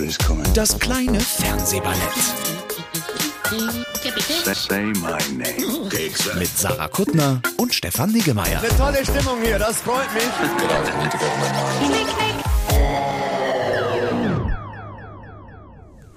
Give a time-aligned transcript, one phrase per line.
[0.00, 0.54] Winter is coming.
[0.54, 1.98] Das kleine Fernsehballett
[4.54, 5.90] Say my name.
[6.38, 8.62] mit Sarah Kuttner und Stefan Niggemeier.
[8.78, 10.22] Tolle Stimmung hier, das freut mich.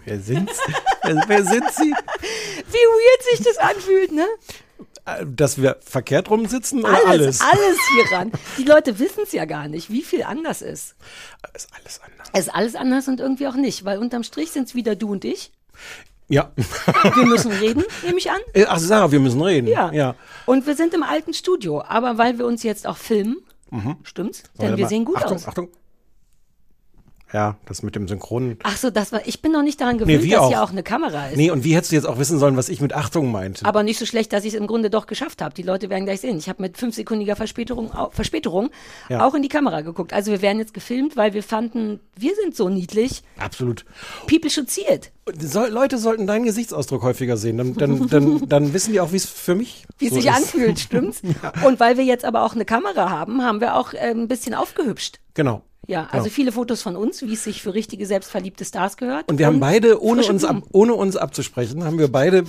[0.05, 0.57] Wer sind's?
[1.03, 1.93] wer, wer sind Sie?
[2.71, 4.27] Wie weird sich das anfühlt, ne?
[5.25, 7.41] Dass wir verkehrt rumsitzen oder Alles, alles?
[7.41, 8.31] alles hier ran.
[8.57, 10.95] Die Leute wissen es ja gar nicht, wie viel anders ist.
[11.53, 12.30] Ist alles anders.
[12.31, 15.11] Es ist alles anders und irgendwie auch nicht, weil unterm Strich sind es wieder du
[15.11, 15.52] und ich.
[16.30, 16.52] Ja.
[17.16, 18.39] Wir müssen reden, nehme ich an.
[18.53, 19.67] Äh, Ach, Sarah, wir müssen reden.
[19.67, 19.92] Ja.
[19.92, 20.16] ja.
[20.45, 23.38] Und wir sind im alten Studio, aber weil wir uns jetzt auch filmen,
[24.03, 24.44] stimmt's?
[24.59, 24.89] Denn wir mal.
[24.89, 25.47] sehen gut Achtung, aus.
[25.47, 25.70] Achtung.
[27.34, 28.58] Ja, das mit dem Synchronen.
[28.64, 30.50] Ach so, das war, ich bin noch nicht daran gewöhnt, wir dass auch.
[30.50, 31.36] hier auch eine Kamera ist.
[31.38, 33.66] Nee, und wie hättest du jetzt auch wissen sollen, was ich mit Achtung meinte?
[33.66, 35.54] Aber nicht so schlecht, dass ich es im Grunde doch geschafft habe.
[35.56, 36.38] Die Leute werden gleich sehen.
[36.38, 38.70] Ich habe mit fünfsekündiger Verspätung, Verspätung
[39.09, 39.26] Ja.
[39.26, 40.14] auch in die Kamera geguckt.
[40.14, 43.23] Also wir werden jetzt gefilmt, weil wir fanden, wir sind so niedlich.
[43.39, 43.84] Absolut.
[44.28, 45.11] People should see it.
[45.39, 47.58] Soll, Leute sollten deinen Gesichtsausdruck häufiger sehen.
[47.58, 50.30] Dann, dann, dann, dann wissen die auch, wie es für mich Wie es so sich
[50.30, 50.36] ist.
[50.36, 51.22] anfühlt, stimmt's?
[51.66, 54.54] Und weil wir jetzt aber auch eine Kamera haben, haben wir auch äh, ein bisschen
[54.54, 55.20] aufgehübscht.
[55.34, 55.64] Genau.
[55.88, 56.34] Ja, also Genau.
[56.34, 59.30] viele Fotos von uns, wie es sich für richtige selbstverliebte Stars gehört.
[59.30, 62.44] Und wir haben beide, ohne uns, ab, ohne uns abzusprechen, haben wir beide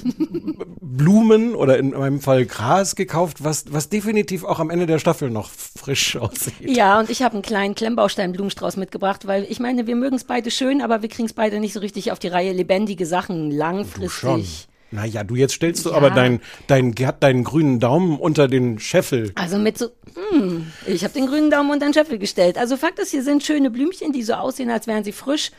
[0.81, 5.31] Blumen oder in meinem Fall Gras gekauft, was, was definitiv auch am Ende der Staffel
[5.31, 6.55] noch frisch aussieht.
[6.61, 10.51] Ja, und ich habe einen kleinen Klemmbaustein-Blumenstrauß mitgebracht, weil ich meine, wir mögen es beide
[10.51, 12.53] schön, aber wir kriegen es beide nicht so richtig auf die Reihe.
[12.53, 14.69] Lebendige Sachen, langfristig.
[14.95, 15.97] Naja, du jetzt stellst du Ja.
[15.97, 19.32] aber deinen dein, deinen grünen Daumen unter den Scheffel.
[19.34, 19.88] Also mit so,
[20.31, 22.56] hm, ich habe den grünen Daumen unter den Scheffel gestellt.
[22.56, 25.50] Also Fakt ist, hier sind schöne Blümchen, die so aussehen, als wären sie frisch.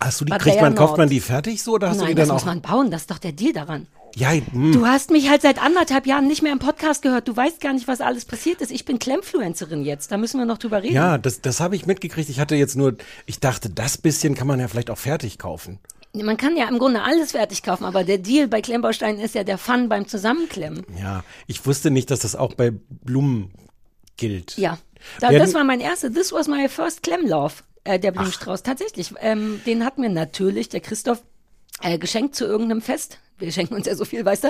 [0.00, 2.20] Hast du die, kriegt man, kauft man die fertig so oder hast du Nein, die
[2.20, 2.46] das dann muss auch?
[2.46, 3.86] man bauen, das ist doch der Deal daran.
[4.16, 4.72] Ja, hm.
[4.72, 7.28] Du hast mich halt seit anderthalb Jahren nicht mehr im Podcast gehört.
[7.28, 8.70] Du weißt gar nicht, was alles passiert ist.
[8.70, 10.10] Ich bin Klemmfluencerin jetzt.
[10.10, 10.94] Da müssen wir noch drüber reden.
[10.94, 12.28] ja, das, das habe ich mitgekriegt.
[12.30, 15.78] Ich hatte jetzt nur, ich dachte, das bisschen kann man ja vielleicht auch fertig kaufen.
[16.14, 19.44] Man kann ja im Grunde alles fertig kaufen, aber der Deal bei Klemmbausteinen ist ja
[19.44, 20.84] der Fun beim Zusammenklemmen.
[20.98, 23.52] Ja, ich wusste nicht, dass das auch bei Blumen
[24.16, 24.56] gilt.
[24.56, 24.78] Ja.
[25.20, 28.62] Da, das war mein erster, this was my first Klemmlove, äh, der Blumenstrauß.
[28.62, 29.14] Tatsächlich.
[29.20, 31.22] Ähm, den hat mir natürlich der Christoph
[31.82, 33.18] äh, geschenkt zu irgendeinem Fest.
[33.40, 34.48] Wir schenken uns ja so viel, weißt du?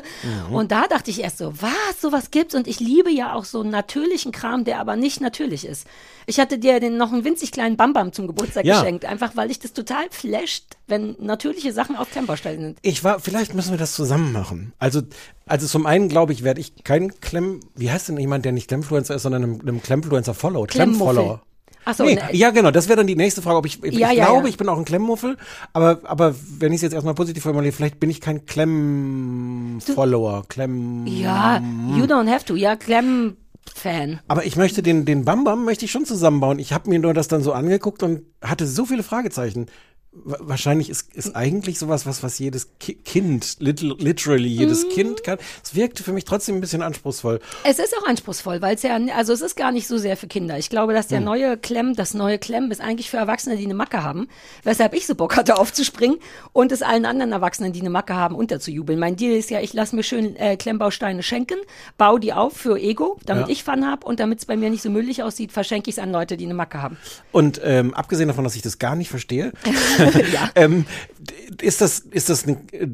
[0.49, 0.55] Mhm.
[0.55, 2.55] Und da dachte ich erst so, was, sowas gibt's?
[2.55, 5.87] Und ich liebe ja auch so natürlichen Kram, der aber nicht natürlich ist.
[6.25, 8.81] Ich hatte dir den noch einen winzig kleinen Bambam zum Geburtstag Ja.
[8.81, 12.79] geschenkt, einfach weil ich das total flasht, wenn natürliche Sachen auf Klemmbausteinen sind.
[12.81, 14.73] Ich war, vielleicht müssen wir das zusammen machen.
[14.79, 15.03] Also,
[15.45, 18.69] also zum einen glaube ich, werde ich kein Klemm, wie heißt denn jemand, der nicht
[18.69, 20.71] Klemmfluencer ist, sondern einem, einem Klemmfluencer followt?
[20.71, 21.43] Klemmfollower.
[21.91, 23.95] Ach so, nee, ne, ja, genau, das wäre dann die nächste Frage, ob ich, ich
[23.95, 24.49] Ja, ja, glaube, ja.
[24.51, 25.39] ich bin auch ein Klemmmuffel,
[25.73, 31.07] aber, aber wenn ich es jetzt erstmal positiv formuliere, vielleicht bin ich kein Klemm-Follower, Klemm.
[31.07, 31.63] Ja,
[31.97, 32.57] you don't have to.
[32.57, 34.21] Ja, Klemm-Fan.
[34.29, 36.59] Aber ich möchte den, den Bambam möchte ich schon zusammenbauen.
[36.59, 39.65] Ich habe mir nur das dann so angeguckt und hatte so viele Fragezeichen.
[40.11, 44.89] Wa- Wahrscheinlich ist, ist eigentlich sowas, was, was jedes Ki Kind, little, literally jedes Mhm.
[44.91, 45.39] Kind kann.
[45.63, 47.41] Es wirkte für mich trotzdem ein bisschen anspruchsvoll.
[47.65, 50.27] Es ist auch anspruchsvoll, weil es ja, also es ist gar nicht so sehr für
[50.27, 50.59] Kinder.
[50.59, 51.11] Ich glaube, dass Hm.
[51.11, 54.29] der neue Klemm, das neue Klemm ist eigentlich für Erwachsene, die eine Macke haben.
[54.65, 56.17] Weshalb ich so Bock hatte aufzuspringen
[56.55, 58.99] und es allen anderen Erwachsenen, die eine Macke haben, unterzujubeln.
[58.99, 61.59] Mein Deal ist ja, ich lasse mir schön äh, Klemmbausteine schenken,
[61.99, 63.53] baue die auf für Ego, damit Ja.
[63.53, 66.03] ich Fun habe und damit es bei mir nicht so müllig aussieht, verschenke ich es
[66.03, 66.97] an Leute, die eine Macke haben.
[67.31, 69.53] Und ähm, abgesehen davon, dass ich das gar nicht verstehe,
[70.55, 70.85] ähm,
[71.18, 71.18] d-
[71.61, 72.45] ist das, ist das,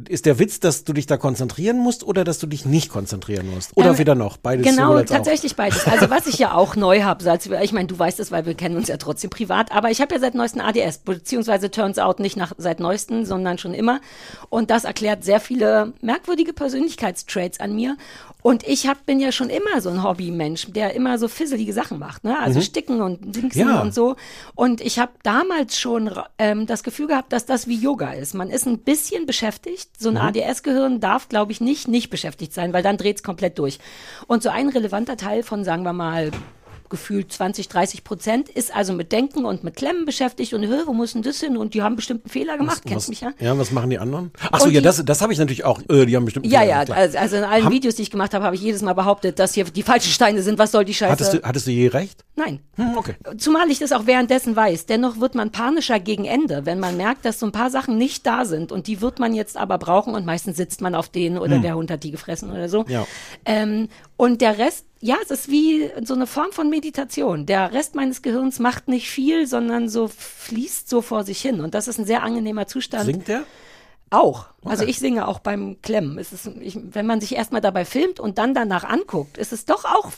[0.09, 3.49] ist der Witz, dass du dich da konzentrieren musst oder dass du dich nicht konzentrieren
[3.53, 3.77] musst?
[3.77, 4.37] Oder Ähm, weder noch?
[4.37, 5.17] Beides Genau, als auch.
[5.17, 5.87] tatsächlich beides.
[5.87, 7.25] Also was ich ja auch neu habe,
[7.62, 10.15] ich meine, du weißt es, weil wir kennen uns ja trotzdem privat, aber ich habe
[10.15, 14.01] ja seit neuestem ADS, beziehungsweise turns out nicht nach seit neuestem, sondern schon immer.
[14.48, 17.97] Und das erklärt sehr viele merkwürdige Persönlichkeitstraits an mir.
[18.42, 21.98] Und ich hab, bin ja schon immer so ein Hobbymensch, der immer so fisselige Sachen
[21.98, 22.39] macht, ne?
[22.39, 23.69] Also Sticken und Dingsen Mhm.
[23.71, 23.80] Ja.
[23.83, 24.16] und so.
[24.54, 28.23] Und ich habe damals schon ähm, das Gefühl gehabt, dass das wie Yoga ist.
[28.32, 29.91] Man ist ein bisschen beschäftigt.
[30.00, 30.16] So Mhm.
[30.16, 33.78] ein ADS-Gehirn darf, glaube ich, nicht nicht beschäftigt sein, weil dann dreht's komplett durch.
[34.28, 36.30] Und so ein relevanter Teil von, sagen wir mal,
[36.89, 41.13] gefühlt 20, 30 Prozent, ist also mit Denken und mit Klemmen beschäftigt und wo muss
[41.13, 41.57] denn das hin?
[41.57, 43.33] Und die haben bestimmt einen Fehler gemacht, kennst was, mich ja.
[43.41, 44.31] Ja, was machen die anderen?
[44.51, 45.81] Ach so, Und ja, das, das habe ich natürlich auch.
[45.89, 46.47] Äh, die haben bestimmt.
[46.47, 46.98] Ja, ja, klar.
[46.98, 49.39] also, also in allen Haben- Videos, die ich gemacht habe, habe ich jedes Mal behauptet,
[49.39, 50.59] dass hier die falschen Steine sind.
[50.59, 51.13] Was soll die Scheiße?
[51.13, 52.25] hattest, du, hattest du je recht?
[52.36, 52.60] Nein.
[52.77, 53.15] Hm, okay.
[53.39, 54.87] Zumal ich das auch währenddessen weiß.
[54.87, 58.27] Dennoch wird man panischer gegen Ende, wenn man merkt, dass so ein paar Sachen nicht
[58.27, 61.39] da sind und die wird man jetzt aber brauchen und meistens sitzt man auf denen
[61.39, 62.84] oder der Hund hat die gefressen oder so.
[62.84, 62.91] Hm.
[62.92, 63.07] Ja.
[63.45, 67.47] Ähm, und der Rest, ja, es ist wie so eine Form von Meditation.
[67.47, 71.61] Der Rest meines Gehirns macht nicht viel, sondern so fließt so vor sich hin.
[71.61, 73.07] Und das ist ein sehr angenehmer Zustand.
[73.07, 73.45] Singt der?
[74.11, 74.47] Auch.
[74.65, 76.19] Also ich singe auch beim Klemmen.
[76.19, 79.65] Es ist, ich, wenn man sich erstmal dabei filmt und dann danach anguckt, ist es
[79.65, 80.13] doch auch,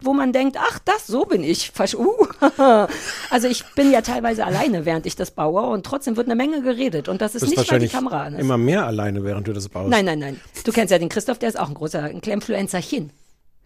[0.00, 1.72] wo man denkt, ach, das, so bin ich.
[1.94, 2.26] Uh.
[3.30, 6.62] also ich bin ja teilweise alleine, während ich das baue und trotzdem wird eine Menge
[6.62, 8.40] geredet und das ist nicht, weil die Kamera an ist.
[8.40, 9.90] immer mehr alleine, während du das baust.
[9.90, 10.40] Nein, nein, nein.
[10.64, 13.10] Du kennst ja den Christoph, der ist auch ein großer ein Klemmfluencerchen.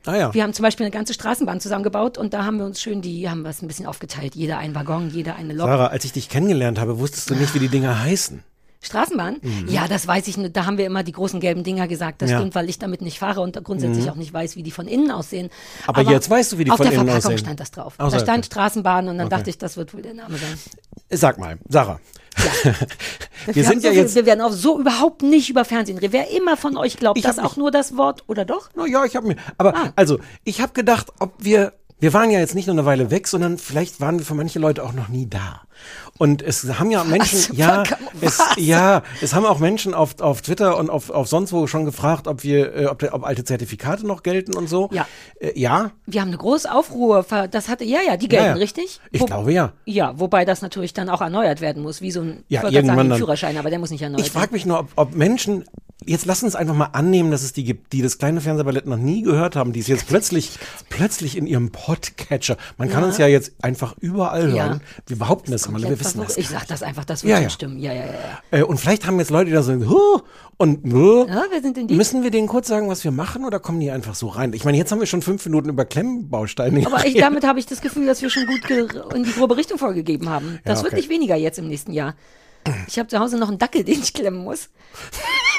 [0.06, 0.34] Ah ja.
[0.34, 3.28] Wir haben zum Beispiel eine ganze Straßenbahn zusammengebaut und da haben wir uns schön die,
[3.28, 4.34] haben wir es ein bisschen aufgeteilt.
[4.34, 5.66] Jeder ein Waggon, jeder eine Lok.
[5.66, 8.42] Sarah, als ich dich kennengelernt habe, wusstest du nicht, wie die Dinger heißen.
[8.82, 9.38] Straßenbahn?
[9.68, 10.36] Ja, das weiß ich.
[10.36, 10.56] nicht.
[10.56, 12.22] Da haben wir immer die großen gelben Dinger gesagt.
[12.22, 12.32] Das Mhm.
[12.32, 12.38] Ja.
[12.38, 15.10] stimmt, weil ich damit nicht fahre und grundsätzlich auch nicht weiß, wie die von innen
[15.10, 15.50] aussehen.
[15.88, 17.38] Aber jetzt weißt du, wie die auf von der innen Verpackung aussehen.
[17.44, 17.94] stand das drauf.
[17.98, 18.46] So, da stand okay.
[18.46, 19.36] Straßenbahn und dann Okay.
[19.36, 20.56] dachte ich, das wird wohl der Name sein.
[21.10, 21.98] Sag mal, Sarah.
[23.46, 24.14] wir haben sind ja so viel, jetzt.
[24.14, 26.12] wir werden auch so überhaupt nicht über Fernsehen reden.
[26.12, 28.68] Wer immer von euch glaubt, dass auch nur das Wort oder doch?
[28.74, 29.36] Na ja, ich habe mir.
[29.58, 29.92] Aber Ah.
[29.96, 31.72] also, ich habe gedacht, ob wir.
[31.98, 34.58] Wir waren ja jetzt nicht nur eine Weile weg, sondern vielleicht waren wir für manche
[34.58, 35.62] Leute auch noch nie da.
[36.18, 37.84] Und es haben ja Menschen, ja,
[38.20, 41.84] es, ja, es haben auch Menschen auf, auf Twitter und auf, auf sonst wo schon
[41.84, 44.90] gefragt, ob wir, äh, ob, ob alte Zertifikate noch gelten und so.
[44.92, 45.06] Ja.
[45.40, 47.24] Äh, ja, Wir haben eine große Aufruhr.
[47.50, 48.56] Das hatte, ja, ja, die gelten, Ja, ja.
[48.56, 49.00] richtig?
[49.10, 49.72] Ich glaube, ja.
[49.84, 53.18] Ja, wobei das natürlich dann auch erneuert werden muss, wie so ein Ja, irgendwann sagen.
[53.18, 55.64] Führerschein, aber der muss nicht erneuert Ich frage mich nur, ob, ob Menschen,
[56.04, 58.98] jetzt lass uns einfach mal annehmen, dass es die gibt, die das kleine Fernsehballett noch
[58.98, 60.50] nie gehört haben, die es jetzt plötzlich,
[60.90, 63.06] plötzlich in ihrem Podcatcher, man kann Ja.
[63.08, 64.66] uns ja jetzt einfach überall Ja.
[64.68, 64.80] hören.
[65.06, 66.36] Wir behaupten das immer, wir wissen das.
[66.36, 67.48] Ich sag das einfach, das wird Ja, ja.
[67.50, 67.78] stimmen.
[67.78, 68.12] Ja, ja, ja.
[68.58, 70.20] Äh, und vielleicht haben jetzt Leute, die da sagen, huh,
[70.58, 71.26] und huh.
[71.28, 71.94] Ja, wer sind denn die?
[71.94, 74.52] Müssen wir denen kurz sagen, was wir machen, oder kommen die einfach so rein?
[74.52, 77.66] Ich meine, jetzt haben wir schon fünf Minuten über Klemmbausteine Aber ich, damit habe ich
[77.66, 78.60] das Gefühl, dass wir schon gut
[79.14, 80.58] in die grobe Richtung vorgegeben haben.
[80.64, 81.00] Das Ja, wird okay.
[81.02, 82.14] nicht weniger jetzt im nächsten Jahr.
[82.88, 84.68] Ich habe zu Hause noch einen Dackel, den ich klemmen muss.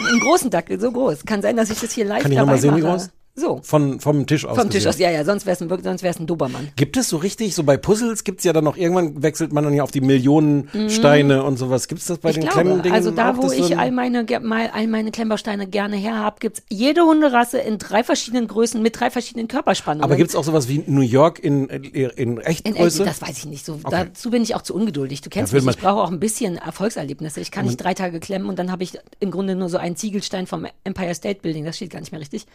[0.07, 1.25] einen großen Dackel, so groß.
[1.25, 2.91] Kann sein, dass ich das hier live Kann ich dabei noch mal sehen, wie mache.
[2.93, 3.09] groß?
[3.39, 4.57] So, Von, vom Tisch aus.
[4.57, 4.89] vom Tisch gesehen.
[4.89, 4.97] aus.
[4.97, 6.69] Ja, ja, sonst wäre es ein, sonst wär's ein Dobermann.
[6.75, 9.75] Gibt es so richtig, so bei Puzzles gibt's ja dann noch, irgendwann wechselt man dann
[9.75, 11.87] ja auf die Millionen Steine und sowas.
[11.87, 12.31] Gibt's das bei Mhm.
[12.31, 15.67] Ich den glaube, Klemmdingen also da, wo ich dann- all meine, mal, all meine Klemmbausteine
[15.67, 20.03] gerne her habe, gibt's jede Hunderasse in drei verschiedenen Größen mit drei verschiedenen Körperspannungen.
[20.03, 23.03] Aber gibt's auch sowas wie New York in, in, in In Echtgröße?
[23.03, 23.65] echt, das weiß ich nicht.
[23.65, 24.05] So, Okay.
[24.07, 25.21] Dazu bin ich auch zu ungeduldig.
[25.21, 25.75] Du kennst Ja, mich.
[25.75, 27.39] Ich brauche auch ein bisschen Erfolgserlebnisse.
[27.39, 29.95] Ich kann nicht drei Tage klemmen und dann habe ich im Grunde nur so einen
[29.95, 31.65] Ziegelstein vom Empire State Building.
[31.65, 32.47] Das steht gar nicht mehr richtig.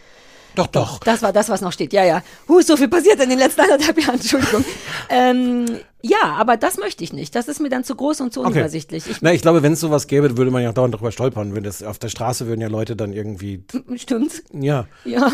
[0.55, 0.99] Doch, doch.
[1.01, 1.93] Das war das, was noch steht.
[1.93, 2.23] Ja, ja.
[2.49, 4.15] Huh, so viel passiert in den letzten anderthalb Jahren.
[4.17, 4.65] Entschuldigung.
[5.09, 5.67] ähm,
[6.03, 7.35] ja, aber das möchte ich nicht.
[7.35, 8.49] Das ist mir dann zu groß und zu Okay.
[8.51, 9.09] unübersichtlich.
[9.09, 11.55] Ich, Na, ich glaube, wenn es sowas gäbe, würde man ja dauernd darüber stolpern.
[11.55, 13.65] Wenn das auf der Straße würden ja Leute dann irgendwie,
[13.97, 14.43] Stimmt.
[14.53, 14.87] ja.
[15.05, 15.33] Ja.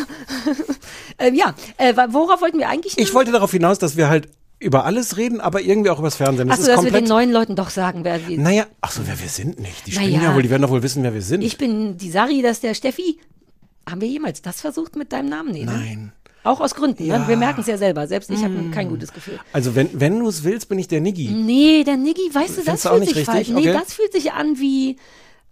[1.19, 1.55] ähm, ja.
[1.79, 2.99] Äh, worauf wollten wir eigentlich?
[2.99, 4.29] Ich wollte darauf hinaus, dass wir halt
[4.61, 6.49] über alles reden, aber irgendwie auch übers Fernsehen.
[6.49, 8.38] Das Achso, dass wir den neuen Leuten doch sagen, wer wir.
[8.38, 9.87] Naja, ach so, wer wir sind nicht.
[9.87, 10.31] Die spielen Naja.
[10.31, 11.43] ja wohl, die werden doch wohl wissen, wer wir sind.
[11.43, 13.19] Ich bin die Sari, das ist der Steffi.
[13.90, 15.52] Haben wir jemals das versucht mit deinem Namen?
[15.52, 15.73] Nee, ne?
[15.73, 16.12] Nein.
[16.44, 17.02] Auch aus Gründen.
[17.02, 17.08] Ne?
[17.11, 17.19] Ja.
[17.19, 17.29] Mm.
[17.29, 18.06] Wir merken es ja selber.
[18.06, 19.38] Selbst ich habe kein gutes Gefühl.
[19.52, 21.29] Also wenn, wenn du es willst, bin ich der Niggi.
[21.29, 23.38] Nee, der Niggi, weißt du, das du fühlt sich falsch.
[23.49, 23.55] richtig?
[23.55, 23.79] Nee, Okay.
[23.81, 24.96] das fühlt sich an wie,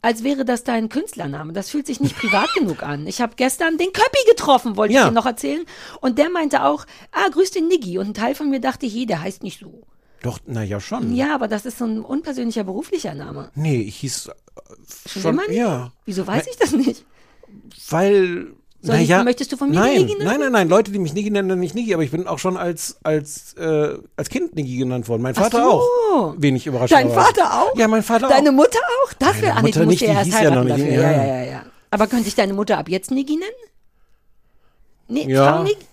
[0.00, 1.52] als wäre das dein Künstlername.
[1.52, 3.06] Das fühlt sich nicht privat genug an.
[3.06, 5.02] Ich habe gestern den Köppi getroffen, wollte Ja.
[5.02, 5.64] ich dir noch erzählen.
[6.00, 7.98] Und der meinte auch, ah, grüß den Niggi.
[7.98, 9.82] Und ein Teil von mir dachte, hey, der heißt nicht so.
[10.22, 11.14] Doch, naja, schon.
[11.14, 13.50] Ja, aber das ist so ein unpersönlicher beruflicher Name.
[13.54, 14.32] Nee, ich hieß äh,
[15.08, 15.58] Schon, schon, immer nicht?
[15.58, 15.92] ja.
[16.06, 17.04] Wieso weiß ich das nicht?
[17.90, 18.46] Weil.
[18.82, 20.26] Soll naja, möchtest du von mir nein, Niggi nennen?
[20.26, 20.68] Nein, nein, nein.
[20.68, 23.54] Leute, die mich Niggi nennen, nennen mich Niggi, aber ich bin auch schon als, als,
[23.54, 25.22] äh, als Kind Niggi genannt worden.
[25.22, 25.70] Mein Vater so.
[25.70, 26.34] auch.
[26.38, 27.00] Wenig überraschend.
[27.00, 27.76] Dein Vater auch?
[27.76, 28.54] Ja, mein Vater Deine auch.
[28.54, 29.12] Mutter auch?
[29.14, 29.48] Dafür?
[29.48, 31.00] Meine ah, nee, Mutter du musst nicht, die erst hieß ja noch nicht, ja.
[31.00, 31.62] ja, ja, ja.
[31.90, 33.50] Aber könnte ich deine Mutter ab jetzt Niggi nennen?
[35.08, 35.54] Nee, Ja.
[35.54, 35.84] Frau Niggi?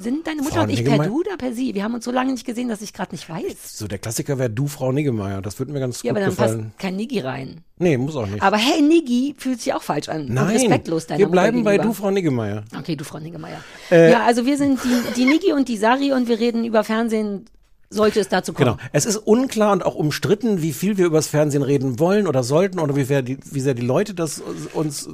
[0.00, 0.98] Sind deine Mutter Frau und ich Niggemeier?
[1.00, 1.74] per du oder per sie?
[1.74, 3.76] Wir haben uns so lange nicht gesehen, dass ich gerade nicht weiß.
[3.78, 5.42] So, der Klassiker wäre du, Frau Niggemeier.
[5.42, 6.64] Das würde mir ganz Ja, gut aber dann gefallen.
[6.70, 7.60] passt kein Niggi rein.
[7.78, 8.42] Nee, muss auch nicht.
[8.42, 10.22] Aber hey, Niggi fühlt sich auch falsch an.
[10.22, 12.64] und Nein, respektlos deiner wir bleiben bei du, Frau Niggemeier.
[12.76, 13.60] Okay, du Frau Niggemeier.
[13.90, 16.84] Äh, ja, also wir sind die, die Niggi und die Sari und wir reden über
[16.84, 17.44] Fernsehen,
[17.90, 18.76] sollte es dazu kommen.
[18.76, 18.88] Genau.
[18.92, 22.80] Es ist unklar und auch umstritten, wie viel wir übers Fernsehen reden wollen oder sollten
[22.80, 24.42] oder wie sehr die, wie sehr die Leute das
[24.74, 25.08] uns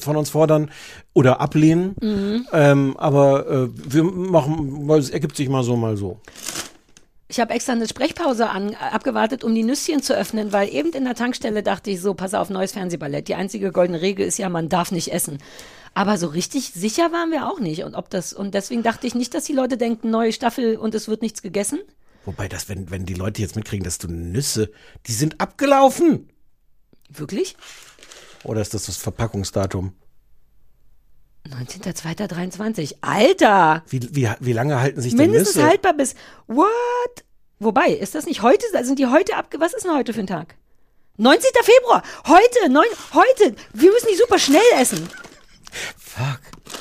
[0.00, 0.70] von uns fordern
[1.12, 1.94] oder ablehnen.
[2.00, 2.46] Mhm.
[2.52, 6.18] Ähm, aber äh, wir machen, weil es ergibt sich mal so, mal so.
[7.28, 11.04] Ich habe extra eine Sprechpause an, abgewartet, um die Nüsschen zu öffnen, weil eben in
[11.04, 13.28] der Tankstelle dachte ich so, pass auf, neues Fernsehballett.
[13.28, 15.38] Die einzige goldene Regel ist ja, man darf nicht essen.
[15.94, 17.84] Aber so richtig sicher waren wir auch nicht.
[17.84, 20.94] Und ob das, und deswegen dachte ich nicht, dass die Leute denken, neue Staffel und
[20.94, 21.80] es wird nichts gegessen.
[22.24, 24.70] Wobei das, wenn, wenn die Leute jetzt mitkriegen, dass du Nüsse,
[25.06, 26.30] die sind abgelaufen.
[27.10, 27.56] Wirklich?
[28.44, 29.92] Oder ist das das Verpackungsdatum?
[31.48, 32.96] 19.02.23.
[33.02, 33.82] Alter!
[33.88, 35.68] Wie, wie, wie lange halten sich denn Mindestens Nüsse?
[35.68, 36.14] haltbar bis.
[36.46, 37.24] What?
[37.58, 38.64] Wobei, ist das nicht heute?
[38.82, 39.60] Sind die heute abge.
[39.60, 40.56] Was ist denn heute für ein Tag?
[41.16, 41.50] 19.
[41.62, 42.02] Februar!
[42.26, 42.68] Heute!
[42.70, 43.54] Neun, heute!
[43.72, 45.08] Wir müssen die super schnell essen.
[45.96, 46.40] Fuck.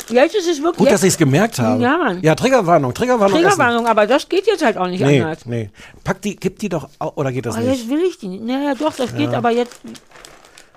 [0.10, 0.78] Jetzt ist es wirklich.
[0.78, 1.82] Gut, dass ich es gemerkt habe.
[1.82, 2.22] Ja, Mann.
[2.22, 3.40] Ja, Triggerwarnung, Triggerwarnung.
[3.42, 5.02] Triggerwarnung, aber das geht jetzt halt auch nicht.
[5.02, 5.46] Nee, anders.
[5.46, 5.70] nee.
[6.04, 7.80] Pack die, gib die doch, oder geht das Oh, nicht?
[7.82, 8.44] jetzt will ich die nicht.
[8.44, 9.80] Naja, doch, das geht, aber jetzt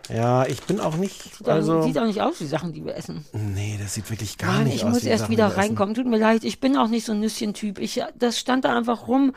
[0.08, 3.24] Ja, ich bin auch nicht, sieht also, auch nicht aus wie Sachen, die wir essen.
[3.32, 5.94] nee, das sieht wirklich gar Mann, nicht ich aus muss wie erst Sachen, wieder reinkommen.
[5.96, 7.78] Tut mir leid, ich bin auch nicht so ein Nüsschen-Typ.
[7.80, 9.32] Ich, das stand da einfach rum.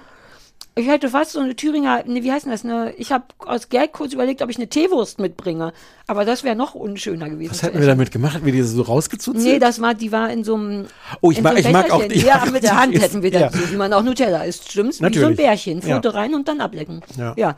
[0.80, 2.64] Ich hätte fast so eine Thüringer, nee, wie heißt denn das?
[2.64, 5.74] Eine, ich habe aus Geld kurz überlegt, ob ich eine Teewurst mitbringe.
[6.08, 7.52] Aber das wäre noch unschöner gewesen.
[7.52, 8.40] Was hätten wir damit gemacht?
[8.44, 10.86] Wie die so rausgezutzt Nee, das war, die war in so einem.
[11.22, 13.32] Oh, ich mag- so ich mag auch die- Ja, mit der Hand ist- hätten wir
[13.32, 13.50] ja.
[13.50, 14.72] das, so wie man auch Nutella isst.
[14.72, 14.98] Stimmt's?
[14.98, 15.38] Wie so ein Natürlich.
[15.38, 15.82] Bärchen.
[15.82, 15.96] Ja.
[15.96, 17.02] Pfote rein und dann ablecken.
[17.18, 17.34] Ja.
[17.36, 17.58] ja.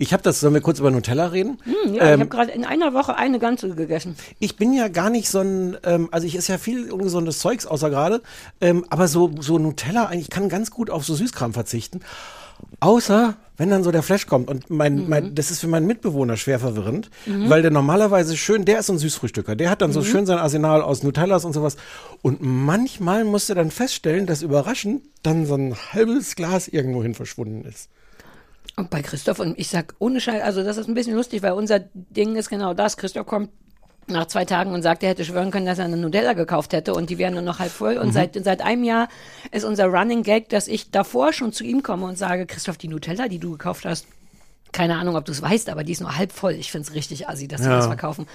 [0.00, 1.58] Ich habe das, sollen wir kurz über Nutella reden?
[1.64, 4.14] Hm, ja ich Ähm, habe gerade in einer Woche eine ganze gegessen.
[4.38, 7.66] Ich bin ja gar nicht so ein, ähm, also ich esse ja viel ungesundes Zeugs
[7.66, 8.22] außer gerade,
[8.60, 12.00] ähm, aber so, so Nutella, eigentlich ich kann ganz gut auf so Süßkram verzichten.
[12.80, 15.08] Außer, wenn dann so der Flash kommt und mein, Mhm.
[15.08, 18.92] mein, das ist für meinen Mitbewohner schwer verwirrend, weil der normalerweise schön, der ist so
[18.92, 19.94] ein Süßfrühstücker, der hat dann Mhm.
[19.94, 21.76] so schön sein Arsenal aus Nutellas und sowas
[22.22, 27.64] und manchmal musst du dann feststellen, dass überraschend dann so ein halbes Glas irgendwohin verschwunden
[27.68, 27.88] ist.
[28.76, 31.52] Und bei Christoph und ich sag ohne Scheiß, also das ist ein bisschen lustig, weil
[31.52, 32.96] unser Ding ist genau das.
[32.96, 33.50] Christoph kommt
[34.10, 36.94] nach zwei Tagen und sagt, er hätte schwören können, dass er eine Nutella gekauft hätte
[36.94, 37.94] und die wären nur noch halb voll.
[37.96, 38.00] Mhm.
[38.00, 39.08] Und seit, seit einem Jahr
[39.52, 42.88] ist unser Running Gag, dass ich davor schon zu ihm komme und sage, Christoph, die
[42.88, 44.06] Nutella, die du gekauft hast,
[44.72, 46.52] keine Ahnung, ob du es weißt, aber die ist nur halb voll.
[46.52, 47.76] Ich find's richtig assi, dass sie Ja.
[47.76, 48.26] das verkaufen.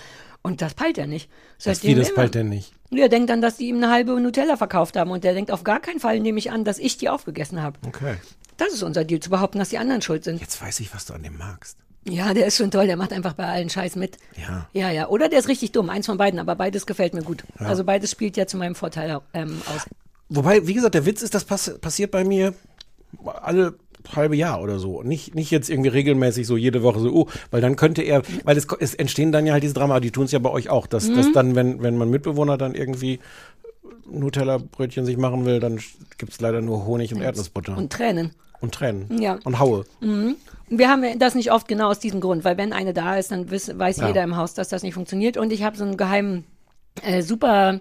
[0.42, 1.30] Und das peilt er nicht.
[1.64, 2.16] Das, Seitdem wie, das immer.
[2.18, 2.74] bald denn nicht?
[2.92, 5.64] Er denkt dann, dass die ihm eine halbe Nutella verkauft haben und der denkt auf
[5.64, 7.78] gar keinen Fall, nehme ich an, dass ich die aufgegessen habe.
[7.88, 8.16] Okay.
[8.58, 10.42] Das ist unser Deal, zu behaupten, dass die anderen schuld sind.
[10.42, 11.78] Jetzt weiß ich, was du an dem magst.
[12.08, 14.18] Ja, der ist schon toll, der macht einfach bei allen Scheiß mit.
[14.38, 14.68] Ja.
[14.74, 15.08] Ja, ja.
[15.08, 17.44] Oder der ist richtig dumm, eins von beiden, aber beides gefällt mir gut.
[17.60, 19.86] Also beides spielt ja zu meinem Vorteil ähm, aus.
[20.30, 22.54] Wobei, wie gesagt, der Witz ist, das pass passiert bei mir
[23.42, 23.76] alle
[24.14, 25.02] halbe Jahr oder so.
[25.04, 28.58] Nicht, nicht jetzt irgendwie regelmäßig so jede Woche so, oh, weil dann könnte er, weil
[28.58, 30.88] es, es entstehen dann ja halt diese Drama, die tun es ja bei euch auch,
[30.88, 31.34] dass, dass Mhm.
[31.34, 33.20] dann, wenn, wenn man Mitbewohner dann irgendwie
[34.12, 35.80] Nutella-Brötchen sich machen will, dann
[36.18, 37.78] gibt's leider nur Honig und Erdnussbutter.
[37.78, 38.32] Und Tränen.
[38.60, 39.22] und Tränen.
[39.22, 39.40] Ja.
[39.44, 39.86] Und Haue.
[40.78, 43.50] Wir haben das nicht oft genau aus diesem Grund, weil wenn eine da ist, dann
[43.52, 44.08] wiss, weiß Ja.
[44.08, 45.38] jeder im Haus, dass das nicht funktioniert.
[45.38, 46.46] Und ich habe so einen geheimen,
[47.04, 47.80] äh, super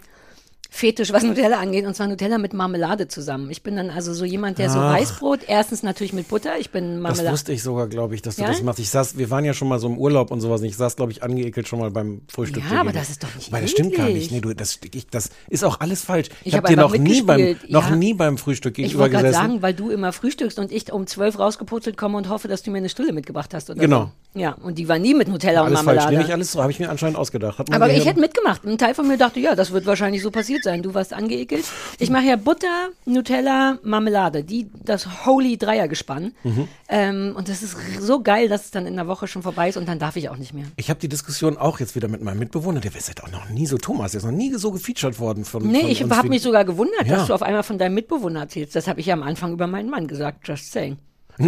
[0.74, 3.50] Fetisch, was Nutella angeht, und zwar Nutella mit Marmelade zusammen.
[3.50, 4.94] Ich bin dann also so jemand, der so Ach.
[4.94, 7.32] Weißbrot, erstens natürlich mit Butter, ich bin Das Marmelade.
[7.32, 8.48] wusste ich sogar, glaube ich, dass du Ja?
[8.48, 8.78] das machst.
[8.80, 10.62] Ich saß, wir waren ja schon mal so im Urlaub und sowas.
[10.62, 12.62] und Ich saß, glaube ich, angeekelt schon mal beim Frühstück.
[12.72, 14.32] Ja, aber das ist doch nicht Weil das stimmt gar nicht.
[14.32, 16.28] Nee, du, das, ich, das ist auch alles falsch.
[16.40, 17.94] Ich, Ich habe hab dir noch nie beim, noch ja.
[17.96, 19.46] nie beim Frühstück Ich gegenüber wollte gerade gesessen.
[19.50, 22.70] sagen, weil du immer frühstückst und ich um zwölf rausgepurzelt komme und hoffe, dass du
[22.70, 23.68] mir eine Stulle mitgebracht hast.
[23.68, 24.10] Oder Genau.
[24.34, 24.40] So.
[24.40, 25.86] Ja, und die war nie mit Nutella und alles falsch.
[25.96, 26.12] Marmelade.
[26.16, 27.70] Nehme ich alles so, habe ich mir anscheinend ausgedacht.
[27.70, 28.64] Aber ich hätte mitgemacht.
[28.64, 30.82] Ein Teil von mir dachte, ja, das wird wahrscheinlich so passiert sein.
[30.82, 31.64] Du warst angeekelt.
[31.98, 34.44] Ich mache ja Butter, Nutella, Marmelade.
[34.44, 36.32] Die, das Holy Dreiergespann.
[36.44, 36.68] Mhm.
[36.88, 39.76] Ähm, und das ist so geil, dass es dann in der Woche schon vorbei ist
[39.76, 40.64] und dann darf ich auch nicht mehr.
[40.76, 42.80] Ich habe die Diskussion auch jetzt wieder mit meinem Mitbewohner.
[42.80, 44.12] Der ist halt auch noch nie so Thomas.
[44.12, 45.66] Der ist noch nie so gefeatured worden von.
[45.66, 47.16] Nee, von ich habe mich sogar gewundert, Ja.
[47.16, 48.76] dass du auf einmal von deinem Mitbewohner erzählst.
[48.76, 50.46] Das habe ich ja am Anfang über meinen Mann gesagt.
[50.46, 50.96] Just saying.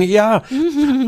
[0.03, 0.43] Ja,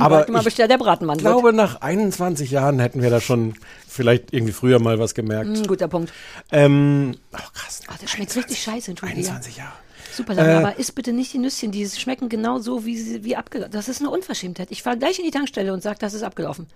[0.00, 3.55] aber Warte mal, ich der der Bratenmann glaube, nach 21 Jahren hätten wir da schon
[3.88, 5.49] vielleicht irgendwie früher mal was gemerkt.
[5.49, 5.59] wird.
[5.59, 6.12] Ein guter Punkt.
[6.52, 7.81] Ähm, oh krass.
[7.88, 9.25] Oh, das schmeckt richtig scheiße, Entschuldigung.
[9.25, 9.73] 21 Jahre.
[10.12, 13.25] Super, Sandra, Äh, aber isst bitte nicht die Nüsschen, die schmecken genau so, wie sie
[13.25, 13.73] wie abgelaufen.
[13.73, 14.69] Das ist eine Unverschämtheit.
[14.71, 16.66] Ich fahre gleich in die Tankstelle und sage, das ist abgelaufen.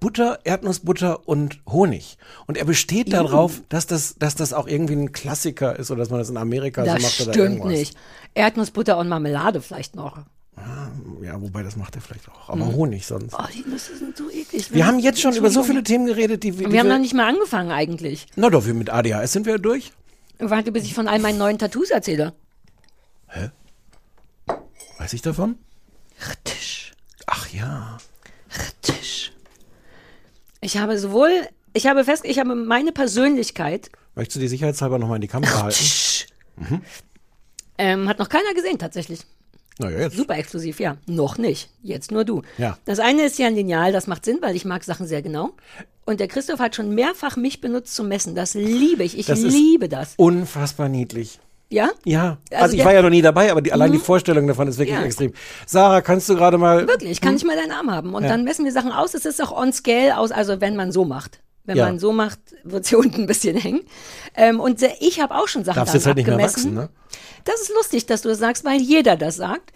[0.00, 2.18] Butter, Erdnussbutter und Honig.
[2.46, 6.10] Und er besteht darauf, dass das, dass das auch irgendwie ein Klassiker ist oder dass
[6.10, 7.72] man das in Amerika das so macht oder stimmt irgendwas.
[7.72, 7.96] nicht.
[8.34, 10.18] Erdnussbutter und Marmelade vielleicht noch.
[11.22, 12.48] Ja, wobei das macht er vielleicht auch.
[12.48, 13.34] Aber Honig sonst.
[13.34, 14.72] Oh, die Nüsse sind so eklig.
[14.72, 15.82] Wir haben jetzt schon über so viele.
[15.82, 18.26] Themen geredet, die, die Wir haben noch nicht mal angefangen eigentlich.
[18.36, 19.92] Na doch, wir mit ADHS sind wir durch.
[20.38, 22.34] Warte, bis ich von all meinen neuen Tattoos erzähle.
[24.98, 25.56] Weiß ich davon?
[26.44, 26.92] Tisch,
[27.26, 27.98] Ach ja.
[28.82, 29.32] Tisch.
[30.60, 31.30] Ich habe sowohl,
[31.72, 35.62] ich habe fest, ich habe meine Persönlichkeit, Möchtest du die sicherheitshalber nochmal in die Kamera
[35.62, 35.76] halten?
[35.78, 36.26] Tisch,
[37.78, 39.20] ähm, hat noch keiner gesehen tatsächlich.
[39.78, 40.16] Naja, jetzt.
[40.16, 40.96] Super exklusiv, ja.
[41.06, 41.70] Noch nicht.
[41.82, 42.42] Jetzt nur du.
[42.58, 42.78] Ja.
[42.84, 45.50] Das eine ist ja ein Lineal, das macht Sinn, weil ich mag Sachen sehr genau.
[46.04, 48.34] Und der Christoph hat schon mehrfach mich benutzt zum Messen.
[48.34, 49.18] Das liebe ich.
[49.18, 50.14] Ich Das liebe das.
[50.16, 51.38] Unfassbar niedlich.
[51.70, 51.90] Ja?
[52.06, 54.68] Ja, also, Also ich war ja noch nie dabei, aber die, allein die Vorstellung davon
[54.68, 55.04] ist wirklich Ja.
[55.04, 55.34] extrem.
[55.66, 56.88] Sarah, kannst du gerade mal.
[56.88, 58.14] Wirklich, kann ich mal deinen Arm haben.
[58.14, 59.12] Und dann messen wir Sachen aus.
[59.12, 61.40] Es ist auch on scale aus, also wenn man so macht.
[61.68, 61.84] Wenn Ja.
[61.84, 63.82] man so macht, wird sie unten ein bisschen hängen.
[64.34, 66.74] Ähm, und ich habe auch schon Sachen Darfst jetzt halt nicht mehr abgemessen.
[66.74, 66.88] wachsen, ne?
[67.44, 69.72] Das ist lustig, dass du das sagst, weil jeder das sagt.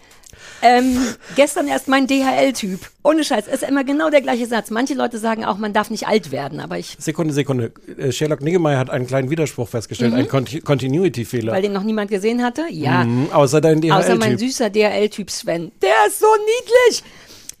[0.63, 0.97] Ähm,
[1.35, 2.79] gestern erst mein DHL-Typ.
[3.03, 4.71] Ohne Scheiß, ist immer genau der gleiche Satz.
[4.71, 7.71] Manche Leute sagen auch, man darf nicht alt werden, aber ich, Sekunde, Sekunde.
[7.97, 11.51] Äh, Sherlock Niggemeier hat einen kleinen Widerspruch festgestellt, einen Conti Continuity-Fehler.
[11.51, 11.55] Mhm.
[11.55, 13.03] weil den noch niemand gesehen hatte, ja.
[13.03, 14.39] Mhm, außer dein Außer mein DHL-Typ.
[14.39, 15.71] süßer DHL-Typ Sven.
[15.81, 17.03] Der ist so niedlich.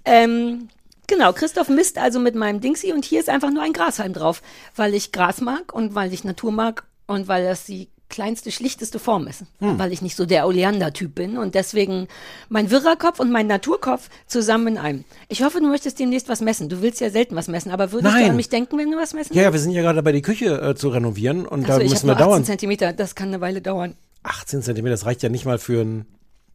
[0.05, 0.69] Ähm,
[1.07, 4.41] genau, Christoph misst also mit meinem Dingsy und hier ist einfach nur ein Grashalm drauf,
[4.75, 8.99] weil ich Gras mag und weil ich Natur mag und weil das die kleinste, schlichteste
[8.99, 9.43] Form ist.
[9.59, 9.79] Hm.
[9.79, 12.07] Weil ich nicht so der Oleander-Typ bin und deswegen
[12.47, 15.03] mein Wirrerkopf und mein Naturkopf zusammen in einem.
[15.29, 16.69] Ich hoffe, du möchtest demnächst was messen.
[16.69, 18.29] Du willst ja selten was messen, aber würdest du Nein.
[18.29, 20.21] an mich denken, wenn du was messen Ja, ja, wir sind ja gerade dabei, die
[20.21, 22.45] Küche äh, zu renovieren und Achso, da müssen wir nur 18 dauernd.
[22.45, 23.95] Zentimeter, das kann eine Weile dauern.
[24.21, 26.05] 18 Zentimeter, das reicht ja nicht mal für ein.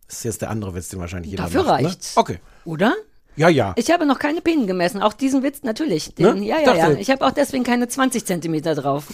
[0.06, 1.84] Das ist jetzt der andere Witz, den wahrscheinlich jeder Dafür macht.
[1.84, 2.14] reicht's.
[2.14, 2.20] Ne?
[2.20, 2.38] Okay.
[2.64, 2.94] Oder?
[3.38, 3.72] Ja, ja.
[3.76, 6.14] Ich habe noch keine Penen gemessen, auch diesen Witz natürlich.
[6.14, 6.46] Den, Ne?
[6.46, 6.90] Ja, ja, ja.
[6.92, 9.06] Ich habe auch deswegen keine 20 Zentimeter drauf.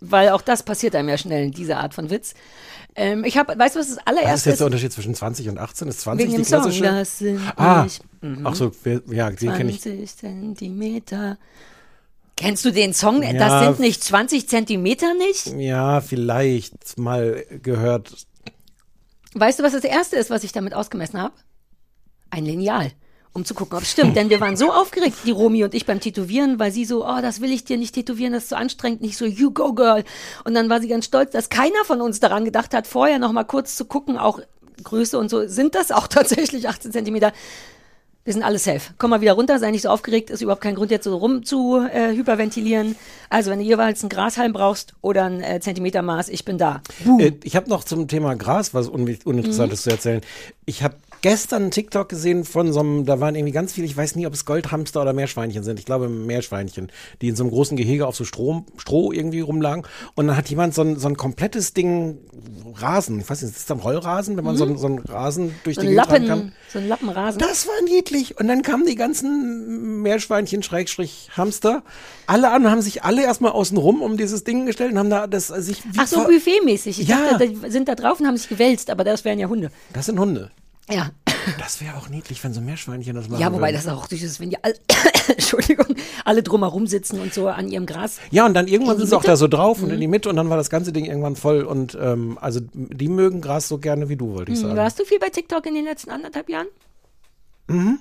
[0.00, 2.34] Weil auch das passiert einem ja schnell, diese Art von Witz.
[2.94, 5.48] Ähm, ich habe, weißt du, was das Was ist allererste jetzt der Unterschied zwischen 20
[5.48, 5.88] und 18?
[5.88, 6.62] Ist 20 Wegen die dem Song.
[6.62, 6.84] klassische?
[6.84, 8.02] Das sind ah, nicht
[8.44, 8.72] ach so,
[9.10, 9.80] ja, den kenne ich.
[9.82, 11.38] 20 Zentimeter.
[12.36, 13.22] Kennst du den Song?
[13.22, 13.32] Ja.
[13.32, 15.46] Das sind nicht 20 Zentimeter nicht?
[15.58, 18.26] Ja, vielleicht mal gehört.
[19.34, 21.34] Weißt du, was das erste ist, was ich damit ausgemessen habe?
[22.30, 22.92] Ein Lineal.
[23.32, 24.16] Um zu gucken, ob es stimmt.
[24.16, 27.20] Denn wir waren so aufgeregt, die Romi und ich beim Tätowieren, weil sie so, oh,
[27.20, 30.02] das will ich dir nicht tätowieren, das ist so anstrengend, nicht so, you go girl.
[30.44, 33.32] Und dann war sie ganz stolz, dass keiner von uns daran gedacht hat, vorher noch
[33.32, 34.40] mal kurz zu gucken, auch
[34.82, 37.32] Größe und so, sind das auch tatsächlich 18 Zentimeter?
[38.24, 38.92] Wir sind alle safe.
[38.98, 41.44] Komm mal wieder runter, sei nicht so aufgeregt, ist überhaupt kein Grund jetzt so rum
[41.44, 42.94] zu äh, hyperventilieren.
[43.30, 46.82] Also wenn du jeweils einen Grashalm brauchst oder ein äh, Zentimetermaß, ich bin da.
[47.18, 50.20] Äh, ich habe noch zum Thema Gras was Uninteressantes zu erzählen.
[50.66, 53.96] Ich habe gestern einen TikTok gesehen von so einem, da waren irgendwie ganz viele, ich
[53.96, 55.78] weiß nie, ob es Goldhamster oder Meerschweinchen sind.
[55.78, 59.84] Ich glaube Meerschweinchen, die in so einem großen Gehege auf so Strom, Stroh irgendwie rumlagen.
[60.14, 62.18] Und dann hat jemand so ein, so ein komplettes Ding
[62.74, 65.52] Rasen, ich weiß nicht, ist das dann Rollrasen, wenn man so, ein, so einen Rasen
[65.64, 66.52] durch So die Gegend kann?
[66.68, 67.38] So ein Lappenrasen.
[67.40, 68.38] Das war niedlich.
[68.38, 71.82] Und dann kamen die ganzen Meerschweinchen, Schrägstrich, Hamster,
[72.26, 75.10] alle an und haben sich alle erstmal außen rum um dieses Ding gestellt und haben
[75.10, 77.00] da das sich wie Ach so, buffetmäßig.
[77.00, 77.30] Ich Ja.
[77.30, 79.70] dachte, die sind da drauf und haben sich gewälzt, aber das wären ja Hunde.
[79.92, 80.50] Das sind Hunde.
[80.90, 81.10] Ja.
[81.58, 83.76] Das wäre auch niedlich, wenn so Meerschweinchen das machen Ja, wobei würden.
[83.84, 84.74] das auch süß ist, wenn die alle,
[85.28, 85.86] Entschuldigung,
[86.24, 88.18] alle drumherum sitzen und so an ihrem Gras.
[88.30, 90.36] Ja, und dann irgendwann sind sie auch da so drauf und in die Mitte und
[90.36, 94.08] dann war das ganze Ding irgendwann voll und ähm, also die mögen Gras so gerne
[94.08, 94.76] wie du, wollte ich sagen.
[94.76, 96.66] Warst du viel bei TikTok in den letzten anderthalb Jahren?
[97.68, 97.98] Mhm.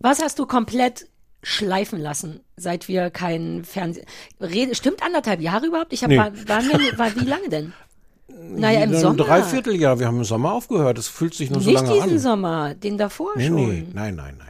[0.00, 1.06] Was hast du komplett
[1.42, 4.06] schleifen lassen, seit wir kein Fernsehen...
[4.72, 5.92] Stimmt anderthalb Jahre überhaupt?
[5.92, 6.18] Ich hab, Nee.
[6.18, 7.72] war, waren wir, war, wie lange denn?
[8.28, 9.24] Naja, im Sommer.
[9.24, 10.98] Dreivierteljahr, wir haben im Sommer aufgehört.
[10.98, 12.18] Es fühlt sich nur so Nicht lange diesen an.
[12.18, 13.56] Sommer, den davor Nee, schon.
[13.56, 14.48] nee, nein, nein, nein.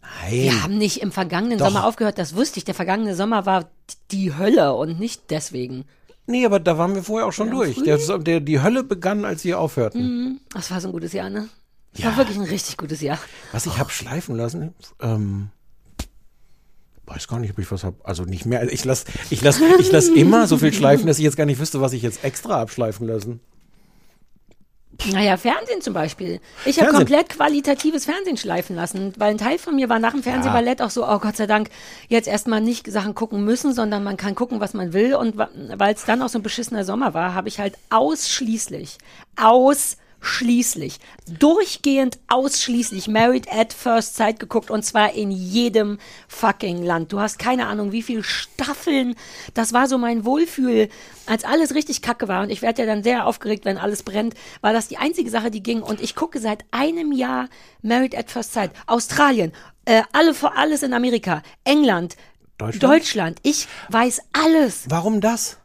[0.00, 0.32] Nein.
[0.32, 1.66] Wir haben nicht im vergangenen Doch.
[1.66, 2.64] Sommer aufgehört, das wusste ich.
[2.64, 3.66] Der vergangene Sommer war
[4.10, 5.84] die Hölle und nicht deswegen.
[6.26, 7.80] Nee, aber da waren wir vorher auch schon durch.
[7.84, 10.40] Der, der, die Hölle begann, als wir aufhörten.
[10.52, 11.48] Das war so ein gutes Jahr, ne?
[11.92, 12.10] Das Ja.
[12.10, 13.18] war wirklich ein richtig gutes Jahr.
[13.52, 15.48] Was ich hab schleifen lassen, ähm,
[17.06, 17.94] weiß gar nicht, ob ich was hab.
[18.06, 18.70] Also nicht mehr.
[18.72, 21.60] Ich lass, ich lass, ich lass immer so viel schleifen, dass ich jetzt gar nicht
[21.60, 23.40] wüsste, was ich jetzt extra abschleifen lassen.
[25.12, 26.40] Naja, Fernsehen zum Beispiel.
[26.64, 30.22] Ich habe komplett qualitatives Fernsehen schleifen lassen, weil ein Teil von mir war nach dem
[30.22, 31.68] Fernsehballett auch so, oh Gott sei Dank,
[32.08, 35.14] jetzt erstmal nicht Sachen gucken müssen, sondern man kann gucken, was man will.
[35.14, 38.96] Und weil es dann auch so ein beschissener Sommer war, habe ich halt ausschließlich,
[39.36, 40.05] ausschließlich,
[41.26, 47.12] durchgehend ausschließlich Married at First Sight geguckt und zwar in jedem fucking Land.
[47.12, 49.14] Du hast keine Ahnung, wie viele Staffeln.
[49.54, 50.88] Das war so mein Wohlfühl,
[51.26, 54.34] als alles richtig kacke war und ich werde ja dann sehr aufgeregt, wenn alles brennt,
[54.60, 57.48] war das die einzige Sache, die ging und ich gucke seit einem Jahr
[57.82, 58.72] Married at First Sight.
[58.86, 59.52] Australien,
[59.84, 62.16] äh, alle vor alles in Amerika, England,
[62.58, 62.82] Deutschland?
[62.82, 63.40] Deutschland.
[63.42, 64.84] Ich weiß alles.
[64.88, 65.58] Warum das?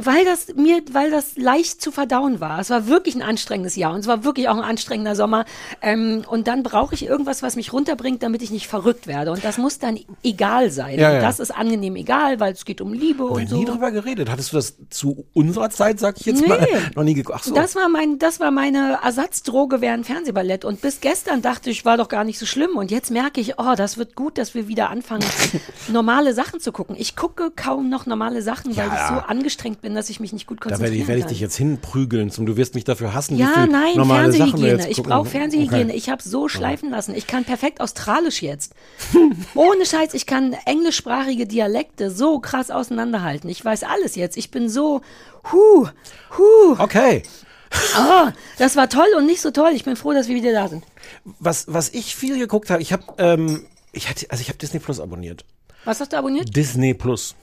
[0.00, 2.60] Weil das mir, weil das leicht zu verdauen war.
[2.60, 5.44] Es war wirklich ein anstrengendes Jahr und es war wirklich auch ein anstrengender Sommer.
[5.82, 9.32] Ähm, und dann brauche ich irgendwas, was mich runterbringt, damit ich nicht verrückt werde.
[9.32, 10.98] Und das muss dann egal sein.
[10.98, 11.20] Ja, und ja.
[11.20, 13.56] das ist angenehm egal, weil es geht um Liebe und haben so.
[13.58, 14.30] nie drüber geredet.
[14.30, 16.48] Hattest du das zu unserer Zeit, sag ich jetzt Nee.
[16.48, 17.44] mal, noch nie geguckt?
[17.44, 17.54] So.
[17.54, 20.64] Das war mein, das war meine Ersatzdroge während Fernsehballett.
[20.64, 22.76] Und bis gestern dachte ich, war doch gar nicht so schlimm.
[22.76, 25.24] Und jetzt merke ich, oh, das wird gut, dass wir wieder anfangen,
[25.88, 26.94] normale Sachen zu gucken.
[26.98, 28.94] Ich gucke kaum noch normale Sachen, weil Ja.
[28.94, 31.26] ich so angestrengt bin, dass ich mich nicht gut da konzentrieren werde ich, werd ich
[31.26, 32.30] dich jetzt hinprügeln.
[32.30, 34.88] Zum, du wirst mich dafür hassen, Ja, nein, Fernsehhygiene.
[34.88, 35.86] Ich brauche Fernsehhygiene.
[35.86, 35.96] Okay.
[35.96, 37.14] Ich habe so schleifen lassen.
[37.14, 38.74] Ich kann perfekt Australisch jetzt.
[39.54, 43.48] Ohne Scheiß, ich kann englischsprachige Dialekte so krass auseinanderhalten.
[43.50, 44.36] Ich weiß alles jetzt.
[44.36, 45.00] Ich bin so,
[45.52, 45.88] hu,
[46.36, 46.76] hu.
[46.78, 47.22] Okay.
[47.98, 49.72] Oh, das war toll und nicht so toll.
[49.74, 50.84] Ich bin froh, dass wir wieder da sind.
[51.38, 54.80] Was, was ich viel geguckt habe, ich habe, ähm, ich hatte, also ich habe Disney
[54.80, 55.44] Plus abonniert.
[55.84, 56.54] Was hast du abonniert?
[56.54, 57.34] Disney Plus.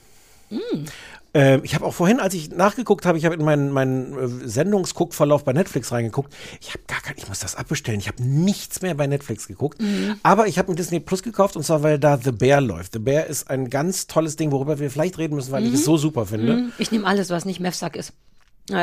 [1.36, 4.48] Ähm, ich habe auch vorhin, als ich nachgeguckt habe, ich habe in meinen, meinen äh,
[4.48, 6.34] Sendungsguckverlauf bei Netflix reingeguckt.
[6.62, 8.00] Ich habe gar kein, ich muss das abbestellen.
[8.00, 9.78] Ich habe nichts mehr bei Netflix geguckt.
[10.22, 12.94] Aber ich habe mir Disney Plus gekauft und zwar, weil da The Bear läuft.
[12.94, 15.84] The Bear ist ein ganz tolles Ding, worüber wir vielleicht reden müssen, weil ich es
[15.84, 16.70] so super finde.
[16.78, 18.14] Ich nehme alles, was nicht MEFSAC ist.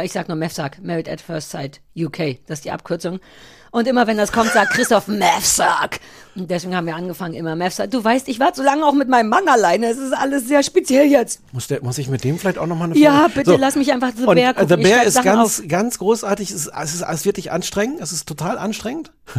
[0.03, 2.37] Ich sag nur MEFSAC, Married at First Sight UK.
[2.45, 3.19] Das ist die Abkürzung.
[3.71, 5.99] Und immer wenn das kommt, sagt Christoph MEFSAC.
[6.35, 7.91] Und deswegen haben wir angefangen, immer MEFSAC.
[7.91, 9.87] Du weißt, ich war zu lange auch mit meinem Mann alleine.
[9.87, 11.41] Es ist alles sehr speziell jetzt.
[11.51, 13.91] Muss, der, muss ich mit dem vielleicht auch nochmal eine Ja, Folge- bitte lass mich
[13.93, 14.77] einfach The Und, Bear äh, gucken.
[14.77, 16.49] The Bear ist Sachen ganz, ganz großartig.
[16.49, 18.01] Es ist, es ist, es ist wirklich anstrengend.
[18.01, 19.11] Es ist total anstrengend.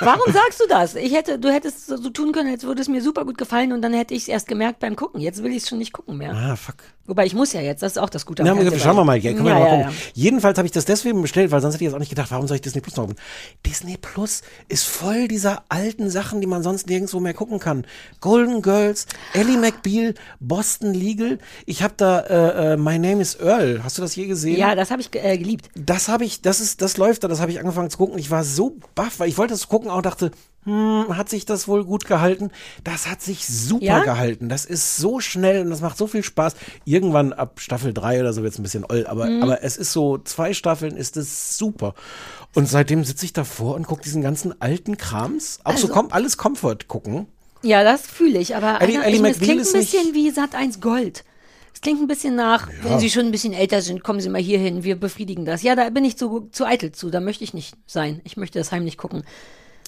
[0.00, 0.94] Warum sagst du das?
[0.94, 3.72] Ich hätte, du hättest so so tun können, als würde es mir super gut gefallen
[3.72, 5.20] und dann hätte ich es erst gemerkt beim Gucken.
[5.20, 6.32] Jetzt will ich es schon nicht gucken mehr.
[6.34, 6.76] Ah, fuck.
[7.06, 8.78] Wobei ich muss ja jetzt, das ist auch das Gute Ja, Fernsehen.
[8.78, 9.90] schauen wir mal, ja, können wir ja, mal ja, gucken.
[9.90, 9.96] ja.
[10.14, 12.46] Jedenfalls habe ich das deswegen bestellt, weil sonst hätte ich jetzt auch nicht gedacht, warum
[12.46, 13.18] soll ich Disney Plus noch gucken?
[13.66, 17.86] Disney Plus ist voll dieser alten Sachen, die man sonst nirgendwo mehr gucken kann.
[18.20, 21.38] Golden Girls, Ellie McBeal, Boston Legal.
[21.66, 23.82] Ich habe da äh, äh, My Name is Earl.
[23.82, 24.58] Hast du das je gesehen?
[24.58, 25.70] Ja, das habe ich äh, geliebt.
[25.74, 28.18] das habe ich, das ist, das läuft da, das habe ich angefangen zu gucken.
[28.18, 30.30] Ich war so baff, weil ich wollte das gucken, auch dachte,
[30.64, 32.50] hm, hat sich das wohl gut gehalten?
[32.84, 33.98] Das hat sich super Ja?
[34.04, 34.48] gehalten.
[34.48, 36.54] Das ist so schnell und das macht so viel Spaß.
[36.84, 39.42] Irgendwann ab Staffel 3 oder so wird es ein bisschen oll, aber, Mhm.
[39.42, 41.94] aber es ist so, zwei Staffeln ist es super.
[42.54, 45.60] Und seitdem sitze ich davor und gucke diesen ganzen alten Krams.
[45.64, 47.26] Auch so Also kom alles Comfort gucken.
[47.62, 48.56] Ja, das fühle ich.
[48.56, 51.24] Aber Ellie- Ellie ich, es klingt ein bisschen wie Sat 1 Gold.
[51.74, 54.40] Es klingt ein bisschen nach, wenn Sie schon ein bisschen älter sind, kommen Sie mal
[54.42, 55.62] hier hin, wir befriedigen das.
[55.62, 58.20] Ja, da bin ich zu, zu eitel zu, da möchte ich nicht sein.
[58.24, 59.22] Ich möchte das heimlich gucken.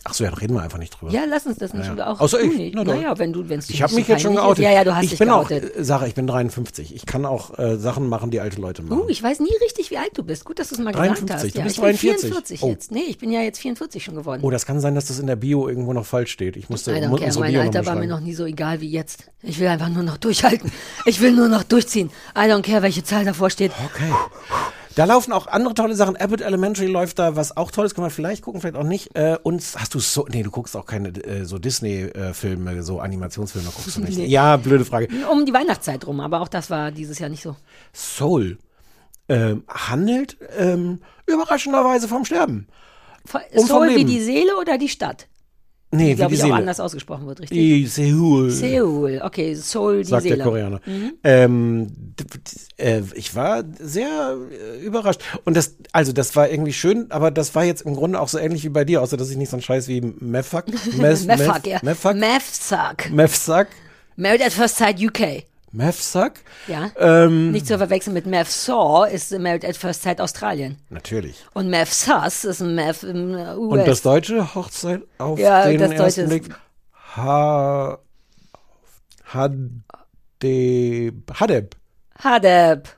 [0.05, 1.12] Ach so, ja, reden wir einfach nicht drüber.
[1.12, 1.87] Ja, lass uns das nicht.
[1.97, 2.09] Ja.
[2.12, 2.57] Auch Außer du ich.
[2.57, 2.75] nicht.
[2.75, 4.59] Na naja, wenn du, wenn es Ich habe mich jetzt schon geoutet.
[4.59, 4.65] Ist.
[4.65, 5.73] Ja, ja, du hast ich dich bin geoutet.
[5.75, 6.95] auch, äh, Sarah, ich bin 53.
[6.95, 9.03] Ich kann auch äh, Sachen machen, die alte Leute machen.
[9.03, 10.45] Uh, ich weiß nie richtig, wie alt du bist.
[10.45, 11.55] Gut, dass du es mal gesagt 53, hast.
[11.55, 12.59] du ja, bist ich bin 43.
[12.59, 12.69] 44 Oh.
[12.71, 12.91] jetzt.
[12.91, 14.41] Nee, ich bin ja jetzt 44 schon geworden.
[14.43, 16.57] Oh, das kann sein, dass das in der Bio irgendwo noch falsch steht.
[16.57, 17.27] Ich musste I don't mu- care.
[17.27, 19.25] unsere Mein Bio Alter war mir noch nie so egal wie jetzt.
[19.43, 20.71] Ich will einfach nur noch durchhalten.
[21.07, 22.11] Ich will nur noch durchziehen.
[22.37, 23.73] I don't care, welche Zahl davor steht.
[23.95, 24.11] Okay.
[24.94, 26.16] Da laufen auch andere tolle Sachen.
[26.16, 29.14] Abbott Elementary läuft da, was auch toll ist, kann man vielleicht gucken, vielleicht auch nicht.
[29.16, 33.68] Äh, und hast du so, nee, du guckst auch keine äh, so Disney-Filme, so Animationsfilme
[33.74, 34.18] guckst du nicht.
[34.18, 34.26] Nee.
[34.26, 35.09] Ja, blöde Frage.
[35.31, 37.57] Um die Weihnachtszeit rum, aber auch das war dieses Jahr nicht so.
[37.92, 38.59] Soul
[39.28, 42.66] ähm, handelt ähm, überraschenderweise vom Sterben.
[43.24, 45.28] Vom Soul wie die Seele oder die Stadt?
[45.94, 46.57] Nee, glaube ich, auch Seele.
[46.57, 47.59] anders ausgesprochen wird, richtig?
[47.59, 48.50] Die Seoul.
[48.50, 50.37] Seoul, okay, Soul, die sagt Seele.
[50.37, 50.81] der Koreaner.
[50.87, 51.12] Mhm.
[51.22, 51.87] Ähm,
[52.78, 55.20] äh, ich war sehr äh, überrascht.
[55.44, 58.38] Und das, also das war irgendwie schön, aber das war jetzt im Grunde auch so
[58.38, 60.66] ähnlich wie bei dir, außer dass ich nicht so ein Scheiß wie Mefak.
[60.96, 61.78] Mef, Mefak, ja.
[61.83, 62.16] Mefak.
[62.16, 63.11] Mefsak.
[63.11, 63.68] Mefsak.
[64.16, 65.44] Married at First Sight UK.
[65.73, 66.41] Mefsak.
[66.69, 66.91] Ja.
[66.99, 70.77] Ähm, Nicht zu verwechseln mit Mev Saw ist Married at First Sight Australien.
[70.91, 71.45] natürlich.
[71.55, 73.79] Und Sus ist ein Mev im äh, US.
[73.81, 76.45] Und das deutsche Hochzeit auf Ja, den das ersten Blick.
[77.17, 77.99] Ha,
[79.33, 79.71] Hadeb.
[81.41, 81.77] Hadeb.
[82.23, 82.89] Hadeb.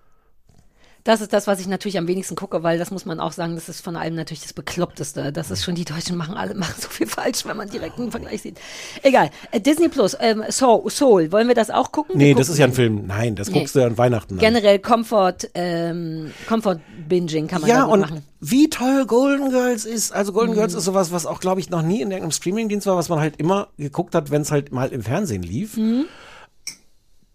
[1.05, 3.57] Das ist das, was ich natürlich am wenigsten gucke, weil das muss man auch sagen,
[3.57, 5.33] das ist von allem natürlich das Bekloppteste.
[5.33, 8.11] Das ist schon, die Deutschen machen alle, machen so viel falsch, wenn man direkt einen
[8.11, 8.59] Vergleich sieht.
[9.03, 9.29] Egal.
[9.51, 12.17] Äh, Disney Plus, ähm, Soul, Soul, wollen wir das auch gucken?
[12.17, 13.07] Nee, Wir das gucken ist ja ein Film.
[13.07, 13.59] Nein, das Nee.
[13.59, 14.41] guckst du an Weihnachten an.
[14.41, 18.23] Generell Comfort, ähm, Comfort Binging kann man Ja, und machen.
[18.41, 20.11] wie toll Golden Girls ist.
[20.13, 20.57] Also Golden Mhm.
[20.57, 23.21] Girls ist sowas, was auch, glaube ich, noch nie in irgendeinem Streamingdienst war, was man
[23.21, 25.77] halt immer geguckt hat, wenn es halt mal im Fernsehen lief.
[25.77, 26.07] Mhm.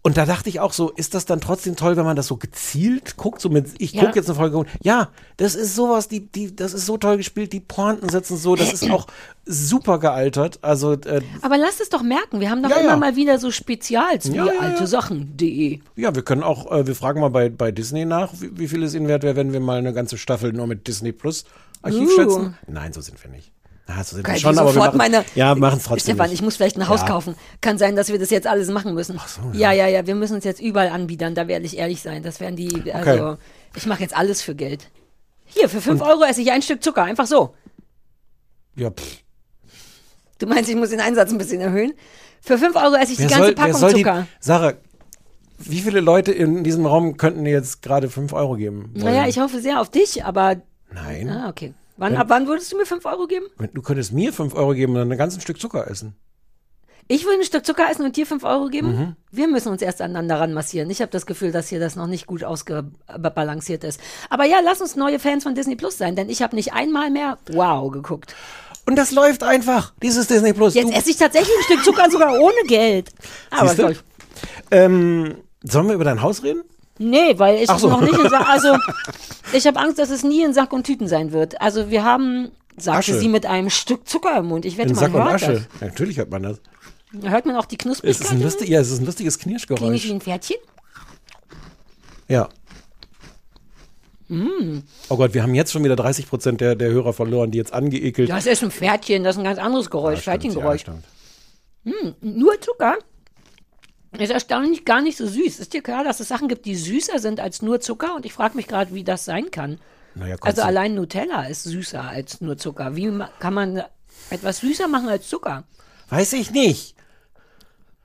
[0.02, 2.38] Und da dachte ich auch so, ist das dann trotzdem toll, wenn man das so
[2.38, 3.40] gezielt guckt?
[3.42, 4.04] So mit, ich Ja.
[4.06, 4.64] gucke jetzt eine Folge.
[4.82, 8.56] Ja, das ist sowas, die, die, das ist so toll gespielt, die Pointen sitzen so,
[8.56, 9.06] das ist auch
[9.44, 10.58] super gealtert.
[10.62, 12.96] Also, äh, Aber lass es doch merken, wir haben doch Ja, immer ja.
[12.96, 15.80] mal wieder so Spezials wie alte Sachen.de.
[15.96, 18.82] ja, wir können auch, äh, wir fragen mal bei, bei Disney nach, wie, wie viel
[18.82, 21.44] es ihnen wert wäre, wenn wir mal eine ganze Staffel nur mit Disney Plus
[21.82, 22.14] Archiv Uh.
[22.16, 22.56] schätzen.
[22.66, 23.52] Nein, so sind wir nicht.
[23.96, 25.24] Na, so sind ich schon, aber wir sofort machen, meine.
[25.34, 26.14] ja, machen es trotzdem.
[26.14, 27.06] Stefan, ich muss vielleicht ein Haus Ja.
[27.08, 27.34] kaufen.
[27.60, 29.16] Kann sein, dass wir das jetzt alles machen müssen.
[29.18, 29.72] Ach so, ja.
[29.72, 29.86] ja.
[29.86, 31.34] ja, ja, Wir müssen uns jetzt überall anbiedern.
[31.34, 32.22] Da werde ich ehrlich sein.
[32.22, 32.92] Das wären die.
[32.92, 33.36] Also,
[33.74, 34.88] ich mache jetzt alles für Geld.
[35.46, 37.02] Hier, für 5 Euro esse ich ein Stück Zucker.
[37.02, 37.54] Einfach so.
[38.76, 39.22] Ja, pff.
[40.38, 41.92] Du meinst, ich muss den Einsatz ein bisschen erhöhen?
[42.40, 44.26] Für 5 Euro esse ich die Wer ganze soll, Packung soll die, Zucker.
[44.38, 44.74] Sarah,
[45.58, 48.90] wie viele Leute in diesem Raum könnten dir jetzt gerade 5 Euro geben?
[48.94, 49.12] wollen?
[49.14, 50.56] Naja, ich hoffe sehr auf dich, aber.
[50.92, 51.28] Nein.
[51.28, 51.74] Ah, okay.
[52.00, 53.46] Wann, ab wann würdest du mir 5 Euro geben?
[53.58, 56.16] Wenn- Du könntest mir 5 Euro geben und dann ein ganzes Stück Zucker essen.
[57.08, 58.88] Ich will ein Stück Zucker essen und dir 5 Euro geben?
[58.96, 59.16] Mhm.
[59.32, 60.88] Wir müssen uns erst aneinander ranmassieren.
[60.90, 64.00] Ich habe das Gefühl, dass hier das noch nicht gut ausgebalanciert ist.
[64.30, 67.10] Aber ja, lass uns neue Fans von Disney Plus sein, denn ich habe nicht einmal
[67.10, 68.34] mehr Wow geguckt.
[68.86, 70.74] Und das läuft einfach, dieses Disney Plus.
[70.74, 73.10] Jetzt Du- esse ich tatsächlich ein Stück Zucker sogar ohne Geld.
[73.50, 73.98] Aber ich,
[74.70, 75.34] ähm,
[75.64, 76.62] sollen wir über dein Haus reden?
[77.00, 77.88] Nee, weil ich Ach so.
[77.88, 78.76] noch nicht in Sa Also,
[79.52, 81.60] ich habe Angst, dass es nie in Sack und Tüten sein wird.
[81.60, 83.18] Also, wir haben, sagte Asche.
[83.18, 84.64] sie mit einem Stück Zucker im Mund.
[84.64, 85.52] Ich wette, In man Sack und hört Asche.
[85.54, 85.80] das.
[85.80, 86.60] Ja, natürlich hört man das.
[87.12, 88.20] Da hört man auch die Es Knusprigkeit.
[88.24, 90.04] ist ein, lustig, ja, es ist ein lustiges Klinge ich Knirschgeräusch.
[90.04, 90.58] wie ein Pferdchen?
[92.28, 92.48] Ja.
[94.28, 94.84] Mm.
[95.08, 97.72] Oh Gott, wir haben jetzt schon wieder 30 Prozent der, der Hörer verloren, die jetzt
[97.72, 98.30] angeekelt.
[98.30, 100.84] Das ist ein Pferdchen, das ist ein ganz anderes Geräusch, Pferdchengeräusch.
[100.86, 102.22] Ja, stimmt.
[102.22, 102.98] Nur Zucker
[104.18, 105.60] ist erstaunlich gar nicht so süß.
[105.60, 108.14] Ist dir klar, dass es Sachen gibt, die süßer sind als nur Zucker?
[108.16, 109.78] Und ich frage mich gerade, wie das sein kann.
[110.14, 112.96] Naja, Also allein Nutella ist süßer als nur Zucker.
[112.96, 113.84] Wie kann man
[114.30, 115.64] etwas süßer machen als Zucker?
[116.08, 116.96] Weiß ich nicht.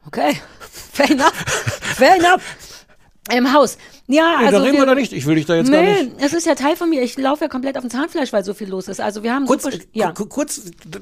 [0.06, 1.34] Okay, fair enough.
[1.34, 2.86] Fair enough.
[3.34, 3.78] Im Haus.
[4.08, 5.14] Ja, Nee, also da reden wir da nicht.
[5.14, 6.12] Ich will dich da jetzt gar Nee, nicht.
[6.20, 7.02] es ist ja Teil von mir.
[7.02, 9.02] Ich laufe ja komplett auf dem Zahnfleisch, weil so viel los ist.
[9.02, 10.12] Also wir haben Kurz, super, ja.
[10.12, 10.62] ku- kurz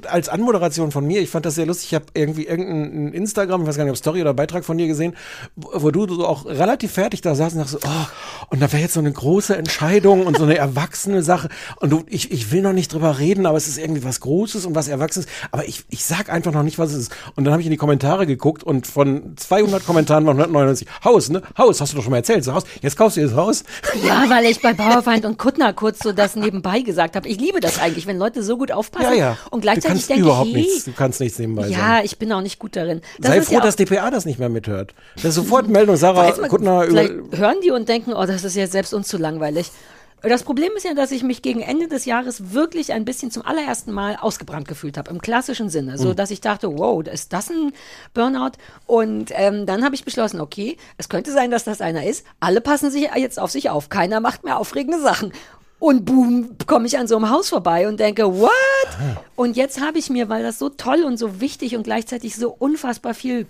[0.10, 1.88] als Anmoderation von mir, ich fand das sehr lustig.
[1.90, 4.88] Ich habe irgendwie irgendein Instagram, ich weiß gar nicht, ob Story oder Beitrag von dir
[4.88, 5.16] gesehen,
[5.58, 8.82] wo, du so auch relativ fertig da saßt und dachtest, so, oh, und da wäre
[8.84, 11.50] jetzt so eine große Entscheidung und so eine erwachsene Sache.
[11.82, 14.66] Und du, ich, ich will noch nicht drüber reden, aber es ist irgendwie was Großes
[14.66, 15.28] und was Erwachsenes.
[15.52, 17.16] Aber ich, ich sag einfach noch nicht, was es ist.
[17.36, 21.30] Und dann habe ich in die Kommentare geguckt und von 200 Kommentaren waren 199 Haus,
[21.30, 21.42] ne?
[21.58, 22.46] Haus, hast du doch schon mal erzählt.
[22.46, 23.64] So, Haus, jetzt kaufst du das Haus.
[24.04, 27.28] Ja, weil ich bei Bauerfeind und Kuttner kurz so das nebenbei gesagt habe.
[27.28, 29.38] Ich liebe das eigentlich, wenn Leute so gut aufpassen Ja, ja.
[29.52, 31.74] und gleichzeitig denke überhaupt hey, nichts, du kannst nichts nebenbei sagen.
[31.74, 33.02] ja, ich bin auch nicht gut darin.
[33.20, 34.94] Das Sei froh, ja dass DPA das nicht mehr mithört.
[35.16, 36.92] Das ist sofort Meldung, Sarah Kuttner über.
[36.92, 39.72] vielleicht hören die und denken, oh, das ist jetzt selbst uns zu langweilig.
[40.24, 43.46] Das Problem ist ja, dass ich mich gegen Ende des Jahres wirklich ein bisschen zum
[43.46, 45.98] allerersten Mal ausgebrannt gefühlt habe, im klassischen Sinne.
[45.98, 47.74] So, dass ich dachte, wow, ist das ein
[48.14, 48.54] Burnout?
[48.86, 52.26] Und ähm, dann habe ich beschlossen, okay, es könnte sein, dass das einer ist.
[52.40, 53.90] Alle passen sich jetzt auf sich auf.
[53.90, 55.34] Keiner macht mehr aufregende Sachen.
[55.80, 58.52] Und boom, komme ich an so einem Haus vorbei und denke, what?
[59.36, 62.50] Und jetzt habe ich mir, weil das so toll und so wichtig und gleichzeitig so
[62.50, 63.46] unfassbar viel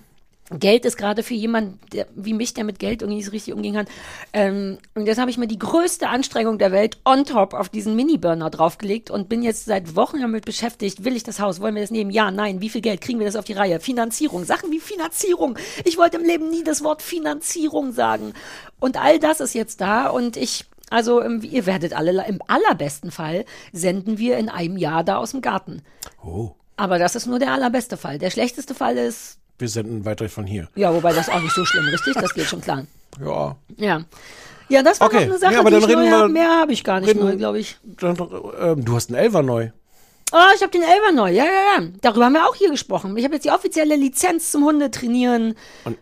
[0.52, 3.54] Geld ist gerade für jemanden der, wie mich, der mit Geld irgendwie nicht so richtig
[3.54, 3.88] umgehen kann.
[4.34, 7.96] Ähm, und jetzt habe ich mir die größte Anstrengung der Welt on top auf diesen
[7.96, 11.06] Mini-Burner draufgelegt und bin jetzt seit Wochen damit beschäftigt.
[11.06, 11.62] Will ich das Haus?
[11.62, 12.12] Wollen wir das nehmen?
[12.12, 12.60] Ja, nein.
[12.60, 13.80] Wie viel Geld kriegen wir das auf die Reihe?
[13.80, 14.44] Finanzierung.
[14.44, 15.58] Sachen wie Finanzierung.
[15.86, 18.34] Ich wollte im Leben nie das Wort Finanzierung sagen.
[18.80, 23.10] Und all das ist jetzt da und ich also ähm, ihr werdet alle, im allerbesten
[23.10, 25.82] Fall senden wir in einem Jahr da aus dem Garten.
[26.24, 28.20] Oh, Aber das ist nur der allerbeste Fall.
[28.20, 30.68] Der schlechteste Fall ist, wir senden weiter von hier.
[30.76, 32.14] ja, wobei das auch nicht so schlimm, richtig?
[32.14, 32.86] Das geht schon klar.
[33.20, 33.56] Ja.
[33.78, 34.04] Ja.
[34.70, 35.18] Ja, das war Okay.
[35.22, 36.30] noch eine Sache, Ja, aber die dann ich reden wir- habe.
[36.30, 37.78] Mehr habe ich gar nicht reden- neu, glaube ich.
[37.84, 38.16] Dann,
[38.62, 39.70] ähm, du hast einen Elfer neu.
[40.32, 41.32] Oh, ich habe den Elfer neu.
[41.32, 41.88] Ja, ja, ja.
[42.02, 43.16] Darüber haben wir auch hier gesprochen.
[43.18, 45.56] Ich habe jetzt die offizielle Lizenz zum Hundetrainieren.
[45.86, 45.98] Und,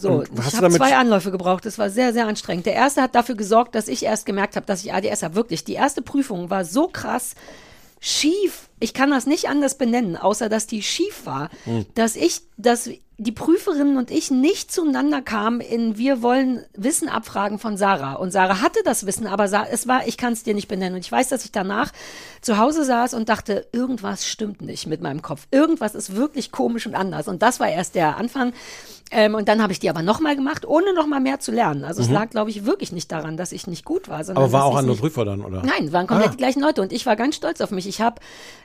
[0.00, 1.66] So, ich habe zwei Anläufe gebraucht.
[1.66, 2.64] Das war sehr, sehr anstrengend.
[2.66, 5.34] Der erste hat dafür gesorgt, dass ich erst gemerkt habe, dass ich ADS habe.
[5.34, 7.34] Wirklich, die erste Prüfung war so krass
[8.04, 8.68] schief.
[8.80, 11.50] Ich kann das nicht anders benennen, außer dass die schief war.
[11.64, 11.86] Hm.
[11.94, 17.60] Dass ich, dass die Prüferinnen und ich nicht zueinander kamen in wir wollen Wissen abfragen
[17.60, 18.14] von Sarah.
[18.14, 20.96] Und Sarah hatte das Wissen, aber es war, ich kann es dir nicht benennen.
[20.96, 21.92] Und ich weiß, dass ich danach
[22.40, 25.46] zu Hause saß und dachte, irgendwas stimmt nicht mit meinem Kopf.
[25.52, 27.28] Irgendwas ist wirklich komisch und anders.
[27.28, 28.52] Und das war erst der Anfang.
[29.14, 31.84] Ähm, und dann habe ich die aber nochmal gemacht, ohne nochmal mehr zu lernen.
[31.84, 34.24] Also es lag, glaube ich, wirklich nicht daran, dass ich nicht gut war.
[34.24, 34.48] Sondern Mhm.
[34.48, 35.62] aber war auch andere Prüfer dann, oder?
[35.62, 36.32] Nein, waren komplett Ah.
[36.32, 37.86] die gleichen Leute und ich war ganz stolz auf mich.
[37.86, 38.20] Ich habe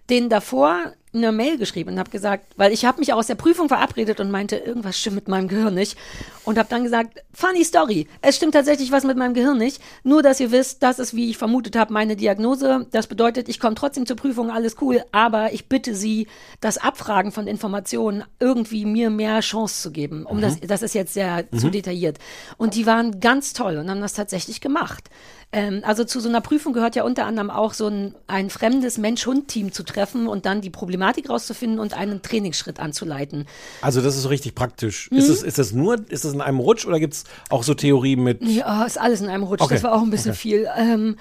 [0.10, 3.68] denen davor eine Mail geschrieben und habe gesagt, weil ich habe mich aus der Prüfung
[3.68, 5.98] verabredet und meinte, irgendwas stimmt mit meinem Gehirn nicht
[6.44, 10.24] und habe dann gesagt, funny story, es stimmt tatsächlich was mit meinem Gehirn nicht, nur
[10.24, 12.88] dass ihr wisst, das ist, wie ich vermutet habe, meine Diagnose.
[12.92, 16.28] Das bedeutet, ich komme trotzdem zur Prüfung, alles cool, aber ich bitte Sie,
[16.62, 20.26] das Abfragen von Informationen irgendwie mir mehr Chance zu geben.
[20.26, 22.18] Um das, das ist jetzt sehr zu detailliert.
[22.58, 25.10] Und die waren ganz toll und haben das tatsächlich gemacht.
[25.54, 28.98] Ähm, also zu so einer Prüfung gehört ja unter anderem auch so ein, ein fremdes
[28.98, 33.46] Mensch-Hund-Team zu treffen und dann die Problematik rauszufinden und einen Trainingsschritt anzuleiten.
[33.82, 35.10] Also das ist so richtig praktisch.
[35.10, 35.18] Mhm.
[35.18, 38.18] Ist, es, ist das nur, ist das in einem Rutsch oder gibt's auch so Theorie
[38.18, 38.42] mit.
[38.44, 39.62] Ja, ist alles in einem Rutsch.
[39.62, 40.40] Okay, Das war auch ein bisschen okay.
[40.40, 40.70] viel.
[40.78, 41.16] Ähm,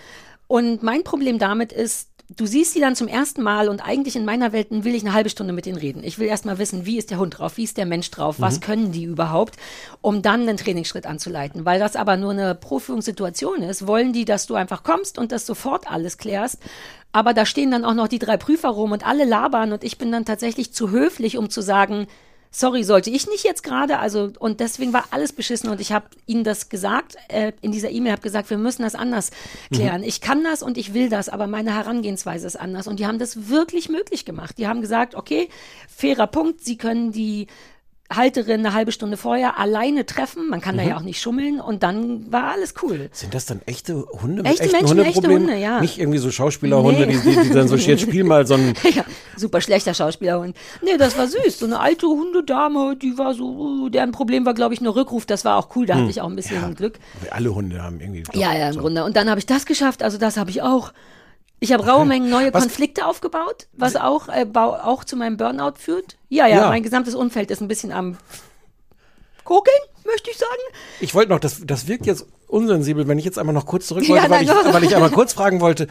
[0.49, 4.25] und mein Problem damit ist, du siehst die dann zum ersten Mal und eigentlich in
[4.25, 6.03] meiner Welt will ich eine halbe Stunde mit denen reden.
[6.03, 8.39] Ich will erst mal wissen, wie ist der Hund drauf, wie ist der Mensch drauf,
[8.39, 8.43] Mhm.
[8.43, 9.57] was können die überhaupt,
[10.01, 11.65] um dann einen Trainingsschritt anzuleiten.
[11.65, 15.47] Weil das aber nur eine Proführungssituation ist, wollen die, dass du einfach kommst und das
[15.47, 16.59] sofort alles klärst.
[17.13, 19.97] Aber da stehen dann auch noch die drei Prüfer rum und alle labern und ich
[19.97, 22.07] bin dann tatsächlich zu höflich, um zu sagen,
[22.57, 26.07] sorry, sollte ich nicht jetzt gerade, also und deswegen war alles beschissen und ich habe
[26.25, 29.31] ihnen das gesagt, äh, in dieser E-Mail habe gesagt, wir müssen das anders
[29.71, 30.03] klären.
[30.03, 33.19] Ich kann das und ich will das, aber meine Herangehensweise ist anders und die haben
[33.19, 34.57] das wirklich möglich gemacht.
[34.57, 35.51] Die haben gesagt, okay,
[35.87, 37.47] fairer Punkt, sie können die
[38.15, 41.83] Halterin eine halbe Stunde vorher alleine treffen, man kann da ja auch nicht schummeln und
[41.83, 43.09] dann war alles cool.
[43.13, 45.29] Sind das dann echte Hunde mit Echte echten Menschen, echte?
[45.29, 45.81] Hunde, ja.
[45.81, 47.19] Nicht irgendwie so Schauspielerhunde, Nee.
[47.25, 48.75] die, die, die dann so jetzt spiel mal so ein.
[48.95, 49.05] ja,
[49.37, 50.57] super schlechter Schauspielerhund.
[50.83, 51.59] Nee, das war süß.
[51.59, 55.27] So eine alte Hundedame, die war so, deren Problem war, glaube ich, nur Rückruf.
[55.27, 56.99] Das war auch cool, da hatte ich auch ein bisschen Glück.
[57.31, 58.23] Alle Hunde haben irgendwie.
[58.35, 58.81] Ja, ja, im so.
[58.81, 59.05] Grunde.
[59.05, 60.93] Und dann habe ich das geschafft, also das habe ich auch.
[61.67, 65.75] Ich habe raue Mengen neue Was- Konflikte aufgebaut, was auch, äh, auch zu meinem Burnout
[65.79, 66.17] führt.
[66.29, 66.69] Ja, ja, Ja.
[66.69, 68.17] mein gesamtes Umfeld ist ein bisschen am
[69.45, 70.51] Kokeln, möchte ich sagen.
[71.01, 74.03] Ich wollte noch, das, das wirkt jetzt unsensibel, wenn ich jetzt einmal noch kurz zurück
[74.09, 75.87] Ja, wollte, weil, nein, ich, weil ich einmal kurz fragen wollte,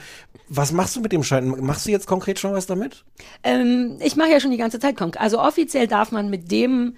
[0.49, 1.47] was machst du mit dem Schein?
[1.65, 3.03] Machst du jetzt konkret schon was damit?
[3.43, 5.19] Ähm, ich mache ja schon die ganze Zeit Konk.
[5.19, 6.95] Also offiziell darf man mit dem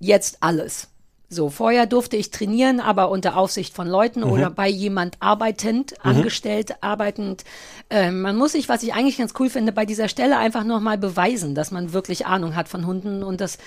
[0.00, 0.88] jetzt alles.
[1.30, 4.30] So, vorher durfte ich trainieren, aber unter Aufsicht von Leuten Mhm.
[4.32, 7.44] oder bei jemand arbeitend, angestellt, arbeitend.
[7.90, 10.96] Ähm, man muss sich, was ich eigentlich ganz cool finde, bei dieser Stelle einfach nochmal
[10.96, 13.58] beweisen, dass man wirklich Ahnung hat von Hunden und das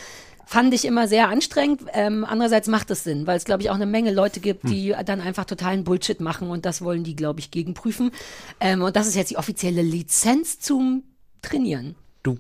[0.44, 1.84] fand ich immer sehr anstrengend.
[1.94, 4.96] Ähm, andererseits macht es Sinn, weil es, glaube ich, auch eine Menge Leute gibt, die
[5.06, 8.12] dann einfach totalen Bullshit machen und das wollen die, glaube ich, gegenprüfen.
[8.60, 11.04] Ähm, und das ist jetzt die offizielle Lizenz zum
[11.44, 11.96] Trainieren.
[12.24, 12.40] Du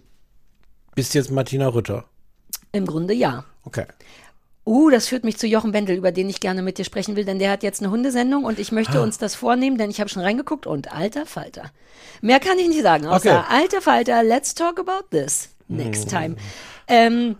[0.95, 2.05] bist jetzt Martina Rütter.
[2.71, 3.45] Im Grunde ja.
[3.63, 3.85] Okay.
[4.63, 7.25] Uh, das führt mich zu Jochen Wendel, über den ich gerne mit dir sprechen will,
[7.25, 9.03] denn der hat jetzt eine Hundesendung und ich möchte Ah.
[9.03, 11.71] uns das vornehmen, denn ich habe schon reingeguckt und alter Falter.
[12.21, 13.45] Mehr kann ich nicht sagen, außer Okay.
[13.49, 16.09] alter Falter, let's talk about this next Hm.
[16.09, 16.35] time.
[16.87, 17.35] Ähm,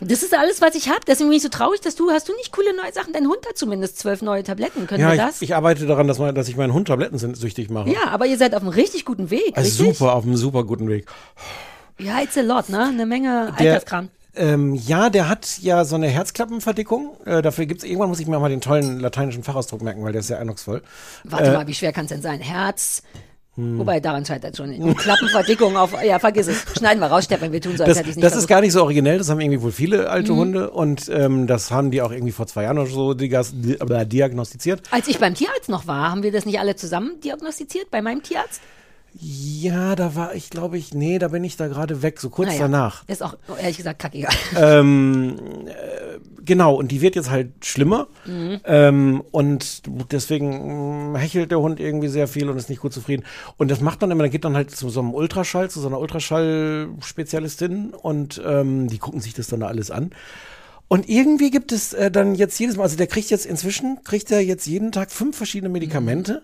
[0.00, 1.00] das ist alles, was ich habe.
[1.06, 3.12] Deswegen bin ich so traurig, dass du, hast du nicht coole neue Sachen?
[3.12, 4.86] Dein Hund hat zumindest zwölf neue Tabletten.
[4.86, 5.42] Können Ja, wir ich, das?
[5.42, 7.90] ich arbeite daran, dass, man, dass ich meinen Hund tablettensüchtig mache.
[7.90, 9.98] ja, aber ihr seid auf einem richtig guten Weg, Also richtig?
[9.98, 11.06] super, auf einem super guten Weg.
[11.98, 12.82] Ja, it's a lot, ne?
[12.86, 14.08] Eine Menge Alterskram.
[14.34, 17.16] Ähm, ja, der hat ja so eine Herzklappenverdickung.
[17.26, 20.20] Äh, dafür gibt's irgendwann muss ich mir mal den tollen lateinischen Fachausdruck merken, weil der
[20.20, 20.82] ist sehr eindrucksvoll.
[21.24, 22.40] Warte Äh, mal, wie schwer kann es denn sein?
[22.40, 23.02] Herz.
[23.56, 23.78] Hm.
[23.78, 24.74] Wobei, daran scheitert schon.
[24.74, 26.64] Und Klappenverdickung auf, ja, vergiss es.
[26.78, 28.48] Schneiden wir raus, Stefan, wir tun so, als Das, hätte ich nicht das ist versucht.
[28.48, 30.36] gar nicht so originell, das haben irgendwie wohl viele alte Mhm.
[30.38, 34.80] Hunde und ähm, das haben die auch irgendwie vor zwei Jahren oder so äh, diagnostiziert.
[34.90, 38.22] Als ich beim Tierarzt noch war, haben wir das nicht alle zusammen diagnostiziert, bei meinem
[38.22, 38.62] Tierarzt?
[39.14, 42.48] Ja, da war ich, glaube ich, nee, da bin ich da gerade weg, so kurz
[42.48, 43.06] Naja, danach.
[43.08, 44.34] Ist auch, ehrlich gesagt, kackegal.
[44.56, 48.08] ähm, äh, genau, und die wird jetzt halt schlimmer.
[48.24, 48.60] Mhm.
[48.64, 53.24] Ähm, und deswegen mh, hechelt der Hund irgendwie sehr viel und ist nicht gut zufrieden.
[53.58, 55.88] Und das macht man immer, dann geht dann halt zu so einem Ultraschall, zu so
[55.88, 60.10] einer Ultraschallspezialistin und ähm, die gucken sich das dann da alles an.
[60.88, 64.30] Und irgendwie gibt es äh, dann jetzt jedes Mal, also der kriegt jetzt inzwischen, kriegt
[64.30, 66.42] er jetzt jeden Tag fünf verschiedene Medikamente.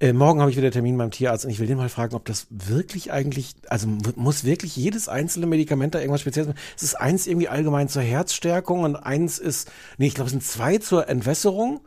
[0.00, 2.24] Äh, morgen habe ich wieder Termin beim Tierarzt und ich will den mal fragen, ob
[2.24, 6.60] das wirklich eigentlich, also mu- muss wirklich jedes einzelne Medikament da irgendwas Spezielles machen?
[6.76, 10.44] Es ist eins irgendwie allgemein zur Herzstärkung und eins ist, nee, ich glaube, es sind
[10.44, 11.80] zwei zur Entwässerung.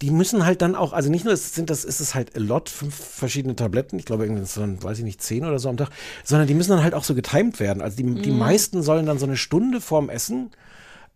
[0.00, 2.40] Die müssen halt dann auch, also nicht nur ist, sind das, ist es halt a
[2.40, 5.76] lot, fünf verschiedene Tabletten, ich glaube, irgendwie so, weiß ich nicht, zehn oder so am
[5.76, 5.90] Tag,
[6.24, 7.82] sondern die müssen dann halt auch so getimed werden.
[7.82, 10.50] Also die, die meisten sollen dann so eine Stunde vorm Essen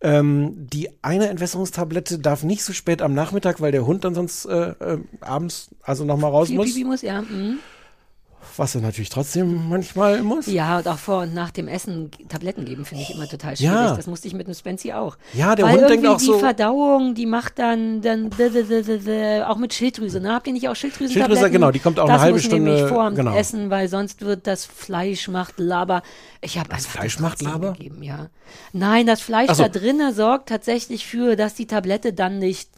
[0.01, 4.45] ähm, die eine Entwässerungstablette darf nicht so spät am Nachmittag, weil der Hund dann sonst
[4.45, 6.67] äh, äh, abends also nochmal raus Viel muss.
[6.67, 7.21] Pipi muss, ja.
[7.21, 7.59] Mhm.
[8.55, 10.47] Was er natürlich trotzdem manchmal muss.
[10.47, 13.73] Ja, und auch vor und nach dem Essen Tabletten geben, finde ich immer total schwierig.
[13.73, 13.95] Ja.
[13.95, 15.17] Das musste ich mit dem Spency auch.
[15.33, 18.29] Ja, der Weil Hund denkt auch die so- Verdauung, die macht dann, dann
[19.47, 20.33] auch mit Schilddrüse, ne?
[20.33, 21.35] Habt ihr nicht auch Schilddrüsentabletten?
[21.37, 23.35] Schilddrüse, genau, die kommt auch eine das halbe muss nämlich Stunde- vor dem genau.
[23.35, 26.01] Essen, weil sonst wird das Fleisch macht Laber.
[26.41, 27.73] Ich habe einfach Fleisch das macht Laber?
[27.73, 28.27] Gegeben, ja.
[28.73, 29.63] Nein, das Fleisch so.
[29.63, 32.69] da drinnen sorgt tatsächlich für, dass die Tablette dann nicht.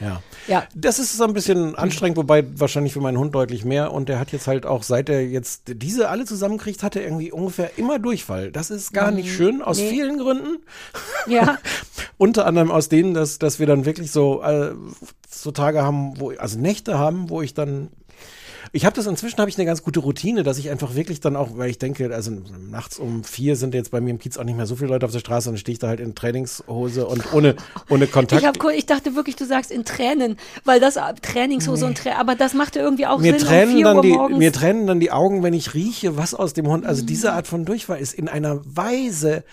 [0.00, 0.22] Ja.
[0.48, 0.64] Ja.
[0.74, 3.92] Das ist so ein bisschen anstrengend, wobei wahrscheinlich für meinen Hund deutlich mehr.
[3.92, 7.32] Und der hat jetzt halt auch, seit er jetzt diese alle zusammenkriegt, hat er irgendwie
[7.32, 8.50] ungefähr immer Durchfall.
[8.52, 9.90] Das ist gar nicht schön, aus Nee.
[9.90, 10.58] vielen Gründen.
[11.26, 11.58] Ja.
[12.18, 14.74] Unter anderem aus denen, dass, dass wir dann wirklich so, äh,
[15.28, 17.88] so Tage haben, wo, also Nächte haben, wo ich dann.
[18.74, 21.36] Ich habe das inzwischen, habe ich eine ganz gute Routine, dass ich einfach wirklich dann
[21.36, 22.32] auch, weil ich denke, also
[22.70, 25.04] nachts um vier sind jetzt bei mir im Kiez auch nicht mehr so viele Leute
[25.04, 27.54] auf der Straße und stehe ich da halt in Trainingshose und ohne,
[27.90, 28.40] ohne Kontakt.
[28.40, 32.12] Ich, hab, ich dachte wirklich, du sagst in Tränen, weil das äh, Trainingshose und Trä
[32.12, 34.38] aber das machte irgendwie auch mir Sinn tränen um 4 dann Uhr die, morgens.
[34.38, 37.06] mir tränen dann die Augen, wenn ich rieche, was aus dem Hund, also Mhm.
[37.08, 39.44] diese Art von Durchfall ist in einer Weise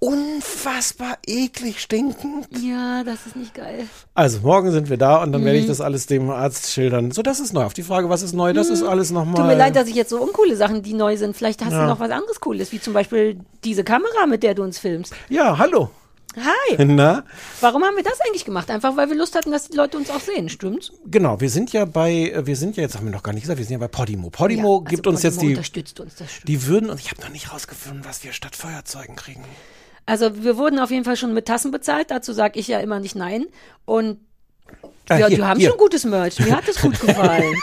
[0.00, 2.48] unfassbar eklig stinkend.
[2.58, 3.86] ja, das ist nicht geil.
[4.14, 5.68] Also morgen sind wir da und dann werde ich Mhm.
[5.68, 7.10] das alles dem Arzt schildern.
[7.12, 7.64] So, das ist neu.
[7.64, 9.32] Auf die Frage, was ist neu, das ist alles nochmal.
[9.34, 9.36] Mhm.
[9.36, 11.36] Tut mir leid, dass ich jetzt so uncoole Sachen, die neu sind.
[11.36, 11.82] Vielleicht hast Ja.
[11.82, 15.12] du noch was anderes Cooles, wie zum Beispiel diese Kamera, mit der du uns filmst.
[15.28, 15.90] Ja, hallo.
[16.36, 17.24] Hi, Na,
[17.60, 18.70] warum haben wir das eigentlich gemacht?
[18.70, 20.92] Einfach, weil wir Lust hatten, dass die Leute uns auch sehen, stimmt's?
[21.04, 23.42] genau, wir sind ja bei, äh, wir sind ja, jetzt haben wir noch gar nicht
[23.42, 24.30] gesagt, wir sind ja bei Podimo.
[24.30, 26.48] Podimo Ja, also gibt uns jetzt Podimo die, unterstützt uns, das stimmt.
[26.48, 29.42] die würden, und ich habe noch nicht rausgefunden, was wir statt Feuerzeugen kriegen.
[30.10, 32.98] Also wir wurden auf jeden Fall schon mit Tassen bezahlt, dazu sage ich ja immer
[33.00, 33.46] nicht nein.
[33.84, 34.18] Und
[35.08, 35.70] Ah, ja, hier, wir haben hier.
[35.70, 37.56] schon gutes Merch, mir hat es gut gefallen.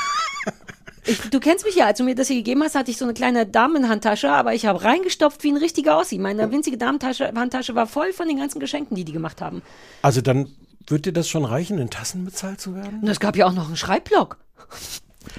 [1.05, 3.05] Ich, du kennst mich ja, als du mir das hier gegeben hast, hatte ich so
[3.05, 6.17] eine kleine Damenhandtasche, aber ich habe reingestopft wie ein richtiger Ossi.
[6.17, 9.61] Meine winzige Damentasche, Handtasche war voll von den ganzen Geschenken, die die gemacht haben.
[10.01, 10.49] Also dann
[10.87, 12.99] wird dir das schon reichen, in Tassen bezahlt zu werden?
[13.01, 14.37] Und es gab ja auch noch einen Schreibblock.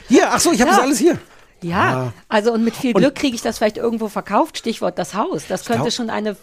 [0.08, 0.76] Hier, ach so, ich habe Ja.
[0.76, 1.18] das alles hier.
[1.60, 2.12] Ja, Ah.
[2.28, 4.56] also und mit viel Glück kriege ich das vielleicht irgendwo verkauft.
[4.58, 5.44] Stichwort das Haus.
[5.48, 6.36] Das könnte glaub- schon eine,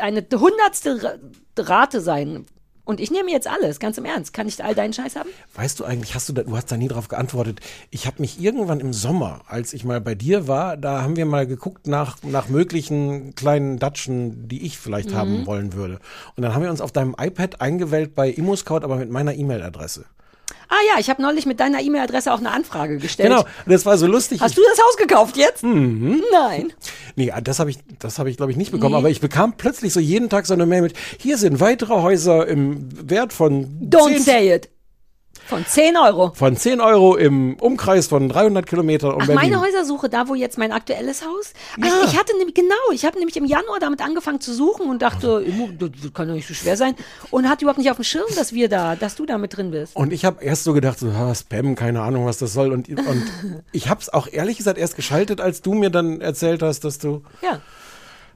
[0.00, 1.18] eine hundertste Ra-
[1.58, 2.46] Rate sein.
[2.84, 4.32] Und ich nehme jetzt alles, ganz im Ernst.
[4.32, 5.28] Kann ich all deinen Scheiß haben?
[5.54, 7.60] Weißt du eigentlich, hast du da, du hast da nie drauf geantwortet.
[7.90, 11.24] Ich habe mich irgendwann im Sommer, als ich mal bei dir war, da haben wir
[11.24, 15.14] mal geguckt nach, nach möglichen kleinen Datschen, die ich vielleicht Mhm.
[15.14, 16.00] haben wollen würde.
[16.34, 20.04] Und dann haben wir uns auf deinem iPad eingewählt bei ImmoScout, aber mit meiner E-Mail-Adresse.
[20.74, 23.28] Ah ja, ich habe neulich mit deiner E-Mail-Adresse auch eine Anfrage gestellt.
[23.28, 24.40] Genau, und das war so lustig.
[24.40, 25.62] Hast Ich- du das Haus gekauft jetzt?
[25.62, 26.72] Nein.
[27.14, 28.98] Nee, das habe ich, das habe ich glaube ich nicht bekommen, Nee.
[29.00, 32.46] aber ich bekam plötzlich so jeden Tag so eine Mail mit, hier sind weitere Häuser
[32.48, 34.70] im Wert von Don't 10, say it.
[35.52, 36.32] Von 10 Euro.
[36.34, 39.50] von 10 Euro im Umkreis von 300 Kilometern um Ach, Berlin.
[39.50, 41.52] meine Häusersuche, da wo jetzt mein aktuelles Haus.
[41.80, 41.92] Ach, Ja.
[42.06, 45.42] Ich hatte nämlich, genau, ich habe nämlich im Januar damit angefangen zu suchen und dachte,
[45.46, 46.94] Immo, das kann doch nicht so schwer sein.
[47.30, 49.70] Und hatte überhaupt nicht auf dem Schirm, dass wir da, dass du da mit drin
[49.72, 49.94] bist.
[49.94, 52.72] Und ich habe erst so gedacht, so, ha, Spam, keine Ahnung, was das soll.
[52.72, 53.22] Und, und
[53.72, 56.98] ich habe es auch ehrlich gesagt erst geschaltet, als du mir dann erzählt hast, dass
[56.98, 57.22] du.
[57.42, 57.60] Ja.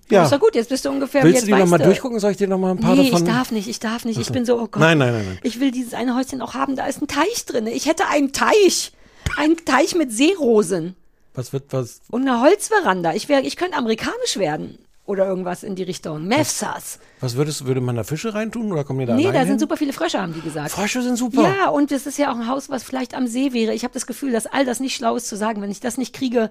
[0.09, 0.25] Ja.
[0.25, 1.23] Ist doch gut, jetzt bist du ungefähr.
[1.25, 2.21] Willst jetzt du die nochmal durchgucken?
[2.21, 3.27] Soll ich dir nochmal ein paar Nee, davon?
[3.27, 4.21] ich darf nicht, ich darf nicht.
[4.21, 4.79] Ich bin so, oh Gott.
[4.81, 5.39] Nein, nein, nein, nein.
[5.43, 7.67] Ich will dieses eine Häuschen auch haben, da ist ein Teich drin.
[7.67, 8.93] Ich hätte einen Teich.
[9.37, 10.95] Einen Teich mit Seerosen.
[11.35, 12.01] Was wird was?
[12.11, 13.15] Und eine Holzveranda.
[13.15, 14.79] Ich, wär, ich könnte amerikanisch werden.
[15.05, 16.27] Oder irgendwas in die Richtung.
[16.27, 16.99] Mefsas.
[17.21, 19.49] Was würdest, würde man da Fische reintun oder kommen die da Nee, da hin?
[19.49, 20.71] sind super viele Frösche, haben die gesagt.
[20.73, 21.43] Frösche sind super.
[21.43, 23.73] Ja, und es ist ja auch ein Haus, was vielleicht am See wäre.
[23.73, 25.63] Ich habe das Gefühl, dass all das nicht schlau ist zu sagen.
[25.63, 26.51] Wenn ich das nicht kriege,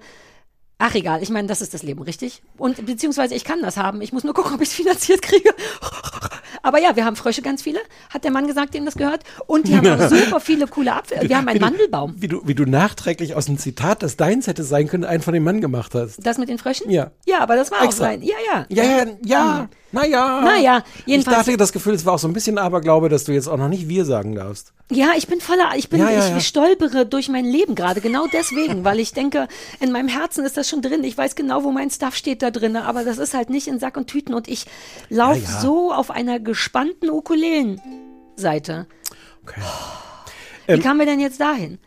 [0.78, 2.42] ach egal, ich meine, das ist das Leben, richtig?
[2.58, 4.02] Und beziehungsweise ich kann das haben.
[4.02, 5.54] Ich muss nur gucken, ob ich es finanziert kriege.
[6.66, 7.78] Aber ja, wir haben Frösche ganz viele,
[8.10, 9.22] hat der Mann gesagt, dem das gehört.
[9.46, 11.28] Und die haben auch super viele coole Apfel.
[11.28, 12.14] Wir haben einen Wie du- Mandelbaum.
[12.18, 15.32] Wie du, wie du nachträglich aus einem Zitat, das deins hätte sein können, einen von
[15.32, 16.18] dem Mann gemacht hast.
[16.26, 16.90] Das mit den Fröschen?
[16.90, 17.12] Ja.
[17.24, 18.06] Ja, aber das war Extra.
[18.06, 18.22] auch sein.
[18.22, 18.66] Ja, ja.
[18.68, 20.40] Ja, ja, ja, naja.
[20.42, 23.32] Naja, Ich jedenfalls- dachte, das Gefühl, es war auch so ein bisschen Aberglaube, dass du
[23.32, 24.72] jetzt auch noch nicht wir sagen darfst.
[24.90, 26.40] Ja, ich bin voller, ich bin, Ja, ja, ich ja.
[26.40, 29.48] stolpere durch mein Leben gerade, genau deswegen, weil ich denke,
[29.80, 31.02] in meinem Herzen ist das schon drin.
[31.04, 33.78] Ich weiß genau, wo mein Stuff steht da drin, aber das ist halt nicht in
[33.78, 34.66] Sack und Tüten und ich
[35.08, 38.86] laufe so auf einer gespannten Ukulelenseite.
[39.42, 39.60] Okay.
[40.66, 41.78] Wie kamen wir denn jetzt dahin?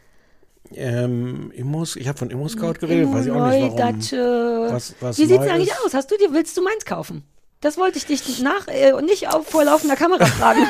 [0.76, 3.78] Ähm, Immos, ich habe von Immo-Scout geredet, weiß ich auch nicht warum.
[3.78, 4.68] Datsche.
[4.70, 5.94] Was- was Wie neu denn eigentlich aus?
[5.96, 7.24] Hast du dir, willst du meins kaufen?
[7.62, 10.66] Das wollte ich dich nach äh, und nicht auf vor laufender Kamera fragen.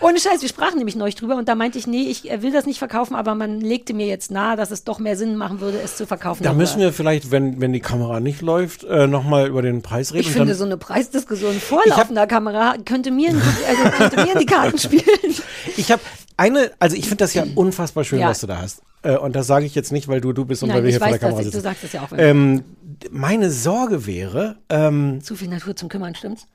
[0.00, 2.50] Ohne Scheiß, wir sprachen nämlich neulich drüber und da meinte ich, nee, ich äh, will
[2.50, 5.60] das nicht verkaufen, aber man legte mir jetzt nahe, dass es doch mehr Sinn machen
[5.60, 6.42] würde, es zu verkaufen.
[6.42, 10.14] Da müssen wir vielleicht, wenn, wenn die Kamera nicht läuft, äh, nochmal über den Preis
[10.14, 10.22] reden.
[10.22, 13.36] Ich finde, so eine Preisdiskussion vor laufender Kamera könnte mir, in,
[13.68, 15.34] also könnte mir in die Karten spielen.
[15.76, 16.00] ich habe
[16.38, 18.28] eine, also ich finde das ja unfassbar schön, Ja.
[18.30, 18.80] was du da hast.
[19.02, 20.88] Äh, und das sage ich jetzt nicht, weil du du bist und weil Nein, wir
[20.90, 21.60] ich hier vor der Kamera du sitzen.
[21.62, 22.08] sagst das ja auch.
[22.16, 22.64] Ähm,
[23.10, 26.46] meine Sorge wäre, ähm, zu viel Natur zum Kümmern, stimmt's?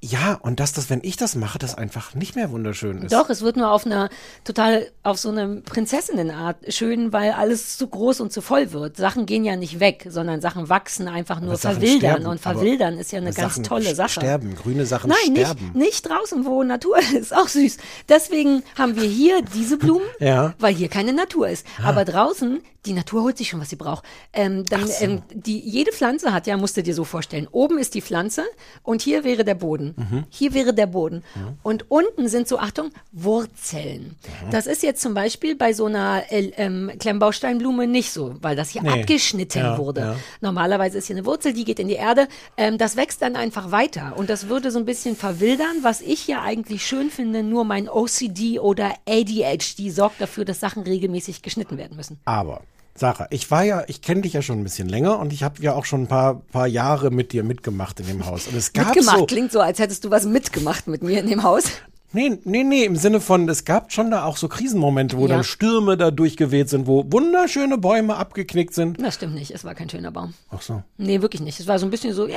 [0.00, 3.12] Ja, und dass das, wenn ich das mache, das einfach nicht mehr wunderschön ist.
[3.12, 4.10] Doch, es wird nur auf einer
[4.44, 8.96] total, auf so eine Prinzessinnenart schön, weil alles zu groß und zu voll wird.
[8.96, 11.98] Sachen gehen ja nicht weg, sondern Sachen wachsen einfach nur, Sachen verwildern.
[11.98, 14.20] sterben, und verwildern ist ja eine Sachen ganz tolle Sache.
[14.20, 15.64] Sterben, grüne Sachen Nein, sterben.
[15.66, 17.34] nicht, nicht draußen, wo Natur ist.
[17.34, 17.78] Auch süß.
[18.08, 20.38] Deswegen haben wir hier diese Blumen, Ja.
[20.46, 20.54] Ah.
[20.60, 21.66] weil hier keine Natur ist.
[21.82, 24.04] Aber draußen, die Natur holt sich schon, was sie braucht.
[24.32, 24.92] Ähm, dann, so.
[25.00, 27.48] ähm, die, jede Pflanze hat, ja, musst du dir so vorstellen.
[27.50, 28.44] Oben ist die Pflanze
[28.84, 29.87] und hier wäre der Boden.
[29.96, 30.24] Mhm.
[30.30, 31.22] Hier wäre der Boden.
[31.62, 34.16] Und unten sind so, Achtung, Wurzeln.
[34.46, 34.50] Mhm.
[34.50, 38.70] Das ist jetzt zum Beispiel bei so einer äh, ähm, Klemmbausteinblume nicht so, weil das
[38.70, 39.00] hier Nee.
[39.00, 40.00] abgeschnitten Ja, wurde.
[40.00, 40.16] ja.
[40.40, 42.28] Normalerweise ist hier eine Wurzel, die geht in die Erde.
[42.56, 44.14] Ähm, das wächst dann einfach weiter.
[44.16, 47.42] Und das würde so ein bisschen verwildern, was ich ja eigentlich schön finde.
[47.42, 52.18] Nur mein OCD oder ADHD sorgt dafür, dass Sachen regelmäßig geschnitten werden müssen.
[52.24, 52.62] Aber,
[52.98, 55.62] Sarah, ich war ja, ich kenne dich ja schon ein bisschen länger und ich habe
[55.62, 58.48] ja auch schon ein paar, paar Jahre mit dir mitgemacht in dem Haus.
[58.48, 61.28] Und es gab mitgemacht so, klingt so, als hättest du was mitgemacht mit mir in
[61.28, 61.64] dem Haus.
[62.12, 65.36] Nee, nee, nee, im Sinne von, es gab schon da auch so Krisenmomente, wo Ja.
[65.36, 69.00] dann Stürme da durchgeweht sind, wo wunderschöne Bäume abgeknickt sind.
[69.00, 69.50] Das stimmt nicht.
[69.52, 70.32] Es war kein schöner Baum.
[70.50, 71.60] Ach so, Nee, wirklich nicht.
[71.60, 72.32] Es war so ein bisschen so, äh.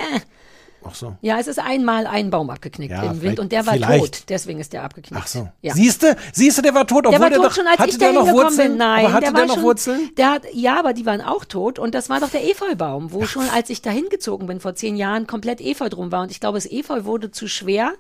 [0.84, 1.16] Ach so.
[1.22, 4.14] Ja, es ist einmal ein Baum abgeknickt Ja, im Wind und der war vielleicht.
[4.16, 4.24] tot.
[4.30, 5.22] Deswegen ist der abgeknickt.
[5.24, 5.50] Ach so.
[5.62, 5.74] Ja.
[5.74, 7.98] Siehste, siehste, der war tot, obwohl Der war der tot noch, schon, als hatte ich
[7.98, 8.70] der dahin noch Wurzeln?
[8.70, 8.78] bin.
[8.78, 10.10] Nein, aber hatte der der, war noch schon, Wurzeln?
[10.18, 13.26] Der hat, ja, aber die waren auch tot und das war doch der Efeubaum, wo
[13.26, 16.40] schon, als ich dahin gezogen bin vor zehn Jahren, komplett Efeu drum war und ich
[16.40, 17.94] glaube, das Efeu wurde zu schwer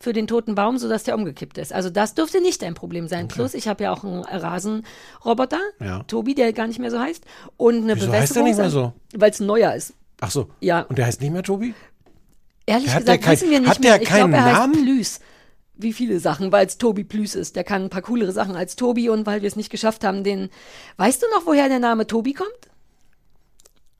[0.00, 1.72] für den toten Baum, sodass der umgekippt ist.
[1.72, 3.26] Also das dürfte nicht dein Problem sein.
[3.26, 6.02] Plus, ich habe ja auch einen Rasenroboter, Ja.
[6.04, 7.24] Tobi, der gar nicht mehr so heißt,
[7.56, 8.92] und eine Wieso heißt der nicht mehr so?
[9.16, 9.94] Weil es ein neuer ist.
[10.20, 10.48] Ach so.
[10.60, 10.82] Ja.
[10.82, 11.74] Und der heißt nicht mehr Tobi?
[12.68, 13.92] Ehrlich Hat gesagt kein- wissen wir nicht hat mehr.
[13.94, 14.82] der ich glaube, keinen er heißt Namen?
[14.84, 15.20] Plüs.
[15.80, 17.54] Wie viele Sachen, weil es Tobi Plüs ist.
[17.56, 20.24] Der kann ein paar coolere Sachen als Tobi und weil wir es nicht geschafft haben,
[20.24, 20.50] den.
[20.96, 22.50] Weißt du noch, woher der Name Tobi kommt?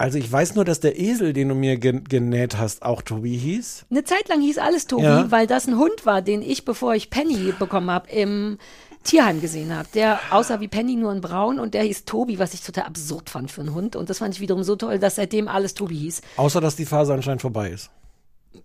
[0.00, 3.36] Also ich weiß nur, dass der Esel, den du mir gen genäht hast, auch Tobi
[3.36, 3.86] hieß.
[3.90, 5.30] Eine Zeit lang hieß alles Tobi, Ja.
[5.30, 8.58] weil das ein Hund war, den ich, bevor ich Penny bekommen habe, im
[9.02, 9.88] Tierheim gesehen habe.
[9.94, 13.28] Der aussah wie Penny, nur in braun und der hieß Tobi, was ich total absurd
[13.30, 13.96] fand für einen Hund.
[13.96, 16.20] Und das fand ich wiederum so toll, dass seitdem alles Tobi hieß.
[16.36, 17.90] Außer, dass die Phase anscheinend vorbei ist.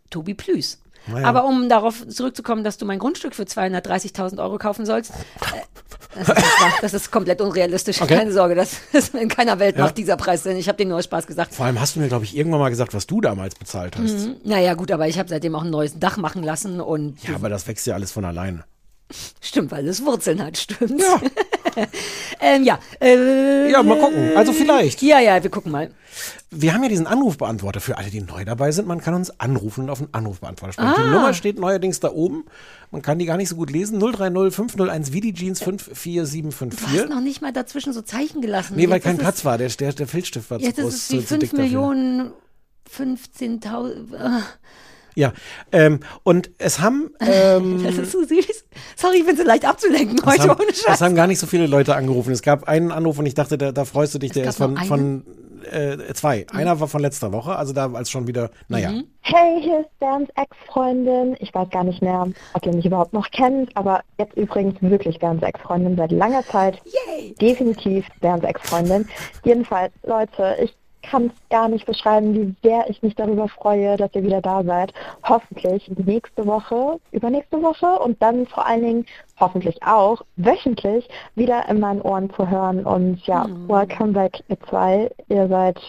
[0.10, 0.80] Tobi Plüs.
[1.08, 1.28] Naja.
[1.28, 5.16] Aber um darauf zurückzukommen, dass du mein Grundstück für 230.000 Euro kaufen sollst, äh,
[6.16, 6.38] das, ist
[6.82, 8.02] das ist komplett unrealistisch.
[8.02, 8.16] Okay.
[8.16, 9.84] Keine Sorge, das ist in keiner Welt Ja.
[9.84, 10.56] macht dieser Preis Sinn.
[10.56, 11.54] Ich habe dir nur Spaß gesagt.
[11.56, 14.30] Vor allem hast du mir, glaube ich, irgendwann mal gesagt, was du damals bezahlt hast.
[14.46, 17.50] Naja, gut, aber ich habe seitdem auch ein neues Dach machen lassen und Ja, aber
[17.50, 18.64] das wächst ja alles von alleine.
[19.42, 21.02] stimmt, weil es Wurzeln hat, stimmt.
[21.02, 21.22] Ja.
[22.40, 24.38] ähm, ja, äh, Ja, mal gucken.
[24.38, 25.02] Also vielleicht.
[25.02, 25.92] Ja, ja, wir gucken mal.
[26.56, 28.88] Wir haben ja diesen Anrufbeantworter für alle, die neu dabei sind.
[28.88, 30.90] Man kann uns anrufen und auf einen Anrufbeantworter sprechen.
[30.96, 31.04] Ah.
[31.04, 32.46] Die Nummer steht neuerdings da oben.
[32.92, 34.00] Man kann die gar nicht so gut lesen.
[34.00, 37.10] 030 501 wie die Jeans Du hast 54754.
[37.10, 38.76] noch nicht mal dazwischen so Zeichen gelassen.
[38.76, 39.58] Nee, weil Jetzt kein ist Platz war.
[39.58, 40.94] Der, der, der Filzstift war Es, jetzt zu ist groß.
[40.96, 41.64] es zu, wie zu dick 5 dafür.
[41.64, 42.32] Millionen
[42.96, 44.16] 15.000.
[44.20, 44.42] ah,
[45.16, 45.34] Ja,
[45.72, 48.66] ähm, und es haben, ähm, Das ist so süß.
[48.96, 51.02] Sorry, ich bin so leicht abzulenken es heute haben, ohne es Scheiß.
[51.02, 52.32] haben gar nicht so viele Leute angerufen.
[52.32, 54.32] Es gab einen Anruf und ich dachte, da, da freust du dich.
[54.32, 55.24] Der gab ist von
[55.74, 56.46] äh, zwei.
[56.52, 58.92] Einer war von letzter Woche, also da als schon wieder, naja.
[58.92, 59.08] Mhm.
[59.22, 61.36] Hey, hier ist Berns Ex-Freundin.
[61.40, 65.20] Ich weiß gar nicht mehr, ob ihr mich überhaupt noch kennt, aber jetzt übrigens wirklich
[65.20, 66.82] Berns Ex-Freundin seit langer Zeit.
[66.86, 67.34] Yay.
[67.42, 69.08] Definitiv Berns Ex-Freundin.
[69.44, 74.14] Jedenfalls, Leute, ich kann es gar nicht beschreiben, wie sehr ich mich darüber freue, dass
[74.16, 74.94] ihr wieder da seid.
[75.24, 79.06] Hoffentlich nächste Woche, übernächste Woche und dann vor allen Dingen
[79.40, 82.86] hoffentlich auch wöchentlich wieder in meinen Ohren zu hören.
[82.86, 85.12] Und ja, welcome back, ihr zwei.
[85.28, 85.80] Ihr seid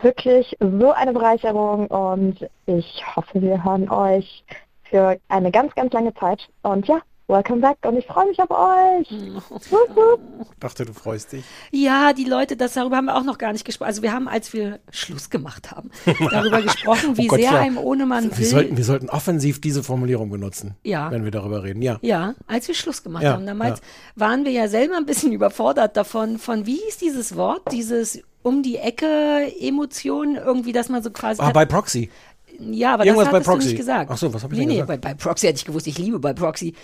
[0.00, 4.44] wirklich so eine Bereicherung und ich hoffe, wir hören euch
[4.84, 6.48] für eine ganz, ganz lange Zeit.
[6.62, 7.00] Und ja,
[7.30, 9.10] welcome back und ich freue mich auf euch.
[9.70, 10.20] Wupp.
[10.58, 11.44] Dachte, du freust dich.
[11.70, 13.88] Ja, die Leute, das darüber haben wir auch noch gar nicht gesprochen.
[13.88, 15.90] Also wir haben, als wir Schluss gemacht haben,
[16.30, 17.58] darüber gesprochen, wie Oh Gott, sehr ja.
[17.60, 18.44] einem ohne Mann Wir will.
[18.46, 21.10] sollten, wir sollten offensiv diese Formulierung benutzen, Ja.
[21.10, 21.82] wenn wir darüber reden.
[21.82, 21.98] Ja.
[22.02, 23.46] Ja, als wir Schluss gemacht Ja, haben.
[23.46, 23.84] Damals ja.
[24.16, 28.62] waren wir ja selber ein bisschen überfordert davon, von wie hieß dieses Wort, dieses um
[28.62, 31.42] die Ecke Emotion, irgendwie, dass man so quasi.
[31.42, 32.10] Ah, bei Proxy.
[32.58, 33.68] ja, aber irgendwas das bei hattest du Proxy.
[33.68, 34.10] nicht gesagt.
[34.10, 35.02] Ach so, was hab ich nee, denn nee, gesagt?
[35.02, 36.74] Bei, bei Proxy hätte ich gewusst, ich liebe bei Proxy.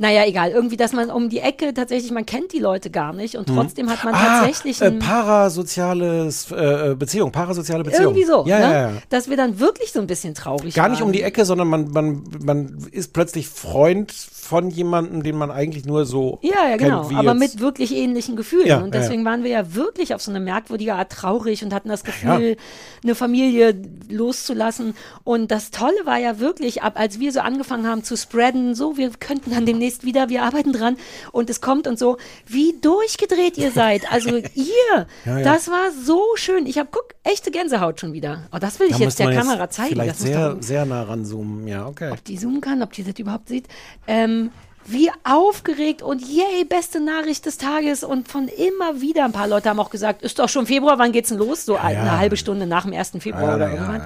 [0.00, 0.50] Naja, egal.
[0.52, 3.90] Irgendwie, dass man um die Ecke tatsächlich, man kennt die Leute gar nicht und trotzdem
[3.90, 8.14] hat man tatsächlich ah, äh, ein, parasoziales äh, äh, Beziehung, parasoziale Beziehung.
[8.14, 8.64] irgendwie so, Ja, ne?
[8.64, 8.92] ja, ja.
[9.10, 10.92] dass wir dann wirklich so ein bisschen traurig Gar waren.
[10.92, 15.50] nicht um die Ecke, sondern man, man, man ist plötzlich Freund von jemandem, den man
[15.50, 17.02] eigentlich nur so Ja, ja, genau.
[17.08, 17.54] kennt, Aber jetzt.
[17.54, 18.66] mit wirklich ähnlichen Gefühlen.
[18.66, 21.88] Ja, und deswegen waren wir ja wirklich auf so eine merkwürdige Art traurig und hatten
[21.88, 22.56] das Gefühl,
[23.02, 23.74] eine Familie
[24.08, 24.94] loszulassen.
[25.24, 28.96] Und das Tolle war ja wirklich, ab als wir so angefangen haben zu spreaden, so,
[28.96, 30.96] wir könnten dann demnächst wieder, wir arbeiten dran
[31.32, 34.10] und es kommt und so, wie durchgedreht ihr seid.
[34.10, 35.42] Also ihr, Ja, ja.
[35.42, 36.66] das war so schön.
[36.66, 38.48] Ich habe, guck, echte Gänsehaut schon wieder.
[38.52, 39.94] Oh, das will ich Da jetzt der Kamera zeigen.
[39.94, 41.66] Vielleicht Das sehr, sehr nah ranzoomen.
[41.66, 42.10] Ja, okay.
[42.12, 43.66] ob die zoomen kann, ob die das überhaupt sieht.
[44.06, 44.50] Ähm,
[44.88, 49.24] wie aufgeregt und yay, beste Nachricht des Tages und von immer wieder.
[49.24, 51.66] Ein paar Leute haben auch gesagt, ist doch schon Februar, wann geht's denn los?
[51.66, 52.16] So eine ja.
[52.18, 53.12] halbe Stunde nach dem 1.
[53.18, 54.02] Februar oder irgendwann.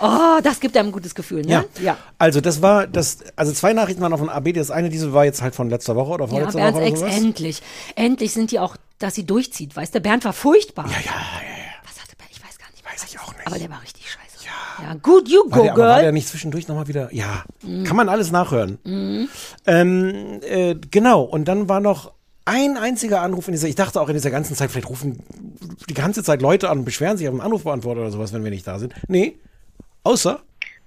[0.00, 1.64] Oh, das gibt einem ein gutes Gefühl, ne?
[1.82, 1.96] Ja.
[2.18, 4.52] Also das war das, also zwei Nachrichten waren auf dem AB.
[4.54, 6.90] Das eine, diese war jetzt halt von letzter Woche oder Ja, vorletzter Bernds Woche oder
[6.92, 7.16] Ex, sowas.
[7.16, 7.62] endlich.
[7.96, 9.76] Endlich sind die auch, dass sie durchzieht.
[9.76, 10.86] Weißt du, Bernd war furchtbar.
[10.86, 11.12] Ja, ja, ja,
[11.84, 12.30] Was hatte Bernd?
[12.32, 12.84] Ich weiß gar nicht.
[12.84, 13.46] Weiß ich auch nicht.
[13.46, 14.46] Aber der war richtig scheiße.
[14.46, 14.84] Ja.
[14.88, 16.12] Ja, gut, you War go, der, aber war der girl.
[16.12, 17.12] nicht zwischendurch nochmal wieder?
[17.14, 17.84] Ja, Mhm.
[17.84, 18.78] kann man alles nachhören.
[19.66, 22.12] Ähm, äh, genau, und dann war noch
[22.46, 25.22] ein einziger Anruf in dieser, ich dachte auch in dieser ganzen Zeit, vielleicht rufen
[25.88, 28.50] die ganze Zeit Leute an und beschweren sich auf einen Anrufbeantworter oder sowas, wenn wir
[28.50, 28.94] nicht da sind.
[29.08, 29.38] Nee,
[30.04, 30.40] außer,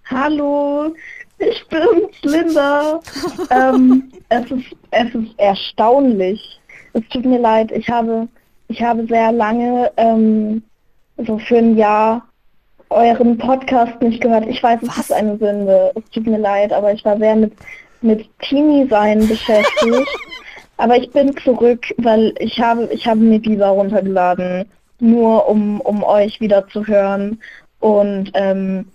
[0.10, 0.94] Hallo,
[1.40, 3.00] ich bin's, Linda.
[3.50, 6.60] ähm, es, ist, es ist erstaunlich.
[6.94, 8.28] Es tut mir leid, ich habe,
[8.68, 10.62] ich habe sehr lange, ähm,
[11.18, 12.28] so für ein Jahr,
[12.90, 14.46] euren Podcast nicht gehört.
[14.48, 15.92] Ich weiß, es ist eine Sünde.
[15.96, 17.54] Es tut mir leid, aber ich war sehr mit,
[18.02, 20.08] mit Teenie-Sein beschäftigt.
[20.78, 24.66] aber ich bin zurück, weil ich habe, ich habe mir Diva runtergeladen,
[25.00, 27.40] nur um, um euch wieder zu hören.
[27.80, 28.86] Und ähm,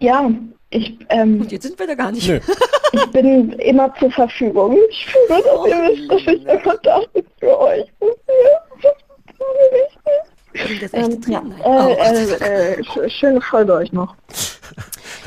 [0.00, 0.30] ja,
[0.70, 2.28] ich, ähm, Und jetzt sind wir da gar nicht.
[2.28, 2.40] nö,
[2.92, 4.76] ich bin immer zur Verfügung.
[4.90, 7.86] Ich fühle, dass ihr wisst, dass ich da bin für euch.
[10.80, 11.42] Das Ähm, ja.
[11.64, 14.14] Oh, äh, äh, äh, sch- schöne Folge euch noch.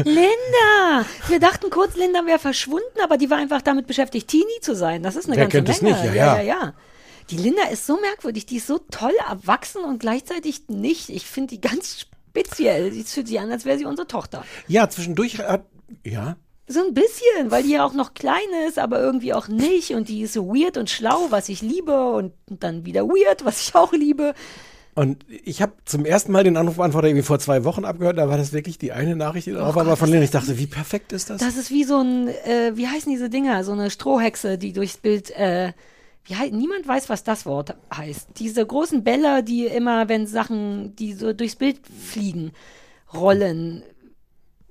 [0.03, 1.05] Linda!
[1.27, 5.03] Wir dachten kurz, Linda wäre verschwunden, aber die war einfach damit beschäftigt, Teenie zu sein.
[5.03, 5.95] Das ist eine Wer ganze kennt es Menge.
[6.01, 6.15] nicht?
[6.15, 6.41] Ja, ja, ja.
[6.41, 6.73] ja, ja.
[7.29, 11.09] Die Linda ist so merkwürdig, die ist so toll erwachsen und gleichzeitig nicht.
[11.09, 12.05] Ich finde die ganz
[12.39, 12.91] speziell.
[12.91, 14.43] Sie fühlt sich an, als wäre sie unsere Tochter.
[14.67, 15.65] ja, zwischendurch hat,
[16.03, 16.35] ja,
[16.67, 19.91] So ein bisschen, weil die ja auch noch klein ist, aber irgendwie auch nicht.
[19.91, 22.11] Und die ist so weird und schlau, was ich liebe.
[22.11, 24.33] Und dann wieder weird, was ich auch liebe.
[24.95, 28.17] Und ich habe zum ersten Mal den Anrufbeantworter irgendwie vor zwei Wochen abgehört.
[28.17, 30.57] Da war das wirklich die eine Nachricht, die drauf war, aber von denen ich dachte,
[30.57, 31.39] wie perfekt ist das?
[31.39, 33.63] Das ist wie so ein, äh, wie heißen diese Dinger?
[33.63, 35.73] So eine Strohhexe, die durchs Bild, äh,
[36.27, 38.29] wie niemand weiß, was das Wort heißt.
[38.37, 42.51] Diese großen Bälle, die immer, wenn Sachen, die so durchs Bild fliegen,
[43.13, 43.83] rollen.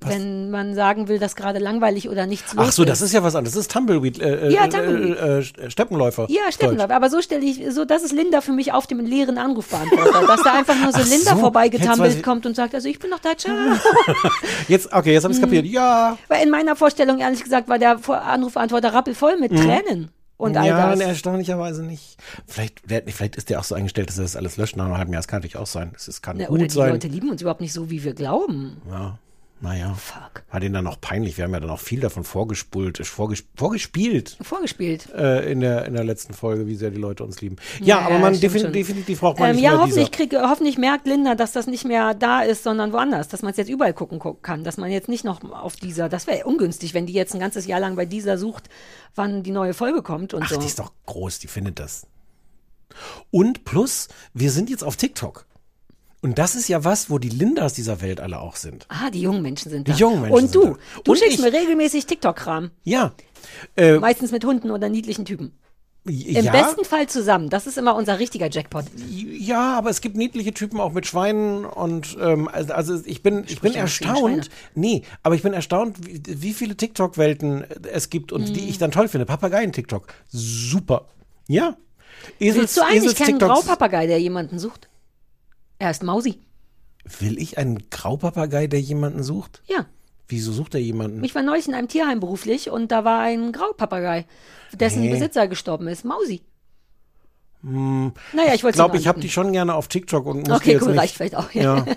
[0.01, 3.35] wenn man sagen will, dass gerade langweilig oder nichts Ach so, das ist ja was
[3.35, 3.55] anderes.
[3.55, 5.17] Das ist Tumbleweed, äh, Ja, äh, Tumbleweed.
[5.19, 6.27] Äh, äh, Steppenläufer.
[6.29, 6.91] Ja, Steppenlauf.
[6.91, 10.27] Aber so stelle ich, so, das ist Linda für mich auf dem leeren Anrufbeantworter.
[10.27, 13.09] dass da einfach nur so Ach Linda so, ich- kommt und sagt, also ich bin
[13.09, 13.55] noch da, ciao.
[14.69, 15.65] Jetzt, okay, jetzt habe ich es kapiert.
[15.65, 16.19] Ja.
[16.29, 20.91] Weil in meiner Vorstellung, ehrlich gesagt, war der Anrufbeantworter rappelvoll mit Tränen und all ja,
[20.91, 20.99] das.
[20.99, 22.19] nee, erstaunlicherweise nicht.
[22.47, 25.13] Vielleicht, vielleicht ist der auch so eingestellt, dass er das alles löscht nach einem halben
[25.13, 25.21] Jahr.
[25.21, 25.91] Das kann natürlich auch sein.
[25.93, 26.91] Das ist, kann Na, oder gut die sein.
[26.91, 28.83] Leute lieben uns überhaupt nicht so, wie wir glauben.
[28.91, 29.19] Ja,
[29.61, 29.95] naja.
[29.95, 30.45] Fuck.
[30.51, 31.37] War denen dann auch peinlich.
[31.39, 35.09] Wir haben ja dann auch viel davon vorgespult, vorges vorgespielt Vorgespielt.
[35.15, 37.57] äh, in, der, in der letzten Folge, wie sehr die Leute uns lieben.
[37.81, 41.35] Ja, aber man defin definitiv braucht man Ähm, nicht ja, hoffentlich, krieg, hoffentlich merkt Linda,
[41.35, 43.29] dass das nicht mehr da ist, sondern woanders.
[43.29, 44.63] Dass man es jetzt überall gucken gu- kann.
[44.63, 47.67] Dass man jetzt nicht noch auf dieser, das wäre ungünstig, wenn die jetzt ein ganzes
[47.67, 48.69] Jahr lang bei dieser sucht,
[49.15, 50.61] wann die neue Folge kommt und Ach, so.
[50.61, 52.07] die ist doch groß, die findet das.
[53.31, 55.46] Und plus, wir sind jetzt auf TikTok.
[56.27, 58.85] Und das ist ja was, wo die Lindas dieser Welt alle auch sind.
[58.89, 59.97] Ah, die jungen Menschen sind Die da.
[59.97, 61.01] jungen Menschen Und du, sind da.
[61.05, 61.41] du Und schickst ich.
[61.45, 62.71] mir regelmäßig TikTok-Kram.
[62.83, 63.13] Ja.
[63.77, 65.53] Äh, Meistens mit Hunden oder niedlichen Typen.
[66.05, 66.13] Im
[66.45, 67.49] ja, besten Fall zusammen.
[67.49, 68.85] Das ist immer unser richtiger Jackpot.
[69.09, 73.45] ja, aber es gibt niedliche Typen auch mit Schweinen und ähm, also, also ich bin
[73.47, 74.51] ich bin nicht gegen erstaunt.
[74.75, 78.55] Nee, aber ich bin erstaunt, wie, wie viele TikTok-Welten es gibt und Mhm.
[78.55, 79.27] die ich dann toll finde.
[79.27, 81.07] Papageien-TikTok, super.
[81.49, 81.77] Ja.
[82.41, 84.89] Esels, Willst du eigentlich Esels keinen Graupapagei, der jemanden sucht?
[85.79, 86.39] Er ist Mausi.
[87.21, 89.63] Will ich einen Graupapagei, der jemanden sucht?
[89.67, 89.87] Ja.
[90.29, 91.23] Wieso sucht er jemanden?
[91.23, 94.27] Ich war neulich in einem Tierheim beruflich und da war ein Graupapagei,
[94.73, 95.11] dessen Nee.
[95.11, 96.05] Besitzer gestorben ist.
[96.05, 96.43] Mausi.
[97.69, 100.73] Naja, ich Ich wollte glaube, ich habe die schon gerne auf TikTok und muss Okay,
[100.75, 101.01] jetzt cool, nicht.
[101.01, 101.51] reicht vielleicht auch.
[101.53, 101.85] Ja.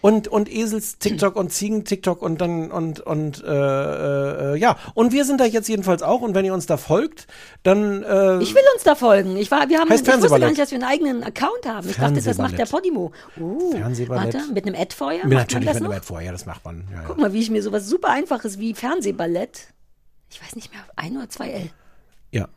[0.00, 5.12] Und, und Esels TikTok und Ziegen TikTok und dann und und äh, äh, ja und
[5.12, 7.26] wir sind da jetzt jedenfalls auch und wenn ihr uns da folgt,
[7.62, 9.36] dann äh, Ich will uns da folgen.
[9.36, 11.90] Ich war, wir haben, ich wusste gar nicht, dass wir einen eigenen Account haben.
[11.90, 13.12] Ich dachte, das macht der Podimo.
[13.72, 14.32] Fernsehballett.
[14.34, 15.26] Warte, mit einem Ad vorher?
[15.26, 15.96] mit, Macht man natürlich mit einem noch?
[15.96, 16.88] Ad vorher, das macht man.
[16.90, 17.22] Ja, Guck ja.
[17.24, 19.74] mal, wie ich mir sowas super einfaches wie Fernsehballett.
[20.30, 21.70] Ich weiß nicht mehr, ein oder zwei L.
[22.30, 22.48] ja.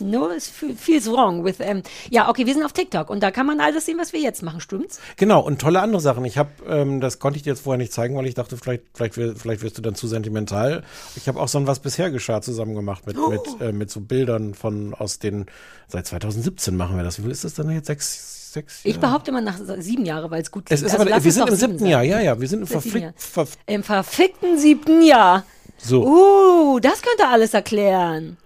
[0.00, 3.30] No, es fe- feels wrong with ähm, Ja, okay, wir sind auf TikTok und da
[3.30, 5.00] kann man alles sehen, was wir jetzt machen, stimmt's?
[5.16, 6.24] Genau, und tolle andere Sachen.
[6.24, 8.82] Ich habe, ähm, das konnte ich dir jetzt vorher nicht zeigen, weil ich dachte, vielleicht,
[8.94, 10.82] vielleicht, vielleicht wirst du dann zu sentimental.
[11.16, 14.00] Ich habe auch so ein Was bisher geschah zusammen gemacht mit, mit, äh, mit so
[14.00, 15.46] Bildern von aus den,
[15.88, 17.18] seit 2017 machen wir das.
[17.18, 17.86] Wie viel ist das dann jetzt?
[17.86, 19.00] Sechs, sechs Ich Jahre?
[19.06, 20.92] behaupte mal nach sieben Jahre, weil es gut Es klingt.
[20.92, 23.46] ist Also aber, wir sind im siebten Jahr, ja, ja, wir sind im verflick, ver,
[23.66, 25.44] Im verfickten siebten Jahr.
[25.78, 26.04] so.
[26.06, 28.36] Uh, das könnte alles erklären.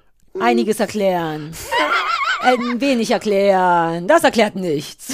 [0.41, 1.53] Einiges erklären.
[2.43, 4.09] Ein wenig erklären.
[4.09, 5.09] Das erklärt nichts.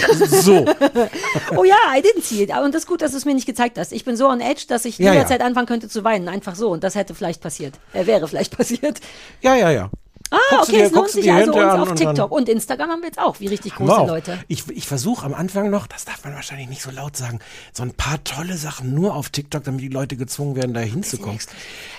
[0.45, 0.65] So.
[1.57, 2.51] oh ja, I didn't see it.
[2.57, 3.93] Und das ist gut, dass du es mir nicht gezeigt hast.
[3.93, 5.13] Ich bin so on edge, dass ich Ja, ja.
[5.15, 6.29] jederzeit anfangen könnte zu weinen.
[6.29, 6.71] Einfach so.
[6.71, 7.75] Und das hätte vielleicht passiert.
[7.93, 9.01] Äh, wäre vielleicht passiert.
[9.41, 9.91] Ja, ja, ja.
[10.31, 12.31] Ah, Guckst okay, dir- es lohnt sich also uns auf und TikTok.
[12.33, 14.09] Und Instagram haben wir jetzt auch, wie richtig große Wow.
[14.09, 14.39] Leute.
[14.49, 17.39] Ich, ich versuche am Anfang noch, das darf man wahrscheinlich nicht so laut sagen,
[17.73, 21.39] so ein paar tolle Sachen nur auf TikTok, damit die Leute gezwungen werden, da hinzukommen.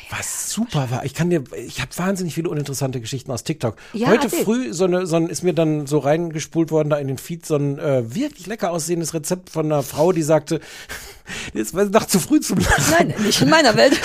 [0.10, 1.04] Was super war.
[1.04, 3.76] Ich kann dir, ich habe wahnsinnig viele uninteressante Geschichten aus TikTok.
[3.92, 4.44] Ja, Heute erzähl.
[4.46, 7.46] früh so eine, so ein, ist mir dann so reingespult worden da in den Feed
[7.46, 10.62] so ein äh, wirklich lecker aussehendes Rezept von einer Frau, die sagte,
[11.54, 13.10] jetzt war es noch zu früh zum Lachen.
[13.10, 14.00] Nein, nicht in meiner Welt.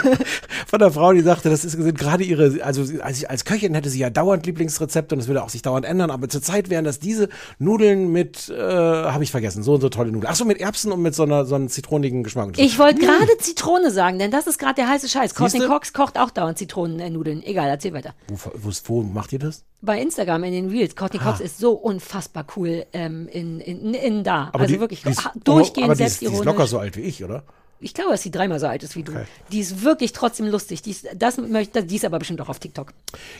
[0.66, 3.90] von der Frau, die sagte, das ist sind gerade ihre, also als, als Köchin hätte
[3.90, 7.00] sie ja dauernd Lieblingsrezepte und es würde auch sich dauernd ändern, aber zurzeit wären das
[7.00, 7.28] diese
[7.58, 10.30] Nudeln mit, äh, habe ich vergessen, so und so tolle Nudeln.
[10.32, 12.52] Ach so, mit Erbsen und mit so einer so einem zitronigen Geschmack.
[12.56, 15.33] Ich wollte gerade Zitrone sagen, denn das ist gerade der heiße Scheiß.
[15.34, 15.68] Courtney Siehste?
[15.68, 17.42] Cox kocht auch dauernd Zitronennudeln.
[17.42, 18.14] Egal, erzähl weiter.
[18.28, 19.64] wo, wo, wo macht ihr das?
[19.82, 20.96] Bei Instagram in den Reels.
[20.96, 24.50] Courtney Cox ist so unfassbar cool ähm, in, in, in da.
[24.52, 27.02] also die, wirklich die ist, durchgehend aber die ist, die ist locker so alt wie
[27.02, 27.44] ich, oder?
[27.80, 29.12] Ich glaube, dass sie dreimal so alt ist wie du.
[29.12, 29.24] Okay.
[29.52, 30.80] Die ist wirklich trotzdem lustig.
[30.80, 32.94] Die ist, das möchte, die ist aber bestimmt auch auf TikTok.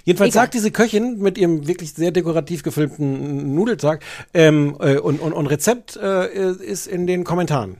[0.04, 0.42] Jedenfalls Egal.
[0.42, 4.02] sagt diese Köchin mit ihrem wirklich sehr dekorativ gefilmten Nudeltag
[4.34, 7.78] ähm, äh, und, und, und Rezept äh, ist in den Kommentaren.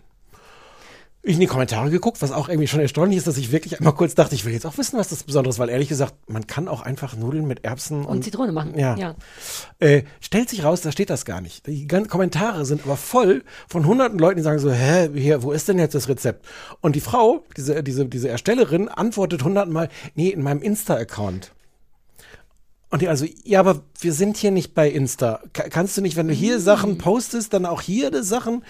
[1.27, 3.95] Ich in die Kommentare geguckt, was auch irgendwie schon erstaunlich ist, dass ich wirklich einmal
[3.95, 6.47] kurz dachte, ich will jetzt auch wissen, was das Besonderes ist, weil ehrlich gesagt, man
[6.47, 8.95] kann auch einfach Nudeln mit Erbsen und, Zitrone machen, Ja.
[8.97, 9.15] ja.
[9.79, 11.67] Äh, stellt sich raus, da steht das gar nicht.
[11.67, 15.53] Die ganzen Kommentare sind aber voll von hunderten Leuten, die sagen so, hä, hier, wo
[15.53, 16.45] ist denn jetzt das Rezept?
[16.83, 21.53] Und die Frau, diese, diese, diese Erstellerin, antwortet hundertmal, nee, in meinem Insta-Account.
[22.91, 25.41] Und die also, ja, aber wir sind hier nicht bei Insta.
[25.53, 28.63] Ka- kannst du nicht, wenn du hier Sachen postest, dann auch hier die Sachen?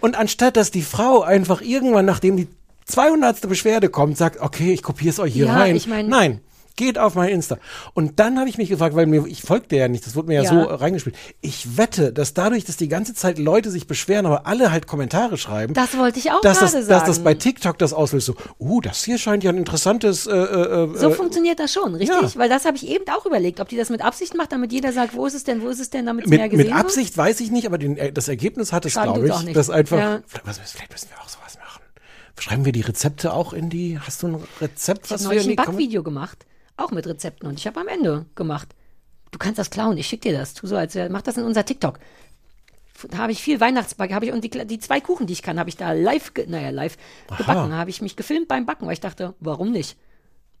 [0.00, 2.48] Und anstatt, dass die Frau einfach irgendwann, nachdem die
[2.86, 3.48] 200.
[3.48, 5.76] Beschwerde kommt, sagt, okay, ich kopiere es euch hier Ja, rein.
[5.76, 6.40] ich mein- Nein.
[6.78, 7.58] Geht auf mein Insta.
[7.92, 10.34] Und dann habe ich mich gefragt, weil mir, ich folgte ja nicht, das wurde mir
[10.34, 10.48] ja, Ja.
[10.50, 11.16] so reingespielt.
[11.40, 15.36] Ich wette, dass dadurch, dass die ganze Zeit Leute sich beschweren, aber alle halt Kommentare
[15.38, 17.24] schreiben, Das wollte ich auch dass das, gerade dass das sagen.
[17.24, 21.08] bei TikTok das auslöst, so, uh, das hier scheint ja ein interessantes, äh, äh, So
[21.08, 22.16] äh, funktioniert das schon, richtig?
[22.34, 22.38] ja.
[22.38, 24.92] Weil das habe ich eben auch überlegt, ob die das mit Absicht macht, damit jeder
[24.92, 27.16] sagt, wo ist es denn, wo ist es denn, damit es mehr gesehen mit Absicht
[27.18, 30.20] weiß ich nicht, aber den, äh, das Ergebnis hat es, glaube ich, dass einfach, Ja.
[30.28, 31.82] vielleicht, müssen wir auch sowas machen.
[32.38, 35.40] Schreiben wir die Rezepte auch in die, hast du ein Rezept, Ich was habe wir
[35.42, 36.46] in ein die Kommentare- Backvideo gemacht,
[36.78, 38.68] auch mit Rezepten und ich habe am Ende gemacht.
[39.30, 40.54] Du kannst das klauen, ich schick dir das.
[40.54, 41.98] Tu so, als mach das in unser TikTok.
[43.10, 45.58] Da habe ich viel Weihnachtsback, habe ich und die, die zwei Kuchen, die ich kann,
[45.58, 46.96] habe ich da live, naja, live
[47.36, 47.72] gebacken.
[47.72, 49.96] Habe ich mich gefilmt beim Backen, weil ich dachte, warum nicht?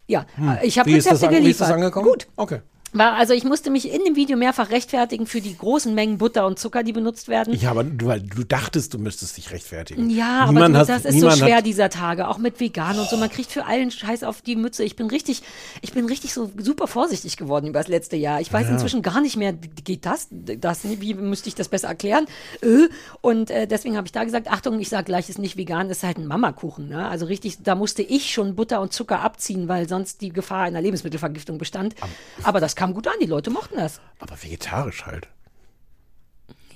[0.06, 0.96] Ja, äh, ich habe Hm.
[0.98, 1.82] Ist, das, Rezepte an- wie ist das geliefert.
[1.84, 2.06] angekommen?
[2.08, 2.26] Gut.
[2.36, 2.60] Okay.
[2.92, 6.46] War, also ich musste mich in dem Video mehrfach rechtfertigen für die großen Mengen Butter
[6.46, 7.54] und Zucker, die benutzt werden.
[7.54, 10.08] Ja, aber du, weil du dachtest, du müsstest dich rechtfertigen.
[10.10, 13.08] Ja, niemand aber du, hat, das ist so schwer dieser Tage, auch mit vegan und
[13.08, 13.16] so.
[13.16, 14.84] Man kriegt für allen Scheiß auf die Mütze.
[14.84, 15.42] Ich bin richtig,
[15.82, 18.40] ich bin richtig so super vorsichtig geworden über das letzte Jahr.
[18.40, 22.26] Ich weiß inzwischen gar nicht mehr, geht das, das, wie müsste ich das besser erklären?
[22.62, 22.88] Äh,
[23.20, 26.02] Und äh, deswegen habe ich da gesagt, Achtung, ich sage gleich, ist nicht vegan, ist
[26.02, 26.88] halt ein Mamakuchen.
[26.88, 27.06] Ne?
[27.08, 30.80] Also richtig, da musste ich schon Butter und Zucker abziehen, weil sonst die Gefahr einer
[30.80, 31.94] Lebensmittelvergiftung bestand.
[32.42, 34.00] Aber das kam gut an, die Leute mochten das.
[34.20, 35.26] aber vegetarisch halt.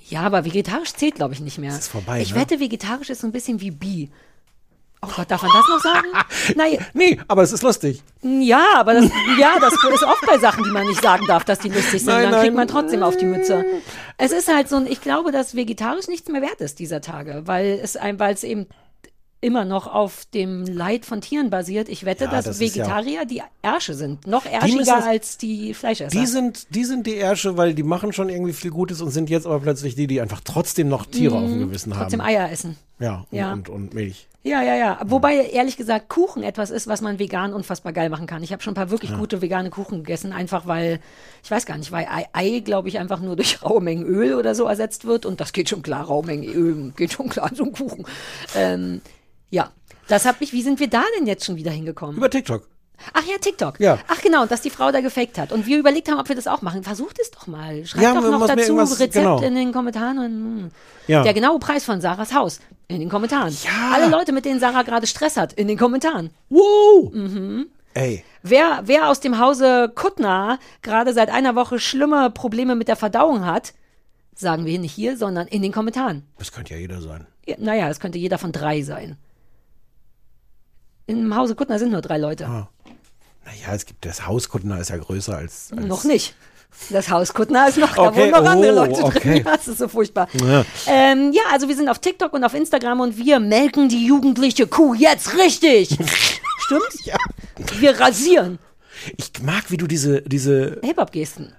[0.09, 1.71] Ja, aber vegetarisch zählt, glaube ich, nicht mehr.
[1.71, 2.41] Das ist vorbei, ich ne?
[2.41, 4.11] wette, vegetarisch ist so ein bisschen wie Bi.
[5.01, 6.07] Oh Gott, darf man das noch sagen?
[6.55, 8.03] Nein, Nee, aber es ist lustig.
[8.21, 11.59] ja, aber das, ja, das ist oft bei Sachen, die man nicht sagen darf, dass
[11.59, 12.07] die lustig sind.
[12.07, 12.67] Nein, Dann kriegt nein.
[12.67, 13.65] man trotzdem auf die Mütze.
[14.17, 17.43] Es ist halt so ein, ich glaube, dass vegetarisch nichts mehr wert ist dieser Tage,
[17.45, 18.67] weil es weil es eben
[19.43, 21.89] immer noch auf dem Leid von Tieren basiert.
[21.89, 24.25] Ich wette, Ja, dass das ist ja- Vegetarier die Ärsche sind.
[24.25, 26.09] Noch ärschiger es- als die Fleischesser.
[26.17, 29.29] Die sind, die sind die Ärsche, weil die machen schon irgendwie viel Gutes und sind
[29.29, 31.99] jetzt aber plötzlich die, die einfach trotzdem noch Tiere auf dem Gewissen haben.
[31.99, 32.03] Mhm.
[32.03, 32.77] trotzdem Eier essen.
[32.99, 33.53] Ja, und, Ja.
[33.53, 34.27] Und, und Milch.
[34.45, 34.99] Ja, ja, ja.
[35.05, 38.43] Wobei, ehrlich gesagt, Kuchen etwas ist, was man vegan unfassbar geil machen kann.
[38.43, 40.99] Ich habe schon ein paar wirklich gute vegane Kuchen gegessen, einfach weil,
[41.45, 44.35] ich weiß gar nicht, weil Ei, Ei glaube ich, einfach nur durch raue Mengen Öl
[44.35, 45.25] oder so ersetzt wird.
[45.25, 48.05] Und das geht schon klar, raue Mengen Öl geht schon klar, so ein Kuchen.
[48.53, 48.99] Ähm,
[49.53, 49.71] ja,
[50.07, 52.17] das habe ich, wie sind wir da denn jetzt schon wieder hingekommen?
[52.17, 52.67] Über TikTok.
[53.13, 53.79] Ach ja, TikTok.
[53.79, 53.99] Ja.
[54.07, 55.51] Ach genau, dass die Frau da gefaked hat.
[55.51, 56.83] Und wir überlegt haben, ob wir das auch machen.
[56.83, 57.85] Versucht es doch mal.
[57.85, 59.41] Schreibt Ja, doch noch dazu Rezept genau.
[59.41, 60.17] in den Kommentaren.
[60.19, 60.71] Und.
[61.07, 61.23] Ja.
[61.23, 63.55] Der genaue Preis von Sarahs Haus in den Kommentaren.
[63.63, 63.91] Ja.
[63.93, 66.29] Alle Leute, mit denen Sarah gerade Stress hat, in den Kommentaren.
[66.49, 67.11] Wow!
[67.13, 67.67] Mhm.
[67.93, 72.95] Ey, Wer, wer aus dem Hause Kuttner gerade seit einer Woche schlimme Probleme mit der
[72.95, 73.73] Verdauung hat,
[74.35, 76.23] sagen wir nicht hier, sondern in den Kommentaren.
[76.37, 77.27] das könnte ja jeder sein.
[77.45, 79.17] Ja, naja, es könnte jeder von drei sein.
[81.05, 82.45] Im Hause Kuttner sind nur drei Leute.
[82.45, 82.69] Ah.
[83.45, 85.71] Naja, es gibt das Haus Kuttner ist ja größer als.
[85.75, 86.35] als Noch nicht.
[86.89, 89.03] Das Haus Kuttner ist noch, da Okay, wohnen noch andere oh, Leute drin.
[89.05, 89.37] okay.
[89.37, 90.27] Ja, das ist so furchtbar.
[90.33, 90.65] Ja.
[90.87, 94.65] Ähm, ja, also wir sind auf TikTok und auf Instagram und wir melken die jugendliche
[94.67, 95.89] Kuh jetzt richtig.
[96.57, 97.05] Stimmt?
[97.05, 97.17] Ja.
[97.79, 98.59] Wir rasieren.
[99.17, 101.53] Ich mag, wie du diese, diese, Hip-Hop-Gesten.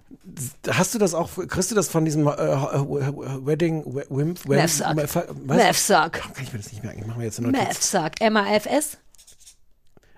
[0.70, 4.96] hast du das auch, kriegst du das von diesem äh, Wedding, Wimp, Mavsuck.
[4.96, 5.14] Was?
[5.46, 6.18] Mavsuck.
[6.20, 7.00] Warum kann ich mir das nicht merken?
[7.02, 7.92] Ich mache mir jetzt eine Notiz.
[7.92, 8.20] Mavsuck.
[8.20, 8.98] M-A-F-S.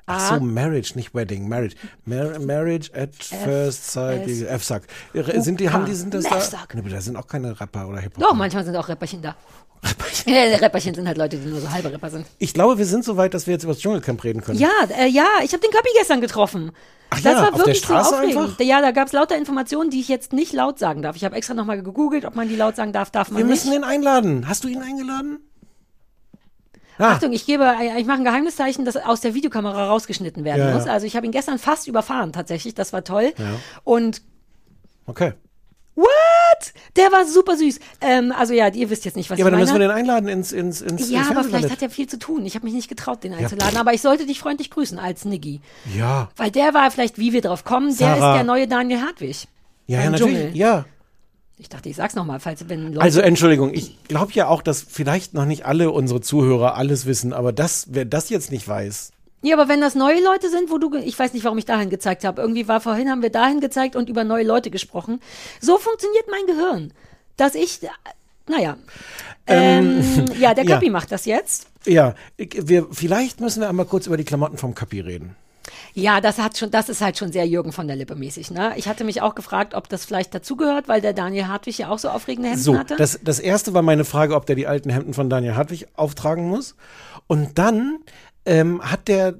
[0.06, 1.74] Ach so, Marriage, nicht Wedding, Marriage.
[2.04, 4.84] Mar Marriage at First Sight, F-Sack.
[5.38, 6.64] Sind die, haben die, sind das da?
[6.74, 8.22] Nee, da sind auch keine Rapper oder Hip-Hop.
[8.22, 9.34] Doch, manchmal sind auch Rapperchen da.
[10.26, 12.26] Ja, Rapperchen sind halt Leute, die nur so halbe Rapper sind.
[12.38, 14.58] Ich glaube, wir sind so weit, dass wir jetzt über das Dschungelcamp reden können.
[14.58, 16.70] Ja, äh, ja, ich habe den Köppi gestern getroffen.
[17.10, 18.38] Ach das ja, war auf wirklich der Straße so aufregend.
[18.42, 18.60] einfach?
[18.60, 21.16] Ja, da gab es lauter Informationen, die ich jetzt nicht laut sagen darf.
[21.16, 23.64] Ich habe extra nochmal gegoogelt, ob man die laut sagen darf, darf man Wir nicht.
[23.64, 24.48] müssen ihn einladen.
[24.48, 25.38] Hast du ihn eingeladen?
[26.98, 30.60] Ah, Achtung, ich gebe, äh, ich mache ein Geheimniszeichen, das aus der Videokamera rausgeschnitten werden
[30.62, 30.74] Ja, ja.
[30.76, 30.86] muss.
[30.86, 32.74] Also ich habe ihn gestern fast überfahren, tatsächlich.
[32.74, 33.32] Das war toll.
[33.84, 34.22] Und
[35.06, 35.32] okay.
[35.94, 36.06] what?
[36.96, 37.78] Der war super süß.
[38.00, 39.84] Ähm, also ja, ihr wisst jetzt nicht, was Ja, aber dann ich müssen meine.
[39.84, 42.44] wir den einladen ins, ins, ins ja, ins aber vielleicht hat er viel zu tun.
[42.46, 43.76] Ich habe mich nicht getraut, den einzuladen.
[43.76, 45.60] Aber ich sollte dich freundlich grüßen als Niggi.
[45.94, 46.28] Ja.
[46.36, 48.34] Weil der war vielleicht, wie wir drauf kommen, der ist Sarah.
[48.34, 49.48] der neue Daniel Hartwig.
[49.86, 50.34] Ja, ja, natürlich.
[50.36, 50.56] Dschungel.
[50.56, 50.84] Ja.
[51.58, 53.00] Ich dachte, ich sag's nochmal, falls wenn Leute.
[53.00, 57.32] Also Entschuldigung, ich glaube ja auch, dass vielleicht noch nicht alle unsere Zuhörer alles wissen,
[57.32, 60.78] aber das, wer das jetzt nicht weiß, ja, aber wenn das neue Leute sind, wo
[60.78, 62.40] du, ich weiß nicht, warum ich dahin gezeigt habe.
[62.40, 65.20] Irgendwie war vorhin, haben wir dahin gezeigt und über neue Leute gesprochen.
[65.60, 66.92] So funktioniert mein Gehirn.
[67.36, 67.88] Dass ich, äh,
[68.48, 68.76] naja.
[69.46, 70.02] Ähm,
[70.40, 70.74] ja, der ja.
[70.74, 71.68] Köppi macht das jetzt.
[71.84, 75.36] ja, wir, vielleicht müssen wir einmal kurz über die Klamotten vom Kapi reden.
[75.98, 78.74] Ja, das hat schon, das ist halt schon sehr Jürgen von der Lippe mäßig, ne?
[78.76, 81.98] Ich hatte mich auch gefragt, ob das vielleicht dazugehört, weil der Daniel Hartwig ja auch
[81.98, 82.96] so aufregende Hemden So, hatte.
[82.96, 86.48] das, das erste war meine Frage, ob der die alten Hemden von Daniel Hartwig auftragen
[86.50, 86.74] muss.
[87.28, 88.00] Und dann
[88.44, 89.36] ähm, hat der,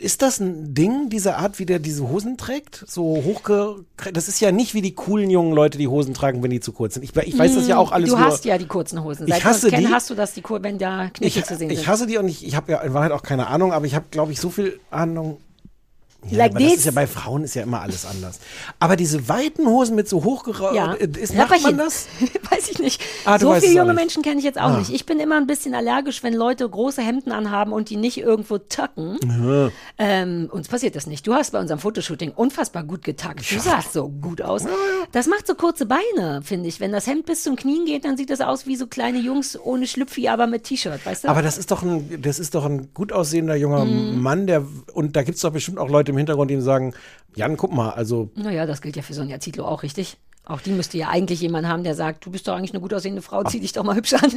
[0.00, 2.82] ist das ein Ding, diese Art, wie der diese Hosen trägt?
[2.88, 3.84] So hochge...
[4.14, 6.72] Das ist ja nicht wie die coolen jungen Leute, die Hosen tragen, wenn die zu
[6.72, 7.02] kurz sind.
[7.02, 8.24] Ich, ich weiß das ja auch alles du nur...
[8.24, 9.28] hast ja die kurzen Hosen.
[9.28, 9.92] Ich Seit hasse wir uns kennen, die.
[9.92, 11.88] hast du das, die, wenn da Knöchel ich, zu sehen ich sind.
[11.88, 14.06] hasse die und ich, ich habe ja in Wahrheit auch keine Ahnung, aber ich habe,
[14.10, 15.36] glaube ich, so viel Ahnung.
[16.30, 18.40] Ja, like das ist ja bei Frauen ist ja immer alles anders.
[18.80, 20.92] Aber diese weiten Hosen mit so hochgeraucht, Ja.
[20.94, 22.06] ist, macht man das?
[22.50, 23.00] Weiß ich nicht.
[23.24, 23.94] Ah, so viele es junge.
[23.94, 24.78] Menschen kenne ich jetzt auch Ah.
[24.78, 24.90] nicht.
[24.92, 28.58] Ich bin immer ein bisschen allergisch, wenn Leute große Hemden anhaben und die nicht irgendwo
[28.58, 29.18] tucken.
[29.98, 31.26] Ähm, uns passiert das nicht.
[31.26, 33.50] Du hast bei unserem Fotoshooting unfassbar gut getackt.
[33.50, 34.64] Du sahst so gut aus.
[35.12, 36.80] Das macht so kurze Beine, finde ich.
[36.80, 39.58] Wenn das Hemd bis zum Knien geht, dann sieht das aus wie so kleine Jungs
[39.62, 41.28] ohne Schlüpfi, aber mit T-Shirt, weißt du?
[41.28, 44.20] Aber das ist doch ein, das ist doch ein gut aussehender junger Mhm.
[44.22, 44.64] Mann, der
[44.94, 46.94] und da gibt's doch bestimmt auch Leute im Hintergrund, ihm sagen,
[47.36, 50.16] Jan, guck mal, also Naja, das gilt ja für Sonja Zietlow auch, richtig?
[50.46, 52.92] Auch die müsste ja eigentlich jemand haben, der sagt, du bist doch eigentlich eine gut
[52.92, 54.30] aussehende Frau, zieh dich doch mal hübsch an.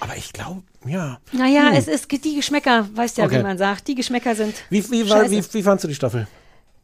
[0.00, 1.18] aber ich glaube, ja.
[1.32, 3.38] Naja, es ist die Geschmäcker, weißt ja, Okay.
[3.38, 3.88] wie man sagt.
[3.88, 4.54] Die Geschmäcker sind.
[4.68, 6.26] Wie, wie, war, wie, wie fandst du die Staffel?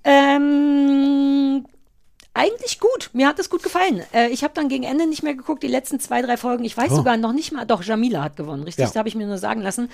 [0.03, 1.65] Ähm,
[2.41, 3.11] eigentlich gut.
[3.13, 4.03] Mir hat es gut gefallen.
[4.15, 6.65] Äh, ich habe dann gegen Ende nicht mehr geguckt, die letzten zwei, drei Folgen.
[6.65, 6.97] Ich weiß Oh.
[6.97, 8.85] sogar noch nicht mal, doch, Jamila hat gewonnen, richtig?
[8.87, 8.91] Ja.
[8.93, 9.91] Da habe ich mir nur sagen lassen.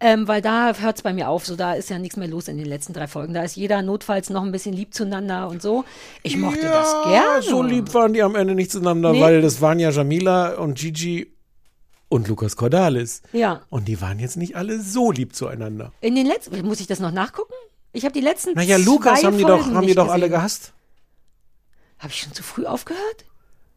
[0.00, 1.46] Ähm, weil da hört es bei mir auf.
[1.46, 3.32] So, da ist ja nichts mehr los in den letzten drei Folgen.
[3.32, 5.84] Da ist jeder notfalls noch ein bisschen lieb zueinander und so.
[6.24, 7.42] Ich mochte das gerne.
[7.42, 9.20] so lieb waren die am Ende nicht zueinander, Nee.
[9.20, 11.32] weil das waren ja Jamila und Gigi
[12.08, 13.22] und Lukas Cordalis.
[13.32, 13.62] Ja.
[13.70, 15.92] Und die waren jetzt nicht alle so lieb zueinander.
[16.00, 17.54] In den letzten, muss ich das noch nachgucken?
[17.92, 20.28] Ich habe die letzten Naja, Lukas zwei haben die doch, Folgen haben die doch alle
[20.28, 20.72] gehasst.
[22.04, 23.24] Habe ich schon zu früh aufgehört?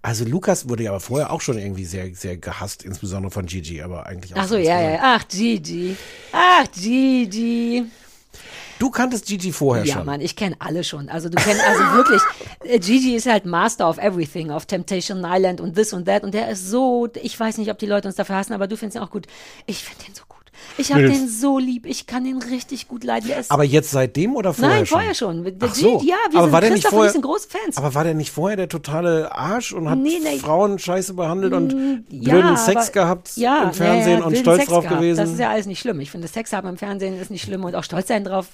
[0.02, 3.82] Also Lukas wurde ja aber vorher auch schon irgendwie sehr, sehr gehasst, insbesondere von Gigi,
[3.82, 4.40] aber eigentlich auch.
[4.40, 5.00] Ach so, ja, ja.
[5.02, 5.96] Ach, Gigi.
[6.34, 7.86] Ach, Gigi.
[8.80, 10.06] Du kanntest Gigi vorher Ja, schon.
[10.06, 11.08] Mann, ich kenne alle schon.
[11.08, 12.22] Also du kennst also wirklich,
[12.66, 16.24] äh, Gigi ist halt Master of Everything, auf Temptation Island und this und that.
[16.24, 18.76] Und der ist so, ich weiß nicht, ob die Leute uns dafür hassen, aber du
[18.76, 19.26] findest ihn auch gut.
[19.68, 20.37] Ich finde den so gut.
[20.78, 21.86] Ich habe den so lieb.
[21.86, 23.32] Ich kann den richtig gut leiden.
[23.50, 24.98] Aber jetzt seitdem oder vorher Nein, schon?
[25.00, 25.44] vorher schon.
[25.44, 26.02] Der Ach so.
[26.04, 27.78] Ja, wir aber sind war der nicht vorher, sind große Fans.
[27.78, 30.38] Aber war der nicht vorher der totale Arsch und hat Nee, nee.
[30.38, 34.58] Frauen scheiße behandelt und Ja, blöden Sex aber- gehabt ja, im Fernsehen ja, und stolz
[34.60, 35.00] Sex drauf gehabt.
[35.02, 35.18] gewesen?
[35.18, 36.00] Das ist ja alles nicht schlimm.
[36.00, 38.48] Ich finde, Sex haben im Fernsehen ist nicht schlimm und auch stolz sein drauf.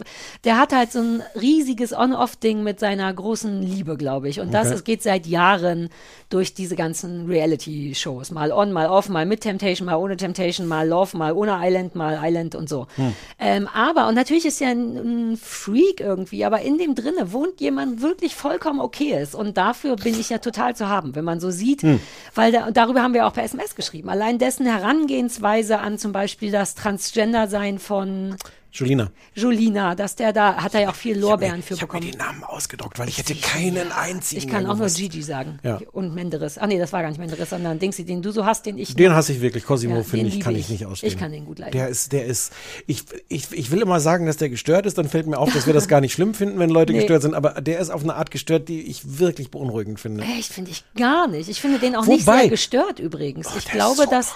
[0.44, 4.40] Der hat halt so ein riesiges On-Off-Ding mit seiner großen Liebe, glaube ich.
[4.40, 4.76] Und das Okay.
[4.76, 5.90] es geht seit Jahren
[6.30, 8.32] durch diese ganzen Reality-Shows.
[8.32, 11.93] Mal on, mal off, mal mit Temptation, mal ohne Temptation, mal Love, mal ohne Island,
[11.96, 12.88] mal Island und so.
[12.96, 13.14] Hm.
[13.40, 17.62] Ähm, aber, und natürlich ist er ein, ein Freak irgendwie, aber in dem drinne wohnt
[17.62, 19.36] jemand wirklich vollkommen okay ist.
[19.36, 22.00] Und dafür bin ich ja total zu haben, wenn man so sieht, Hm.
[22.36, 24.10] weil da, und darüber haben wir auch per SMS geschrieben.
[24.10, 28.36] Allein dessen Herangehensweise an zum Beispiel das Transgender-Sein von
[28.76, 29.12] Julina.
[29.36, 32.12] Julina, dass der da, hat er ja auch viel Lorbeeren für ich habe mir bekommen.
[32.12, 34.42] den Namen ausgedruckt, weil ich hätte keinen einzigen.
[34.42, 34.88] Ich kann auch nur.
[34.88, 35.60] Gigi sagen.
[35.64, 35.80] Ja.
[35.92, 36.58] Und Menderes.
[36.58, 38.96] Ah nee, das war gar nicht Menderes, sondern Dingsy, den du so hast, den ich.
[38.96, 39.64] Den hasse ich wirklich.
[39.66, 40.70] Cosimo, Ja, finde ich, kann ich ich.
[40.70, 41.14] nicht ausstehen.
[41.14, 41.72] Ich kann den gut leiden.
[41.74, 42.52] Der ist, der ist,
[42.88, 45.68] ich, ich, ich will immer sagen, dass der gestört ist, dann fällt mir auf, dass
[45.68, 47.00] wir das gar nicht schlimm finden, wenn Leute Nee.
[47.00, 50.24] gestört sind, aber der ist auf eine Art gestört, die ich wirklich beunruhigend finde.
[50.24, 51.48] Echt, finde ich gar nicht.
[51.48, 53.48] Ich finde den auch nicht Wobei- sehr gestört übrigens.
[53.56, 54.34] ich der glaube, ist so dass.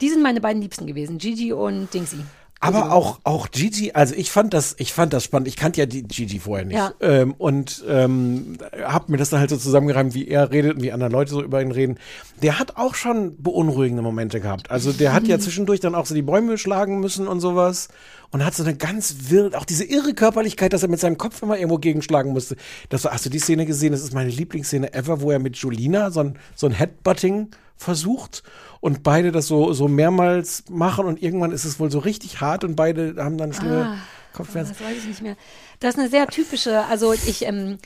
[0.00, 2.18] Die sind meine beiden Liebsten gewesen, Gigi und Dingsy.
[2.66, 5.48] Aber auch, auch Gigi, also ich fand das, ich fand das spannend.
[5.48, 6.76] Ich kannte ja die Gigi vorher nicht.
[6.76, 6.92] Ja.
[7.00, 10.92] Ähm, und ähm, hab mir das dann halt so zusammengereimt, wie er redet und wie
[10.92, 11.98] andere Leute so über ihn reden.
[12.42, 14.70] Der hat auch schon beunruhigende Momente gehabt.
[14.70, 17.88] Also der hat ja zwischendurch dann auch so die Bäume schlagen müssen und sowas.
[18.32, 21.42] Und hat so eine ganz wirr, auch diese irre Körperlichkeit, dass er mit seinem Kopf
[21.42, 22.56] immer irgendwo gegenschlagen musste.
[22.88, 23.92] Das war, hast du die Szene gesehen?
[23.92, 28.42] Das ist meine Lieblingsszene ever, wo er mit Julina so ein, so ein Headbutting versucht
[28.80, 32.64] und beide das so, so mehrmals machen und irgendwann ist es wohl so richtig hart
[32.64, 33.98] und beide haben dann schlimme Ah,
[34.32, 34.74] Kopfschmerzen.
[34.78, 35.36] Das weiß ich nicht mehr.
[35.80, 37.78] Das ist eine sehr typische, also ich, ähm,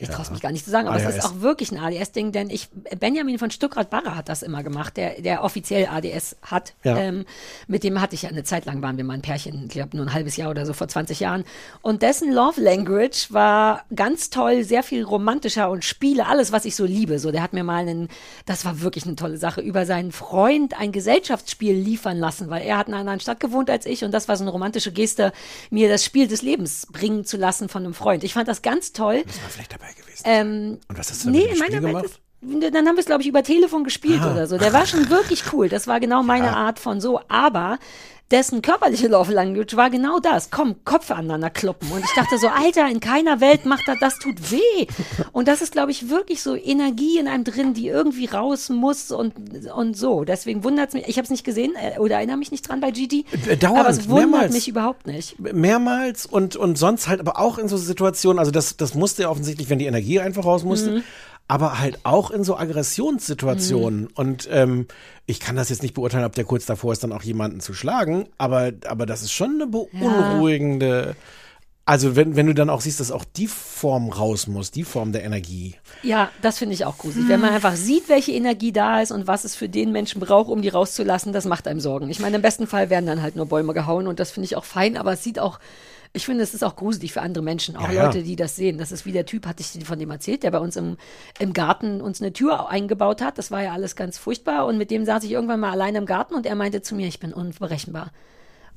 [0.00, 1.16] ich traue es mich gar nicht zu sagen, aber es ADS.
[1.16, 5.20] ist auch wirklich ein ADS-Ding, denn ich, Benjamin von Stuckrad-Barre hat das immer gemacht, der,
[5.20, 6.72] der offiziell ADS hat.
[6.84, 6.96] Ja.
[6.96, 7.26] Ähm,
[7.68, 9.96] mit dem hatte ich ja eine Zeit lang, waren wir mal ein Pärchen, ich glaube
[9.96, 11.44] nur ein halbes Jahr oder so, vor 20 Jahren.
[11.82, 16.76] Und dessen Love Language war ganz toll, sehr viel romantischer und Spiele, alles, was ich
[16.76, 17.18] so liebe.
[17.18, 18.08] So, der hat mir mal einen,
[18.46, 22.78] das war wirklich eine tolle Sache, über seinen Freund ein Gesellschaftsspiel liefern lassen, weil er
[22.78, 25.32] hat in einer anderen Stadt gewohnt als ich und das war so eine romantische Geste,
[25.68, 28.24] mir das Spiel des Lebens bringen zu lassen von einem Freund.
[28.24, 29.22] Ich fand das ganz toll.
[29.26, 30.22] Das war vielleicht dabei gewesen.
[30.24, 32.04] Ähm, und was hast du nee, in meiner Welt gemacht?
[32.04, 32.20] ist,
[32.74, 34.32] dann haben wir es, glaube ich, über Telefon gespielt Ah.
[34.32, 34.56] oder so.
[34.56, 35.68] Der war schon wirklich cool.
[35.68, 37.20] Das war genau meine Art von so.
[37.28, 37.78] Aber
[38.30, 40.50] dessen körperliche Love Language war genau das.
[40.50, 41.90] Komm, Köpfe aneinander kloppen.
[41.90, 44.86] Und ich dachte so, Alter, in keiner Welt macht er, das tut weh.
[45.32, 49.10] Und das ist, glaube ich, wirklich so Energie in einem drin, die irgendwie raus muss
[49.10, 49.34] und,
[49.74, 50.24] und so.
[50.24, 51.08] Deswegen wundert es mich.
[51.08, 53.24] Ich habe es nicht gesehen äh, oder erinnere mich nicht dran bei Gigi.
[53.48, 54.52] Äh, dauernd, aber es wundert mehrmals.
[54.52, 55.38] mich überhaupt nicht.
[55.38, 59.30] mehrmals und, und sonst halt aber auch in so Situationen, also das, das musste ja
[59.30, 61.02] offensichtlich, wenn die Energie einfach raus musste, Mhm.
[61.50, 64.02] Aber halt auch in so Aggressionssituationen.
[64.02, 64.08] Mhm.
[64.14, 64.86] Und ähm,
[65.26, 67.74] ich kann das jetzt nicht beurteilen, ob der kurz davor ist, dann auch jemanden zu
[67.74, 71.16] schlagen, aber, aber das ist schon eine beunruhigende
[71.86, 75.10] Also wenn, wenn du dann auch siehst, dass auch die Form raus muss, die Form
[75.10, 75.74] der Energie.
[76.04, 77.28] Ja, das finde ich auch gruselig.
[77.28, 80.50] Wenn man einfach sieht, welche Energie da ist und was es für den Menschen braucht,
[80.50, 82.10] um die rauszulassen, das macht einem Sorgen.
[82.10, 84.54] Ich meine, im besten Fall werden dann halt nur Bäume gehauen und das finde ich
[84.54, 85.58] auch fein, aber es sieht auch,
[86.12, 88.04] ich finde, es ist auch gruselig für andere Menschen, auch Ja, ja.
[88.06, 88.78] Leute, die das sehen.
[88.78, 90.96] Das ist wie der Typ, hatte ich dir von dem erzählt, der bei uns im,
[91.38, 93.38] im Garten uns eine Tür eingebaut hat.
[93.38, 96.06] Das war ja alles ganz furchtbar und mit dem saß ich irgendwann mal alleine im
[96.06, 98.10] Garten und er meinte zu mir, ich bin unberechenbar.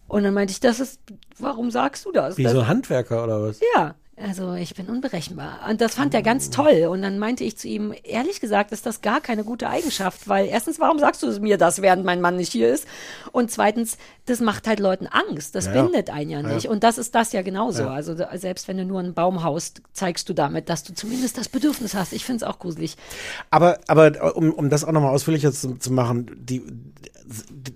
[0.08, 1.02] Und dann meinte ich, das ist,
[1.40, 2.38] warum sagst du das?
[2.38, 3.60] Wie das so ein Handwerker oder was?
[3.76, 5.62] ja, also ich bin unberechenbar.
[5.70, 6.86] Und das fand er ganz toll.
[6.90, 10.46] Und dann meinte ich zu ihm, ehrlich gesagt, ist das gar keine gute Eigenschaft, weil
[10.48, 12.88] erstens, warum sagst du mir das, während mein Mann nicht hier ist?
[13.32, 15.56] Und zweitens, das macht halt Leuten Angst.
[15.56, 15.82] Das Ja, ja.
[15.84, 16.68] bindet einen ja nicht.
[16.68, 17.88] Und das ist das ja genauso.
[17.88, 21.38] Also da- selbst wenn du nur einen Baum haust, zeigst du damit, dass du zumindest
[21.38, 22.14] das Bedürfnis hast.
[22.14, 22.96] Ich finde es auch gruselig.
[23.50, 26.62] Aber, aber um, um das auch nochmal ausführlicher zu, zu machen, die,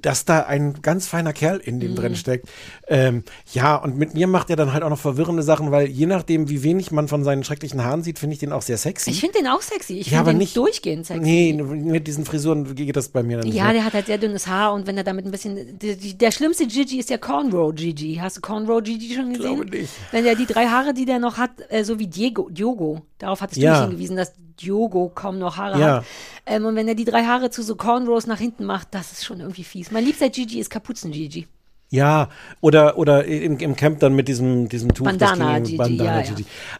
[0.01, 1.79] dass da ein ganz feiner Kerl in Mhm.
[1.79, 2.47] dem drin steckt.
[2.87, 3.23] Ähm,
[3.53, 6.49] ja, und mit mir macht er dann halt auch noch verwirrende Sachen, weil je nachdem,
[6.49, 9.09] wie wenig man von seinen schrecklichen Haaren sieht, finde ich den auch sehr sexy.
[9.11, 9.93] Ich finde den auch sexy.
[9.97, 11.21] Ich ja, finde den nicht durchgehend sexy.
[11.21, 13.55] Nee, mit diesen Frisuren geht das bei mir dann nicht.
[13.55, 13.73] Ja, mehr.
[13.73, 15.77] der hat halt sehr dünnes Haar und wenn er damit ein bisschen.
[15.79, 18.15] Die, der schlimmste Gigi ist ja Cornrow Gigi.
[18.21, 19.55] Hast du Cornrow Gigi schon gesehen?
[19.61, 19.93] glaube nicht.
[20.11, 23.41] Wenn er die drei Haare, die der noch hat, äh, so wie Diego, Diogo, darauf
[23.41, 23.79] hattest du Ja.
[23.81, 25.87] mich hingewiesen, dass Diogo kaum noch Haare Ja.
[25.97, 26.05] hat.
[26.45, 29.25] Ähm, und wenn er die drei Haare zu so Cornrows nach hinten macht, das ist
[29.25, 29.91] schon irgendwie fies.
[29.91, 31.47] Mein liebster Gigi ist Kapuzen Gigi.
[31.89, 32.29] Ja,
[32.59, 35.05] oder, oder im, im Camp dann mit diesem, diesem Tuch.
[35.05, 36.35] Bandana Gigi, ja, ja.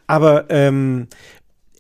[0.06, 1.08] Aber, ähm,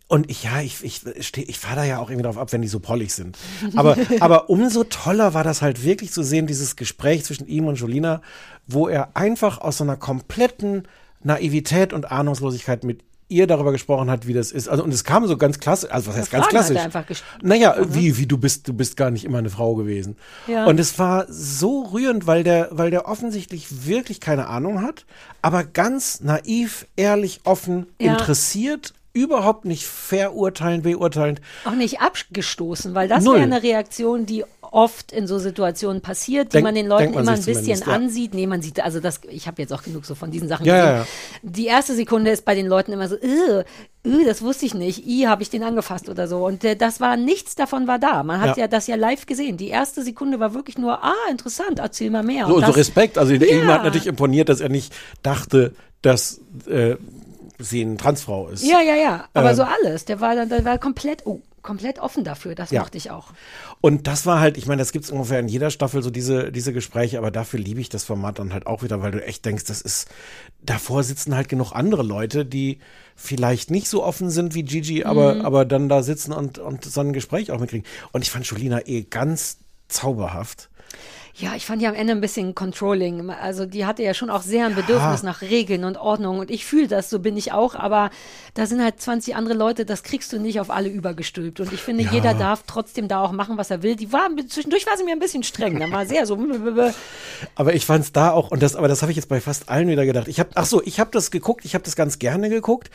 [0.10, 2.62] und ich, ja, ich, ich, steh, ich fahre da ja auch irgendwie drauf ab, wenn
[2.62, 3.38] die so pollig sind.
[3.76, 7.76] Aber, aber umso toller war das halt wirklich zu sehen, dieses Gespräch zwischen ihm und
[7.76, 8.22] Jolina,
[8.68, 10.88] wo er einfach aus so einer kompletten
[11.24, 14.70] Naivität und Ahnungslosigkeit mit ihr darüber gesprochen hat, wie das ist.
[14.70, 17.22] Also, und es kam so ganz klassisch, also was heißt ganz Fragen hat er klassisch?
[17.24, 20.18] einfach Naja, wie, wie du bist, du bist gar nicht immer eine Frau gewesen.
[20.48, 20.66] Ja.
[20.66, 25.06] Und es war so rührend, weil der, weil der offensichtlich wirklich keine Ahnung hat,
[25.42, 28.14] aber ganz naiv, ehrlich, offen, Ja.
[28.14, 31.42] interessiert, überhaupt nicht verurteilend, beurteilend.
[31.66, 34.46] Auch nicht abgestoßen, weil das wäre eine Reaktion, die
[34.78, 37.88] oft in so Situationen passiert, die Denk- man den Leuten man immer ein bisschen ja.
[37.88, 38.36] ansieht.
[38.36, 40.76] Nee, man sieht, also das, ich habe jetzt auch genug so von diesen Sachen Ja,
[40.76, 40.96] gesehen.
[41.42, 41.50] ja.
[41.50, 43.16] Die erste Sekunde ist bei den Leuten immer so,
[44.26, 46.46] das wusste ich nicht, i, habe ich den angefasst oder so.
[46.46, 48.22] Und äh, das war, nichts davon war da.
[48.22, 48.64] Man hat Ja.
[48.64, 48.68] ja.
[48.68, 49.58] das ja live gesehen.
[49.58, 52.46] Die erste Sekunde war wirklich nur, ah, interessant, erzähl mal mehr.
[52.46, 53.18] So, Und so das- Respekt.
[53.18, 53.74] Also ihm Ja.
[53.74, 55.74] hat natürlich imponiert, dass er nicht dachte,
[56.04, 56.96] dass äh,
[57.60, 58.64] sie eine Transfrau ist.
[58.64, 59.26] Ja, ja, ja.
[59.34, 59.56] Aber Ähm.
[59.56, 60.06] so alles.
[60.06, 62.56] Der war dann, der war komplett, oh, komplett offen dafür.
[62.56, 62.80] Das Ja.
[62.82, 63.28] mochte ich auch.
[63.82, 66.72] Und das war halt, ich meine, das gibt's ungefähr in jeder Staffel so diese, diese
[66.74, 69.66] Gespräche, aber dafür liebe ich das Format dann halt auch wieder, weil du echt denkst,
[69.66, 70.08] das ist,
[70.64, 72.80] davor sitzen halt genug andere Leute, die
[73.16, 75.42] vielleicht nicht so offen sind wie Gigi, aber, Mhm.
[75.42, 77.86] aber dann da sitzen und, und so ein Gespräch auch mitkriegen.
[78.14, 79.58] Und ich fand Jolina eh ganz
[79.90, 80.70] zauberhaft.
[81.40, 83.30] Ja, ich fand die am Ende ein bisschen controlling.
[83.30, 86.40] Also die hatte ja schon auch sehr ein Bedürfnis nach Regeln und Ordnung.
[86.40, 87.76] Und ich fühle das, so bin ich auch.
[87.76, 88.10] Aber
[88.56, 91.60] da sind halt 20 andere Leute, das kriegst du nicht auf alle übergestülpt.
[91.60, 92.12] Und ich finde, Ja.
[92.12, 93.96] jeder darf trotzdem da auch machen, was er will.
[93.96, 95.80] Die war zwischendurch war sie mir ein bisschen streng.
[95.80, 96.40] Da war sehr so.
[97.56, 99.88] Aber ich fand's da auch, und das, aber das habe ich jetzt bei fast allen
[99.90, 100.28] wieder gedacht.
[100.28, 102.90] Ich habe, ach so, ich habe das geguckt, ich habe das ganz gerne geguckt.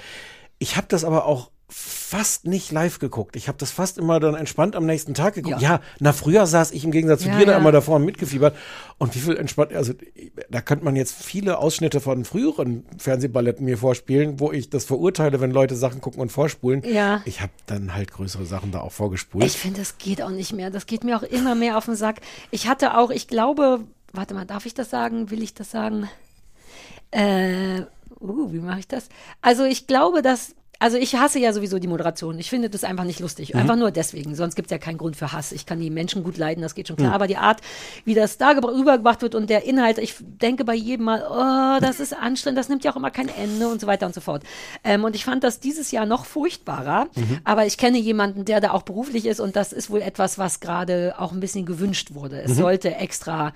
[0.58, 3.36] Ich habe das aber auch fast nicht live geguckt.
[3.36, 5.62] Ich habe das fast immer dann entspannt am nächsten Tag geguckt.
[5.62, 5.80] Ja, Ja.
[6.00, 7.58] na früher saß ich im Gegensatz zu Ja, dir da ja.
[7.58, 8.54] immer davor und mitgefiebert.
[8.98, 9.94] Und wie viel entspannt, also
[10.50, 15.40] da könnte man jetzt viele Ausschnitte von früheren Fernsehballetten mir vorspielen, wo ich das verurteile,
[15.40, 16.82] wenn Leute Sachen gucken und vorspulen.
[16.84, 17.22] Ja.
[17.24, 19.44] Ich habe dann halt größere Sachen da auch vorgespult.
[19.44, 20.70] Ich finde, das geht auch nicht mehr.
[20.70, 22.20] Das geht mir auch immer mehr auf den Sack.
[22.50, 23.80] Ich hatte auch, ich glaube,
[24.12, 25.30] warte mal, darf ich das sagen?
[25.30, 26.08] Will ich das sagen?
[27.10, 27.82] Äh,
[28.20, 29.08] uh, wie mache ich das?
[29.40, 32.38] Also ich glaube, dass also ich hasse ja sowieso die Moderation.
[32.38, 33.54] Ich finde das einfach nicht lustig.
[33.54, 34.34] Einfach nur deswegen.
[34.34, 35.52] Sonst gibt es ja keinen Grund für Hass.
[35.52, 37.12] Ich kann die Menschen gut leiden, das geht schon klar.
[37.14, 37.60] Aber die Art,
[38.04, 41.80] wie das da gebra- rübergebracht wird und der Inhalt, ich denke bei jedem Mal, oh,
[41.80, 44.20] das ist anstrengend, das nimmt ja auch immer kein Ende und so weiter und so
[44.20, 44.42] fort.
[44.84, 47.06] Ähm, und ich fand das dieses Jahr noch furchtbarer.
[47.44, 50.60] Aber ich kenne jemanden, der da auch beruflich ist und das ist wohl etwas, was
[50.60, 52.42] gerade auch ein bisschen gewünscht wurde.
[52.42, 53.52] Es sollte extra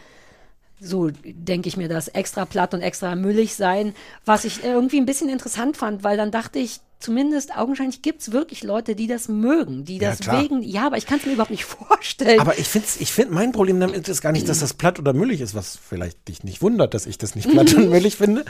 [0.81, 5.07] so denke ich mir das, extra platt und extra müllig sein, was ich irgendwie ein
[5.07, 9.29] bisschen interessant fand, weil dann dachte ich, zumindest augenscheinlich gibt es wirklich Leute, die das
[9.29, 10.43] mögen, die Ja, das klar.
[10.43, 12.41] wegen, ja, aber ich kann es mir überhaupt nicht vorstellen.
[12.41, 15.13] Aber ich finde, ich find, mein Problem damit ist gar nicht, dass das platt oder
[15.13, 18.45] müllig ist, was vielleicht dich nicht wundert, dass ich das nicht platt und müllig finde.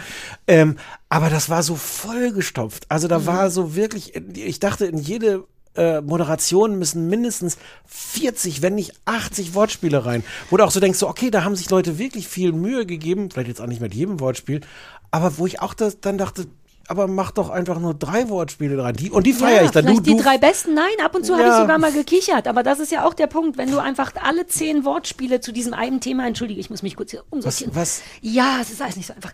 [0.47, 0.77] Ähm,
[1.09, 2.87] aber das war so vollgestopft.
[2.89, 5.45] Also da war so wirklich, ich dachte, in jede
[5.77, 10.25] äh, Moderation müssen mindestens 40, wenn nicht 80 Wortspiele rein.
[10.51, 13.31] Wo du auch so denkst, so, okay, da haben sich Leute wirklich viel Mühe gegeben,
[13.31, 14.61] vielleicht jetzt auch nicht mit jedem Wortspiel,
[15.11, 16.47] aber wo ich auch das, dann dachte,
[16.89, 18.95] aber mach doch einfach nur drei Wortspiele rein.
[18.95, 19.87] Die, und die feiere ich dann.
[19.87, 21.61] Du, die du, drei besten, nein, ab und zu habe ich Ja.
[21.61, 24.85] sogar mal gekichert, aber das ist ja auch der Punkt, wenn du einfach alle zehn
[24.85, 27.75] Wortspiele zu diesem einen Thema, entschuldige, ich muss mich kurz hier umsortieren.
[27.75, 28.03] was?
[28.21, 29.33] Ja, es ist alles nicht so einfach.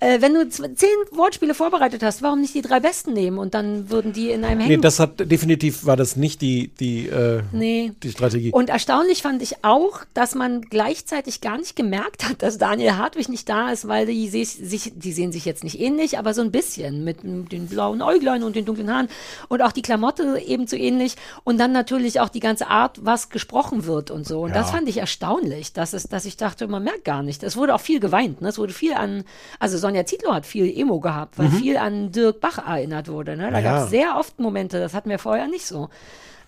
[0.00, 3.88] Äh, wenn du zehn Wortspiele vorbereitet hast, warum nicht die drei besten nehmen und dann
[3.90, 4.82] würden die in einem Nee, hängen?
[4.82, 7.92] das hat definitiv war das nicht die, die, äh, Nee.
[8.02, 8.50] die Strategie.
[8.50, 13.28] Und erstaunlich fand ich auch, dass man gleichzeitig gar nicht gemerkt hat, dass Daniel Hartwig
[13.28, 16.42] nicht da ist, weil die, sich, sich, die sehen sich jetzt nicht ähnlich, aber so
[16.42, 19.08] ein bisschen mit den blauen Äuglein und den dunklen Haaren
[19.48, 21.14] und auch die Klamotte ebenso ähnlich
[21.44, 24.40] und dann natürlich auch die ganze Art, was gesprochen wird und so.
[24.40, 27.42] Und das fand ich erstaunlich, dass, es, dass ich dachte, man merkt gar nicht.
[27.42, 28.42] Es wurde auch viel geweint.
[28.42, 28.48] Ne?
[28.48, 29.24] Es wurde viel an,
[29.60, 33.36] also Sonja Zietlow hat viel Emo gehabt, weil viel an Dirk Bach erinnert wurde.
[33.36, 33.50] Ne?
[33.50, 33.64] Da Mhm.
[33.64, 33.72] Ja.
[33.72, 35.88] gab es sehr oft Momente, das hatten wir vorher nicht so.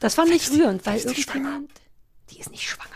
[0.01, 1.71] Das fand ich rührend, weil irgendjemand,
[2.31, 2.91] die ist nicht schwanger.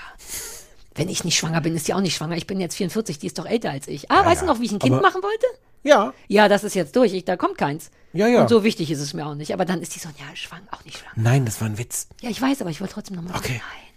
[0.95, 2.37] Wenn ich nicht schwanger bin, ist die auch nicht schwanger.
[2.37, 4.11] Ich bin jetzt 44, die ist doch älter als ich.
[4.11, 5.47] Ah, weißt du noch, wie ich ein Kind Aber- machen wollte?
[5.83, 7.13] ja, Ja, das ist jetzt durch.
[7.15, 7.91] Ich, da kommt keins.
[8.13, 8.43] Ja, ja.
[8.43, 9.55] Und so wichtig ist es mir auch nicht.
[9.55, 11.13] Aber dann ist die Sonja schwanger, auch nicht schwanger.
[11.17, 12.09] nein, das war ein Witz.
[12.21, 13.37] Ja, ich weiß, aber ich wollte trotzdem nochmal.
[13.37, 13.61] Okay.
[13.63, 13.90] Nein.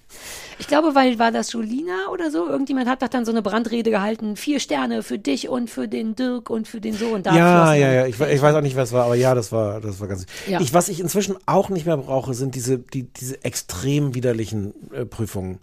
[0.64, 2.48] Ich glaube, weil war das Julina oder so?
[2.48, 4.38] Irgendjemand hat doch dann so eine Brandrede gehalten.
[4.38, 7.36] Vier Sterne für dich und für den Dirk und für den so und da.
[7.36, 8.06] Ja, ja, ja.
[8.06, 10.26] Ich, ich weiß auch nicht, was war, aber ja, das war, das war ganz.
[10.48, 10.62] Ja.
[10.62, 15.04] Ich, was ich inzwischen auch nicht mehr brauche, sind diese, die, diese extrem widerlichen äh,
[15.04, 15.60] Prüfungen.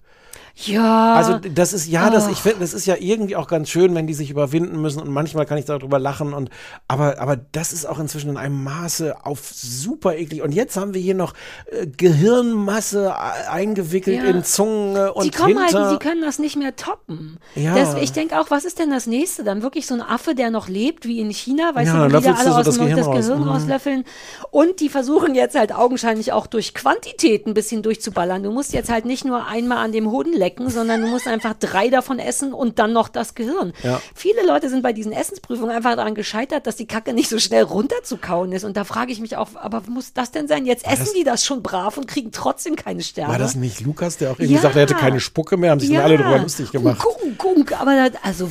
[0.57, 1.15] Ja.
[1.15, 4.07] Also das ist ja, das ich finde, das ist ja irgendwie auch ganz schön, wenn
[4.07, 6.51] die sich überwinden müssen und manchmal kann ich darüber lachen und
[6.89, 10.93] aber aber das ist auch inzwischen in einem Maße auf super eklig und jetzt haben
[10.95, 11.35] wir hier noch
[11.71, 14.25] äh, Gehirnmasse äh, eingewickelt Ja.
[14.25, 15.81] in Zunge und die kommen hinter.
[15.89, 17.39] halt, sie können das nicht mehr toppen.
[17.55, 17.75] Ja.
[17.75, 19.45] Das, ich denke auch, was ist denn das nächste?
[19.45, 22.25] Dann wirklich so ein Affe, der noch lebt, wie in China, weißt Ja, du, die
[22.25, 23.17] da alle so aus das Gehirn das raus.
[23.27, 23.49] Gehirn Mhm.
[23.49, 24.05] rauslöffeln.
[24.51, 28.43] Und die versuchen jetzt halt augenscheinlich auch durch Quantität ein bisschen durchzuballern.
[28.43, 31.55] Du musst jetzt halt nicht nur einmal an dem Hoden lecken, sondern du musst einfach
[31.55, 33.73] drei davon essen und dann noch das Gehirn.
[33.85, 34.01] Ja.
[34.15, 37.63] Viele Leute sind bei diesen Essensprüfungen einfach daran gescheitert, dass die Kacke nicht so schnell
[37.63, 38.65] runterzukauen ist.
[38.65, 40.67] Und da frage ich mich auch, aber muss das denn sein?
[40.67, 43.31] Jetzt essen die das schon brav und kriegen trotzdem keine Sterne.
[43.31, 44.63] war das nicht Lukas, der auch irgendwie Ja.
[44.63, 47.01] sagt, er hätte keine Spucke mehr, haben sich dann alle drüber lustig gemacht.
[47.03, 48.51] Gunk, gunk, aber das, also,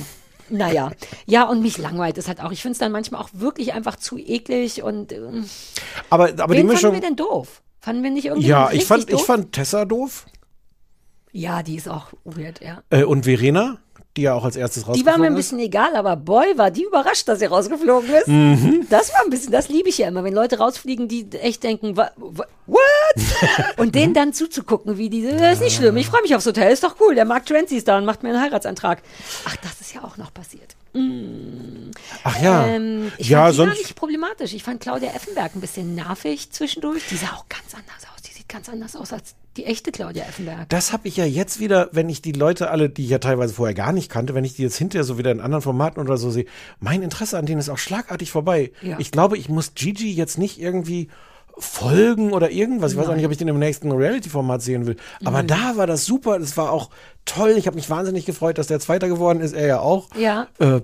[0.50, 0.92] naja.
[1.26, 2.52] Ja, und mich langweilt es halt auch.
[2.52, 5.46] Ich finde es dann manchmal auch wirklich einfach zu eklig und ähm,
[6.10, 7.62] Aber aber die Mischung fanden wir denn doof?
[7.82, 9.26] Fanden wir nicht irgendwie Ja, ich fand ich doof?
[9.26, 10.26] fand Tessa doof
[11.32, 12.82] Ja, die ist auch weird, ja.
[12.90, 13.78] äh, und Verena,
[14.18, 15.46] die ja auch als erstes Die war rausgeflogen mir ein ist.
[15.46, 18.28] bisschen egal, aber boy, war die überrascht, dass sie rausgeflogen ist.
[18.28, 18.88] Mhm.
[18.90, 21.96] Das war ein bisschen, das liebe ich ja immer, wenn Leute rausfliegen, die echt denken,
[21.96, 22.80] wa, wa, what?
[23.78, 26.72] Und denen dann zuzugucken, wie die, das ist nicht schlimm, ich freue mich aufs Hotel,
[26.72, 29.02] ist doch cool, der Mark Trancy ist da und macht mir einen Heiratsantrag.
[29.46, 30.76] Ach, das ist ja auch noch passiert.
[32.24, 32.66] Ach ja.
[32.66, 34.54] Ähm, ich ja, fand die gar nicht problematisch.
[34.54, 37.04] Ich fand Claudia Effenberg ein bisschen nervig zwischendurch.
[37.10, 38.09] Die sah auch ganz anders aus.
[38.50, 40.68] Sieht ganz anders aus als die echte Claudia Effenberg.
[40.70, 43.54] Das habe ich ja jetzt wieder, wenn ich die Leute alle, die ich ja teilweise
[43.54, 46.18] vorher gar nicht kannte, wenn ich die jetzt hinterher so wieder in anderen Formaten oder
[46.18, 46.46] so sehe,
[46.80, 48.72] mein Interesse an denen ist auch schlagartig vorbei.
[48.82, 48.98] Ja.
[49.00, 51.10] Ich glaube, ich muss Gigi jetzt nicht irgendwie
[51.58, 52.94] folgen oder irgendwas.
[52.94, 54.96] Ich weiß auch nicht, ob ich den im nächsten Reality-Format sehen will.
[55.26, 56.40] Aber da war das super.
[56.40, 56.90] Das war auch
[57.26, 57.52] toll.
[57.52, 59.54] Ich habe mich wahnsinnig gefreut, dass der Zweiter geworden ist.
[59.54, 60.08] Er ja auch.
[60.16, 60.48] Ja.
[60.60, 60.82] Äh,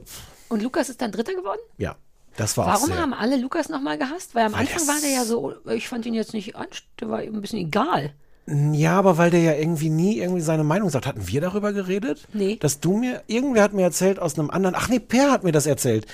[0.50, 1.60] Und Lukas ist dann Dritter geworden?
[1.78, 1.96] ja,
[2.38, 4.36] das war Warum haben alle Lukas nochmal gehasst?
[4.36, 7.10] Weil am Weil Anfang war der ja so, ich fand ihn jetzt nicht anst, der
[7.10, 8.14] war ihm ein bisschen egal.
[8.48, 11.08] Ja, aber weil der ja irgendwie nie irgendwie seine Meinung sagt.
[11.08, 12.28] Hatten wir darüber geredet?
[12.32, 12.58] Nee.
[12.58, 15.52] Dass du mir, irgendwer hat mir erzählt aus einem anderen, ach nee, Per hat mir
[15.52, 16.06] das erzählt.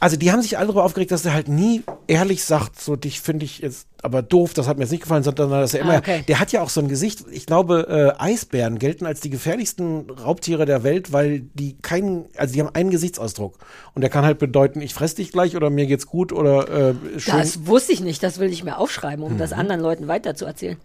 [0.00, 3.20] Also die haben sich alle darüber aufgeregt, dass er halt nie ehrlich sagt, so dich
[3.20, 5.94] finde ich jetzt aber doof, das hat mir jetzt nicht gefallen, sondern dass er immer,
[5.94, 6.24] Ah, okay.
[6.28, 10.10] der hat ja auch so ein Gesicht, ich glaube, äh, Eisbären gelten als die gefährlichsten
[10.10, 13.56] Raubtiere der Welt, weil die keinen, also die haben einen Gesichtsausdruck.
[13.94, 16.94] Und der kann halt bedeuten, ich fress dich gleich oder mir geht's gut oder äh,
[17.18, 17.38] schön.
[17.38, 19.58] Das wusste ich nicht, das will ich mir aufschreiben, um das Mhm.
[19.60, 20.76] anderen Leuten weiterzuerzählen.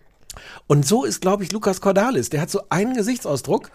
[0.68, 2.30] Und so ist, glaube ich, Lukas Cordalis.
[2.30, 3.72] Der hat so einen Gesichtsausdruck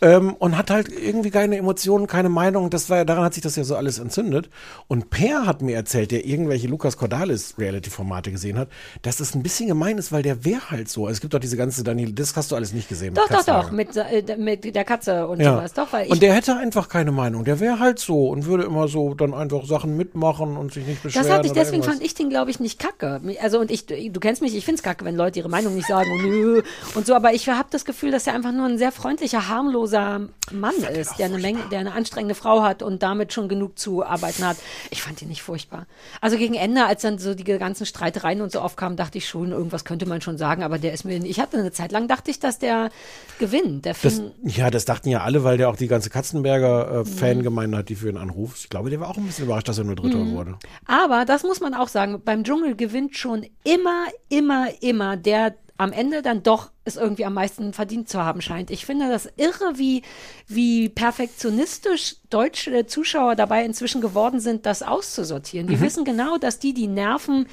[0.00, 2.70] ähm, und hat halt irgendwie keine Emotionen, keine Meinung.
[2.70, 4.48] Das war, daran hat sich das ja so alles entzündet.
[4.86, 8.68] Und Per hat mir erzählt, der irgendwelche Lukas Cordalis Reality-Formate gesehen hat,
[9.02, 11.06] dass das ein bisschen gemein ist, weil der wäre halt so.
[11.06, 13.14] Also es gibt doch diese ganze Daniel, das hast du alles nicht gesehen.
[13.14, 15.56] Doch, doch, doch, mit, äh, mit der Katze und Ja.
[15.56, 15.74] sowas.
[15.74, 17.44] Doch, weil ich und der hätte einfach keine Meinung.
[17.44, 21.02] Der wäre halt so und würde immer so dann einfach Sachen mitmachen und sich nicht
[21.02, 21.26] beschweren.
[21.26, 21.94] Das hatte ich, deswegen irgendwas.
[21.96, 23.20] fand ich den, glaube ich, nicht kacke.
[23.42, 25.97] Also, und ich, du kennst mich, ich find's kacke, wenn Leute ihre Meinung nicht sagen
[26.06, 26.62] und nö
[26.94, 30.28] und so, aber ich habe das Gefühl, dass er einfach nur ein sehr freundlicher, harmloser
[30.52, 34.04] Mann ist, der eine Menge, der eine anstrengende Frau hat und damit schon genug zu
[34.04, 34.56] arbeiten hat.
[34.90, 35.86] Ich fand ihn nicht furchtbar.
[36.20, 39.52] Also gegen Ende, als dann so die ganzen Streitereien und so aufkamen, dachte ich schon,
[39.52, 42.30] irgendwas könnte man schon sagen, aber der ist mir, ich hatte eine Zeit lang, dachte
[42.30, 42.90] ich, dass der
[43.38, 43.84] gewinnt.
[43.84, 47.04] Der Das, ja, das dachten ja alle, weil der auch die ganze Katzenberger äh, Mhm.
[47.06, 48.58] Fangemeinde hat, die für ihn anruft.
[48.58, 50.32] Ich glaube, der war auch ein bisschen überrascht, dass er nur Dritter Mhm.
[50.32, 50.58] wurde.
[50.86, 55.92] Aber das muss man auch sagen, beim Dschungel gewinnt schon immer, immer, immer der am
[55.92, 58.70] Ende dann doch es irgendwie am meisten verdient zu haben scheint.
[58.70, 60.02] Ich finde das irre, wie,
[60.48, 65.68] wie perfektionistisch deutsche Zuschauer dabei inzwischen geworden sind, das auszusortieren.
[65.68, 65.80] Die Mhm.
[65.82, 67.46] wissen genau, dass die die Nerven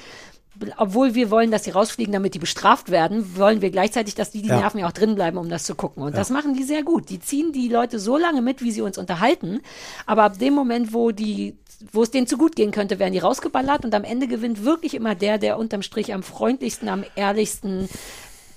[0.78, 4.40] obwohl wir wollen, dass sie rausfliegen, damit die bestraft werden, wollen wir gleichzeitig, dass die
[4.40, 4.56] die Ja.
[4.60, 6.02] Nerven ja auch drin bleiben, um das zu gucken.
[6.02, 6.16] Und Ja.
[6.18, 7.10] das machen die sehr gut.
[7.10, 9.60] Die ziehen die Leute so lange mit, wie sie uns unterhalten.
[10.06, 11.58] Aber ab dem Moment, wo die
[11.92, 14.94] wo es denen zu gut gehen könnte, werden die rausgeballert und am Ende gewinnt wirklich
[14.94, 17.88] immer der, der unterm Strich am freundlichsten, am ehrlichsten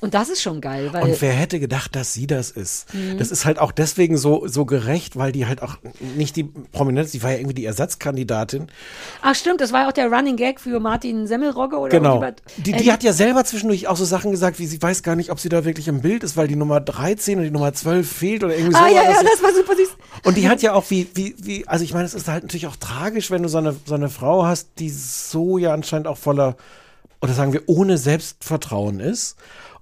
[0.01, 1.03] und das ist schon geil, weil.
[1.03, 2.93] Und wer hätte gedacht, dass sie das ist?
[2.93, 3.17] Mhm.
[3.17, 5.77] Das ist halt auch deswegen so, so gerecht, weil die halt auch
[6.15, 8.67] nicht die Prominenz, die war ja irgendwie die Ersatzkandidatin.
[9.21, 12.21] Ach stimmt, das war ja auch der Running Gag für Martin Semmelrogge oder Genau.
[12.21, 12.41] irgendjemand.
[12.57, 15.15] Die, Äh, die hat ja selber zwischendurch auch so Sachen gesagt, wie sie weiß gar
[15.15, 17.73] nicht, ob sie da wirklich im Bild ist, weil die Nummer 13 und die Nummer
[17.73, 18.80] 12 fehlt oder irgendwie so.
[18.84, 19.89] Ah ja, ja, das war super süß.
[20.23, 22.67] Und die hat ja auch wie, wie, wie, also ich meine, es ist halt natürlich
[22.67, 26.17] auch tragisch, wenn du so eine, so eine Frau hast, die so ja anscheinend auch
[26.17, 26.55] voller,
[27.21, 29.35] oder sagen wir, ohne Selbstvertrauen ist.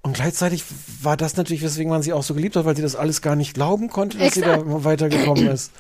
[0.08, 0.64] Und gleichzeitig
[1.02, 3.36] war das natürlich, weswegen man sie auch so geliebt hat, weil sie das alles gar
[3.36, 4.86] nicht glauben konnte, dass sie da Exakt.
[4.86, 5.74] weitergekommen ist.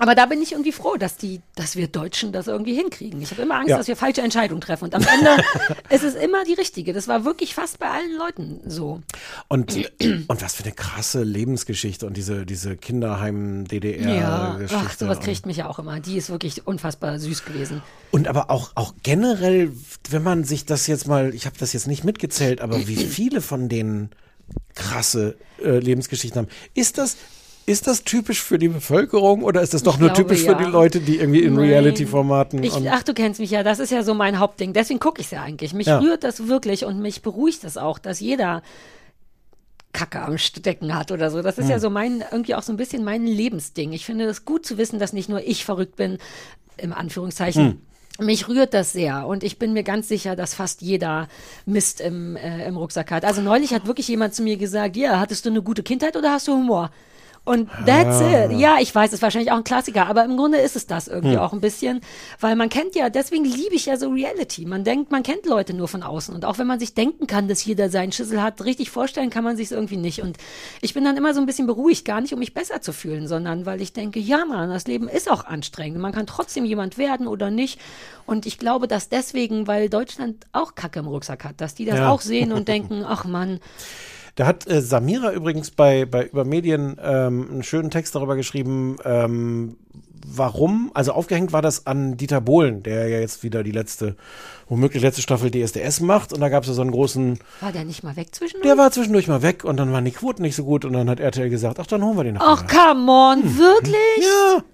[0.00, 3.20] Aber da bin ich irgendwie froh, dass die, dass wir Deutschen das irgendwie hinkriegen.
[3.20, 3.76] Ich habe immer Angst, Ja.
[3.76, 4.84] dass wir falsche Entscheidungen treffen.
[4.84, 5.42] Und am Ende
[5.90, 6.94] ist es immer die richtige.
[6.94, 9.02] Das war wirklich fast bei allen Leuten so.
[9.48, 14.76] Und, und was für eine krasse Lebensgeschichte und diese, diese Ja, Kinderheim-DDR-Geschichte.
[14.86, 16.00] ach, sowas kriegt mich ja auch immer.
[16.00, 17.82] Die ist wirklich unfassbar süß gewesen.
[18.10, 19.72] Und aber auch, auch generell,
[20.08, 23.40] wenn man sich das jetzt mal, ich habe das jetzt nicht mitgezählt, aber wie viele
[23.40, 24.10] von denen
[24.74, 27.16] krasse äh, Lebensgeschichten haben, ist das,
[27.70, 30.56] ist das typisch für die Bevölkerung oder ist das doch Ich nur glaube, typisch ja.
[30.56, 31.56] für die Leute, die irgendwie in.
[31.58, 32.60] Reality-Formaten
[32.90, 34.72] ach, du kennst mich ja, das ist ja so mein Hauptding.
[34.72, 35.72] Deswegen gucke ich es ja eigentlich.
[35.72, 35.98] Mich Ja.
[35.98, 38.62] rührt das wirklich und mich beruhigt das auch, dass jeder
[39.92, 41.42] Kacke am Stecken hat oder so.
[41.42, 41.80] Das ist ja Hm.
[41.80, 43.92] so mein, irgendwie auch so ein bisschen mein Lebensding.
[43.92, 46.18] Ich finde es gut zu wissen, dass nicht nur ich verrückt bin,
[46.76, 47.78] im Anführungszeichen.
[48.18, 48.26] Hm.
[48.26, 51.28] Mich rührt das sehr und ich bin mir ganz sicher, dass fast jeder
[51.66, 53.24] Mist im, äh, im Rucksack hat.
[53.24, 56.32] Also neulich hat wirklich jemand zu mir gesagt, ja, hattest du eine gute Kindheit oder
[56.32, 56.90] hast du Humor?
[57.42, 58.52] Und that's it.
[58.58, 61.34] Ja, ich weiß, ist wahrscheinlich auch ein Klassiker, aber im Grunde ist es das irgendwie
[61.36, 61.40] Hm.
[61.40, 62.00] auch ein bisschen,
[62.38, 64.66] weil man kennt ja, deswegen liebe ich ja so Reality.
[64.66, 67.48] Man denkt, man kennt Leute nur von außen und auch wenn man sich denken kann,
[67.48, 70.22] dass jeder seinen Schüssel hat, richtig vorstellen kann man sich irgendwie nicht.
[70.22, 70.36] Und
[70.82, 73.26] ich bin dann immer so ein bisschen beruhigt, gar nicht um mich besser zu fühlen,
[73.26, 75.98] sondern weil ich denke, ja man, das Leben ist auch anstrengend.
[75.98, 77.80] Man kann trotzdem jemand werden oder nicht.
[78.26, 81.98] Und ich glaube, dass deswegen, weil Deutschland auch Kacke im Rucksack hat, dass die das
[82.00, 82.10] Ja.
[82.10, 83.60] auch sehen und denken, ach Mann,
[84.40, 88.96] Da hat äh, Samira übrigens bei, bei über Medien ähm, einen schönen Text darüber geschrieben,
[89.04, 89.76] ähm,
[90.26, 94.16] warum, also aufgehängt war das an Dieter Bohlen, der ja jetzt wieder die letzte,
[94.66, 96.32] womöglich letzte Staffel DSDS macht.
[96.32, 98.66] Und da gab es ja so einen großen, war der nicht mal weg zwischendurch?
[98.66, 101.10] der war zwischendurch mal weg und dann waren die Quoten nicht so gut und dann
[101.10, 102.42] hat RTL gesagt, ach, dann holen wir den noch.
[102.42, 103.94] Ach, come on, wirklich?
[104.22, 104.64] ja.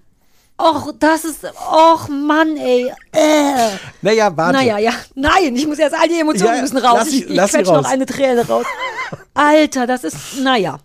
[0.58, 2.88] Och, das ist, och Mann, ey.
[3.12, 3.76] Äh.
[4.00, 4.52] Naja, warte.
[4.52, 4.92] Naja, ja.
[5.14, 6.94] Nein, ich muss jetzt, all die Emotionen Ja, müssen raus.
[6.98, 8.64] lass sie- ich ich lass sie quetsch noch eine Träne raus.
[9.34, 10.78] Alter, das ist, naja.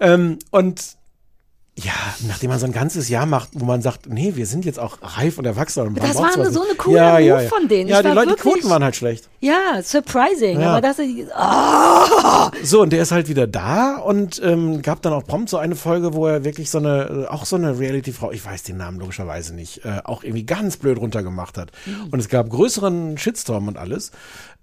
[0.00, 0.82] Ähm, und
[1.74, 1.92] ja,
[2.28, 4.98] nachdem man so ein ganzes Jahr macht, wo man sagt, nee, wir sind jetzt auch
[5.00, 5.86] reif und erwachsen.
[5.86, 7.88] und Das war so eine coole Move von denen.
[7.88, 9.30] Ja, Ich die Leute, die wirklich- Quoten waren halt schlecht.
[9.40, 10.60] Ja, surprising.
[10.60, 10.72] Ja.
[10.72, 15.14] Aber das ist, ah, So, und der ist halt wieder da und ähm, gab dann
[15.14, 18.44] auch prompt so eine Folge, wo er wirklich so eine, auch so eine Reality-Frau, ich
[18.44, 21.72] weiß den Namen logischerweise nicht, äh, auch irgendwie ganz blöd runtergemacht hat.
[22.10, 24.10] Und es gab größeren Shitstorm und alles.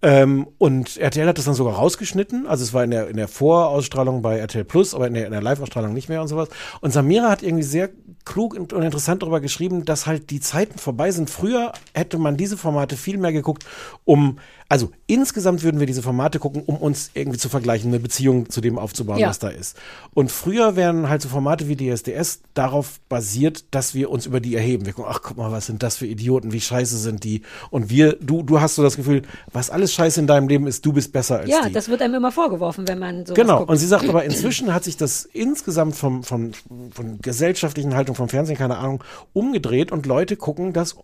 [0.01, 2.47] Ähm, und RTL hat das dann sogar rausgeschnitten.
[2.47, 5.31] Also es war in der, in der Vorausstrahlung bei RTL Plus, aber in der, in
[5.31, 6.49] der Live-Ausstrahlung nicht mehr und sowas.
[6.79, 7.89] Und Samira hat irgendwie sehr
[8.29, 11.29] klug und, interessant darüber geschrieben, dass halt die Zeiten vorbei sind.
[11.31, 13.65] Früher hätte man diese Formate viel mehr geguckt,
[14.05, 14.37] um,
[14.71, 18.61] also insgesamt würden wir diese Formate gucken, um uns irgendwie zu vergleichen, eine Beziehung zu
[18.61, 19.29] dem aufzubauen, Ja.
[19.29, 19.75] was da ist.
[20.13, 24.53] Und früher wären halt so Formate wie DSDS darauf basiert, dass wir uns über die
[24.55, 24.85] erheben.
[24.85, 27.41] Wir gucken, ach guck mal, was sind das für Idioten, wie scheiße sind die.
[27.71, 30.85] Und wir, du, du hast so das Gefühl, was alles scheiße in deinem Leben ist,
[30.85, 31.73] du bist besser als ja, die.
[31.73, 33.71] das wird einem immer vorgeworfen, wenn man so Genau, guckt.
[33.71, 36.51] und sie sagt aber, inzwischen hat sich das insgesamt vom, vom,
[36.93, 40.95] von gesellschaftlichen Haltung vom Fernsehen, keine Ahnung, umgedreht und Leute gucken das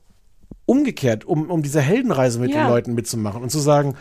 [0.66, 2.64] umgekehrt, um, um diese Heldenreise mit Ja.
[2.64, 3.96] den Leuten mitzumachen und zu sagen,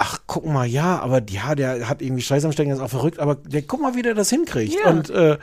[0.00, 3.18] ach, guck mal, ja, aber ja, der hat irgendwie Scheiß am Stecken, ist auch verrückt,
[3.18, 4.74] aber der, guck mal, wie der das hinkriegt.
[4.74, 4.90] Ja.
[4.90, 5.38] Und, äh,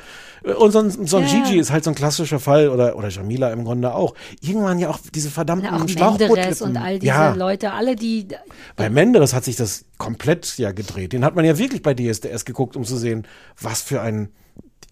[0.58, 1.44] und so ein, so ein Ja.
[1.44, 4.16] Gigi ist halt so ein klassischer Fall oder, oder Jamila im Grunde auch.
[4.40, 7.34] Irgendwann ja auch diese verdammten Ja, auch Menderes und all diese ja.
[7.34, 8.30] Leute, alle die,
[8.78, 11.12] Bei Menderes hat sich das komplett ja gedreht.
[11.12, 13.28] Den hat man ja wirklich bei DSDS geguckt, um zu sehen,
[13.60, 14.30] was für ein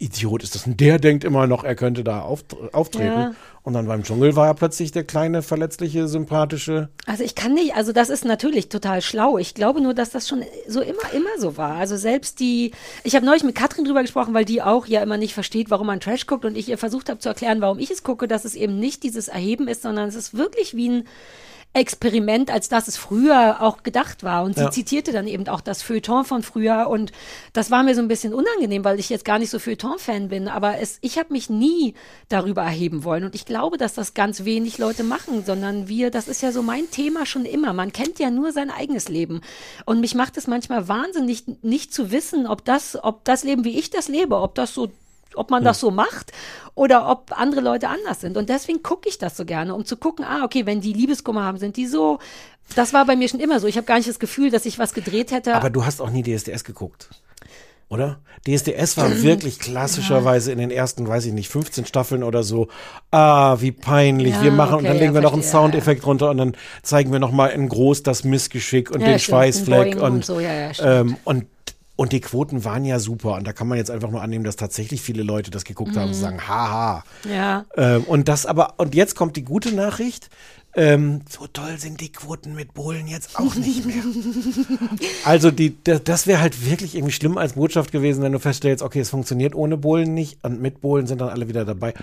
[0.03, 0.67] Idiot ist das.
[0.67, 3.05] Und der denkt immer noch, er könnte da auft auftreten.
[3.05, 3.35] Ja.
[3.63, 6.89] Und dann beim Dschungel war er plötzlich der kleine, verletzliche, sympathische.
[7.05, 9.37] Also ich kann nicht, also das ist natürlich total schlau.
[9.37, 11.75] Ich glaube nur, dass das schon so immer, immer so war.
[11.75, 12.71] Also selbst die,
[13.05, 15.87] ich habe neulich mit Katrin drüber gesprochen, weil die auch ja immer nicht versteht, warum
[15.87, 18.43] man Trash guckt und ich ihr versucht habe zu erklären, warum ich es gucke, dass
[18.43, 21.07] es eben nicht dieses Erheben ist, sondern es ist wirklich wie ein
[21.73, 24.43] Experiment, als dass es früher auch gedacht war.
[24.43, 24.71] Und sie Ja.
[24.71, 26.87] zitierte dann eben auch das Feuilleton von früher.
[26.87, 27.11] Und
[27.51, 30.47] das war mir so ein bisschen unangenehm, weil ich jetzt gar nicht so Feuilleton-Fan bin.
[30.47, 31.95] Aber es, ich habe mich nie
[32.29, 33.23] darüber erheben wollen.
[33.23, 36.61] Und ich glaube, dass das ganz wenig Leute machen, sondern wir, das ist ja so
[36.61, 37.73] mein Thema schon immer.
[37.73, 39.41] Man kennt ja nur sein eigenes Leben.
[39.85, 43.79] Und mich macht es manchmal wahnsinnig, nicht zu wissen, ob das, ob das Leben, wie
[43.79, 44.91] ich das lebe, ob das so
[45.35, 46.31] ob man das so macht
[46.75, 48.37] oder ob andere Leute anders sind.
[48.37, 51.43] Und deswegen gucke ich das so gerne, um zu gucken, ah, okay, wenn die Liebeskummer
[51.43, 52.19] haben, sind die so.
[52.75, 53.67] Das war bei mir schon immer so.
[53.67, 55.55] Ich habe gar nicht das Gefühl, dass ich was gedreht hätte.
[55.55, 57.09] Aber du hast auch nie DSDS geguckt.
[57.89, 58.19] Oder?
[58.47, 62.67] DSDS war wirklich klassischerweise in den ersten, weiß ich nicht, 15 Staffeln oder so.
[63.11, 64.33] Ah, wie peinlich.
[64.33, 66.37] Ja, wir machen und okay, dann legen ja, wir noch einen ja, Soundeffekt runter und
[66.37, 70.01] dann zeigen wir noch mal in groß das Missgeschick und Ja, den stimmt, Schweißfleck und,
[70.01, 71.45] und so, ja, ja, ähm, und
[71.95, 73.35] und die Quoten waren ja super.
[73.35, 76.07] Und da kann man jetzt einfach nur annehmen, dass tatsächlich viele Leute das geguckt haben
[76.07, 77.03] und sagen, haha.
[77.29, 77.65] ja.
[77.75, 80.29] Ähm, und das aber, und jetzt kommt die gute Nachricht.
[80.75, 84.03] Ähm, so toll sind die Quoten mit Bohlen jetzt auch nicht mehr.
[85.23, 89.01] also die, das, wäre halt wirklich irgendwie schlimm als Botschaft gewesen, wenn du feststellst, okay,
[89.01, 91.93] es funktioniert ohne Bohlen nicht und mit Bohlen sind dann alle wieder dabei.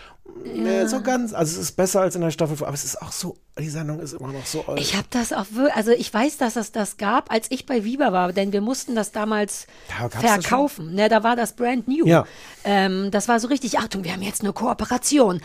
[0.44, 3.02] Nee, so ganz, also es ist besser als in der Staffel, vor, aber es ist
[3.02, 4.80] auch so, die Sendung ist immer noch so alt.
[4.80, 7.84] Ich habe das auch wirklich, also ich weiß, dass es das gab, als ich bei
[7.84, 10.94] Viva war, denn wir mussten das damals Ja, gab's das verkaufen.
[10.94, 12.06] Ne, da war das brand new.
[12.06, 12.26] Ja.
[12.64, 15.40] Ähm, das war so richtig, Achtung, wir haben jetzt eine Kooperation.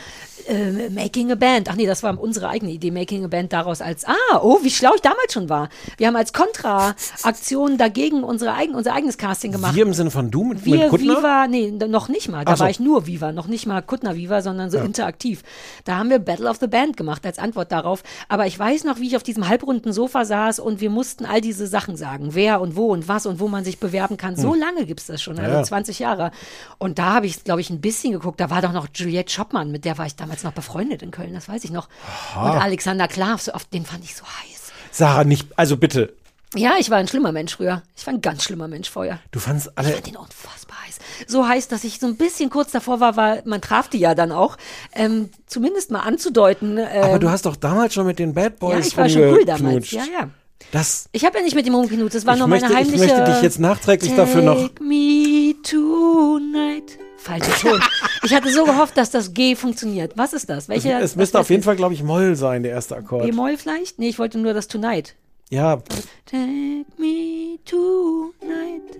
[0.48, 1.70] Äh, Making a Band.
[1.70, 4.70] Ach nee, das war unsere eigene Idee, Making a Band daraus als, ah, oh, wie
[4.70, 5.70] schlau ich damals schon war.
[5.98, 9.76] Wir haben als Kontra-Aktion dagegen unsere eigen, unser eigenes Casting gemacht.
[9.76, 11.18] Wir im Sinne von du mit, Wir mit Kuttner?
[11.18, 12.46] Viva, nee, noch nicht mal.
[12.46, 12.64] Da Ach so.
[12.64, 15.42] war ich nur Viva, noch nicht mal Kuttner Viva, sondern so interaktiv.
[15.84, 18.04] Da haben wir Battle of the Band gemacht als Antwort darauf.
[18.30, 21.42] Aber ich weiß noch, wie ich auf diesem halbrunden Sofa saß und wir mussten all
[21.42, 22.36] diese Sachen sagen.
[22.36, 24.36] Wer und wo und was und wo man sich bewerben kann.
[24.36, 25.58] So lange gibt's das schon, also Hm.
[25.60, 25.64] Ja.
[25.64, 26.32] 20 Jahre.
[26.78, 28.40] Und da habe ich, glaube ich, ein bisschen geguckt.
[28.40, 31.34] Da war doch noch Juliette Schoppmann, mit der war ich damals noch befreundet in Köln,
[31.34, 31.88] das weiß ich noch.
[32.36, 34.72] Und Alexander Klavs, so oft, den fand ich so heiß.
[34.92, 36.14] Sarah, nicht, also bitte,
[36.56, 37.84] Ja, ich war ein schlimmer Mensch früher.
[37.96, 39.20] Ich war ein ganz schlimmer Mensch vorher.
[39.32, 41.00] du fandst Ich alle, fand ihn unfassbar heiß.
[41.28, 44.16] So heiß, dass ich so ein bisschen kurz davor war, weil man traf die ja
[44.16, 44.58] dann auch,
[44.94, 46.78] ähm, zumindest mal anzudeuten.
[46.78, 49.22] Ähm, aber du hast doch damals schon mit den Bad Boys ja, ich war schon
[49.34, 49.92] cool damals.
[49.92, 50.30] Ja, ja.
[50.72, 52.16] Das, Ich habe ja nicht mit ihm rumgeknutscht.
[52.16, 53.14] Das war Ich nur möchte- meine ich heimliche.
[53.18, 56.98] möchte dich jetzt nachträglich Take dafür noch- me tonight.
[57.18, 57.82] Falscher Ton.
[58.24, 60.14] ich hatte so gehofft, dass das G funktioniert.
[60.16, 60.70] Was ist das?
[60.70, 60.92] Welche?
[60.94, 61.66] es was müsste auf jeden ich?
[61.66, 63.24] Fall, glaube ich, Moll sein, der erste Akkord.
[63.26, 63.98] B-Moll vielleicht?
[64.00, 65.16] Nee, ich wollte nur das Tonight.
[65.50, 65.78] Ja,
[66.26, 69.00] Take me tonight.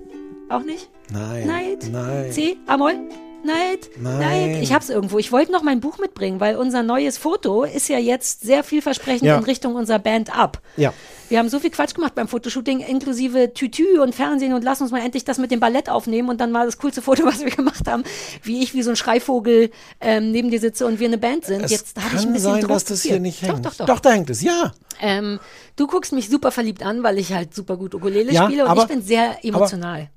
[0.50, 0.90] Auch nicht?
[1.12, 1.90] nein, Night.
[1.92, 2.32] nein.
[2.32, 3.10] C, A-Moll.
[3.46, 3.90] Night.
[3.98, 4.20] Nein.
[4.52, 4.64] Night.
[4.64, 5.18] Ich hab's irgendwo.
[5.20, 9.24] Ich wollte noch mein Buch mitbringen, weil unser neues Foto ist ja jetzt sehr vielversprechend
[9.24, 9.38] Ja.
[9.38, 10.62] in Richtung unserer Band ab.
[10.78, 10.94] Ja.
[11.30, 14.92] Wir haben so viel Quatsch gemacht beim Fotoshooting, inklusive Tütü und Fernsehen und lass uns
[14.92, 16.30] mal endlich das mit dem Ballett aufnehmen.
[16.30, 18.04] Und dann war das coolste Foto, was wir gemacht haben,
[18.44, 21.64] wie ich wie so ein Schreivogel ähm, neben dir sitze und wir eine Band sind.
[21.64, 22.70] Es Jetzt habe kann ich ein bisschen sein, Druck.
[22.72, 23.66] dass das hier nicht hängt.
[23.66, 23.86] Doch, doch, doch.
[23.88, 24.72] Doch, da hängt es, ja.
[25.02, 25.40] Ähm,
[25.76, 28.70] du guckst mich super verliebt an, weil ich halt super gut Ukulele Ja, spiele und
[28.70, 30.10] aber- ich bin sehr emotional.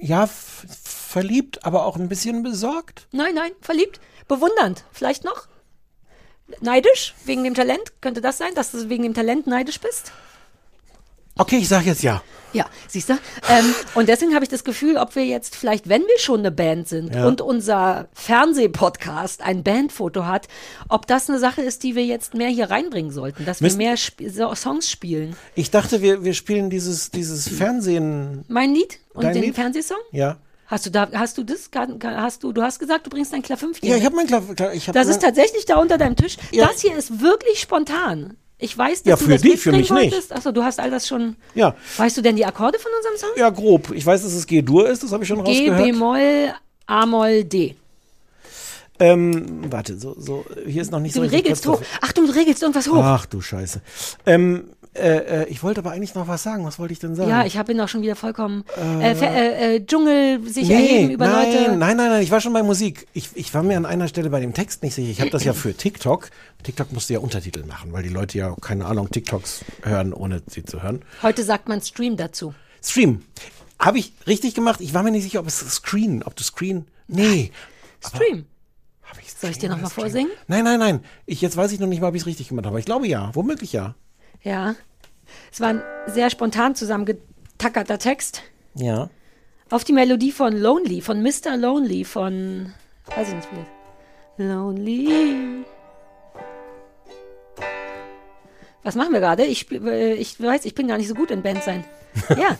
[0.00, 0.64] Ja, f-
[1.20, 3.06] verliebt, aber auch ein bisschen besorgt.
[3.10, 5.46] Nein, nein, verliebt, bewundernd, vielleicht noch.
[6.60, 8.02] Neidisch wegen dem Talent?
[8.02, 10.12] Könnte das sein, dass du wegen dem Talent neidisch bist?
[11.38, 12.22] Okay, ich sage jetzt ja.
[12.52, 13.14] Ja, siehst du?
[13.48, 16.50] Ähm, und deswegen habe ich das Gefühl, ob wir jetzt vielleicht, wenn wir schon eine
[16.50, 17.26] Band sind Ja.
[17.26, 20.48] und unser Fernsehpodcast ein Bandfoto hat,
[20.88, 23.78] ob das eine Sache ist, die wir jetzt mehr hier reinbringen sollten, dass wir Müssen-
[23.78, 25.34] mehr Sp so Songs spielen.
[25.54, 28.44] Ich dachte, wir, wir spielen dieses, dieses Fernsehen.
[28.48, 29.54] Mein Lied und Dein den Lied?
[29.54, 29.98] Fernsehsong?
[30.12, 30.36] Ja.
[30.68, 31.70] Hast du da, hast du das,
[32.02, 33.88] hast du, du hast gesagt, du bringst dein Klavierfünfchen.
[33.88, 34.54] Ja, ich habe mein Klavier.
[34.54, 36.36] Klar, ich hab Das ist tatsächlich da unter deinem Tisch.
[36.50, 36.66] Ja.
[36.66, 38.36] Das hier ist wirklich spontan.
[38.58, 40.12] Ich weiß, dass Ja, du für das dich, für mich nicht.
[40.12, 40.32] wolltest.
[40.32, 41.36] Achso, du hast all das schon.
[41.54, 41.76] Ja.
[41.98, 43.28] Weißt du denn die Akkorde von unserem Song?
[43.38, 43.92] Ja, grob.
[43.94, 45.84] Ich weiß, dass es G-Dur ist, das habe ich schon G, rausgehört.
[45.84, 46.54] B-Moll,
[46.86, 47.76] A-Moll, D.
[48.98, 51.82] Ähm, warte, so, so, hier ist noch nicht Du so richtig regelst hoch.
[52.00, 52.96] Achtung, du regelst irgendwas hoch.
[53.02, 53.82] Ach du Scheiße.
[54.24, 56.64] Ähm, äh, äh, ich wollte aber eigentlich noch was sagen.
[56.64, 57.30] Was wollte ich denn sagen?
[57.30, 58.64] Ja, ich habe ihn auch schon wieder vollkommen.
[58.76, 61.76] Äh, äh, äh, Dschungel sich erheben über nein, Leute.
[61.76, 63.06] nein, nein, nein, ich war schon bei Musik.
[63.12, 65.10] Ich, ich war mir an einer Stelle bei dem Text nicht sicher.
[65.10, 66.30] Ich habe das ja für TikTok.
[66.62, 70.64] TikTok musste ja Untertitel machen, weil die Leute ja, keine Ahnung, TikToks hören, ohne sie
[70.64, 71.02] zu hören.
[71.22, 72.54] Heute sagt man Stream dazu.
[72.82, 73.22] Stream.
[73.78, 74.80] Habe ich richtig gemacht?
[74.80, 76.86] Ich war mir nicht sicher, ob es Screen, ob du Screen.
[77.08, 77.52] Nee.
[78.04, 78.46] Stream.
[79.22, 80.02] Ich Soll ich dir Screen noch mal oder Stream?
[80.02, 80.32] vorsingen?
[80.48, 81.00] Nein, nein, nein.
[81.26, 82.74] Ich, jetzt weiß ich noch nicht mal, ob ich es richtig gemacht habe.
[82.74, 83.30] Aber ich glaube ja.
[83.34, 83.94] Womöglich ja.
[84.46, 84.76] Ja.
[85.52, 88.42] Es war ein sehr spontan zusammengetackerter Text.
[88.74, 89.10] Ja.
[89.70, 91.56] Auf die Melodie von Lonely, von Mr.
[91.56, 92.72] Lonely, von.
[93.06, 94.44] Weiß ich nicht wie.
[94.44, 95.64] Lonely.
[98.84, 99.44] Was machen wir gerade?
[99.44, 101.84] Ich, äh, ich weiß, ich bin gar nicht so gut in Band sein.
[102.38, 102.56] Ja.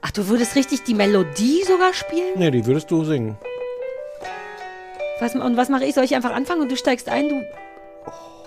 [0.00, 2.34] Ach, du würdest richtig die Melodie sogar spielen?
[2.36, 3.36] Nee, die würdest du singen.
[5.20, 5.94] Was, und was mache ich?
[5.94, 7.28] Soll ich einfach anfangen und du steigst ein?
[7.28, 7.42] Du.
[8.06, 8.37] Oh.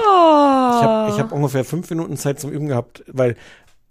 [0.00, 3.36] Ich habe hab ungefähr fünf Minuten Zeit zum Üben gehabt, weil.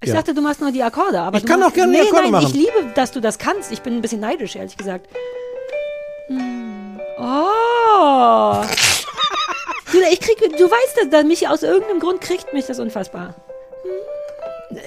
[0.01, 0.15] Ich ja.
[0.15, 1.19] dachte, du machst nur die Akkorde.
[1.19, 2.47] Aber Ich kann machst, auch gerne die nee, Akkorde nein, machen.
[2.47, 3.71] Ich liebe, dass du das kannst.
[3.71, 5.09] Ich bin ein bisschen neidisch, ehrlich gesagt.
[6.27, 6.99] Hm.
[7.17, 8.63] Oh.
[9.91, 13.35] du, ich krieg, du weißt, dass, dass mich aus irgendeinem Grund kriegt mich das unfassbar.
[13.83, 14.79] Hm.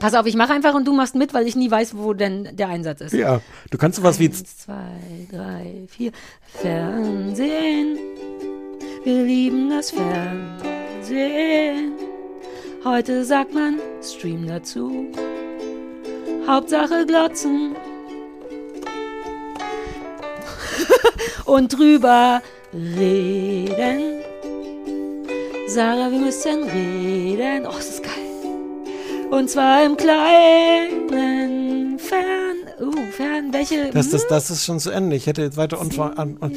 [0.00, 2.56] Pass auf, ich mache einfach und du machst mit, weil ich nie weiß, wo denn
[2.56, 3.12] der Einsatz ist.
[3.12, 4.96] Ja, du kannst sowas wie Eins, zwei,
[5.30, 6.12] drei, vier.
[6.54, 7.98] Fernsehen.
[9.02, 11.94] Wir lieben das Fernsehen.
[12.84, 15.06] Heute sagt man Stream dazu.
[16.46, 17.76] Hauptsache glotzen.
[21.46, 22.42] Und drüber
[22.74, 24.20] reden.
[25.66, 27.64] Sarah, wir müssen reden.
[27.66, 28.12] Oh, das ist geil.
[29.30, 32.56] Und zwar im kleinen Fern.
[32.78, 33.90] Uh, Fern, welche?
[33.92, 35.16] Das, das, das ist schon zu Ende.
[35.16, 36.54] Ich hätte jetzt weiter und, an, und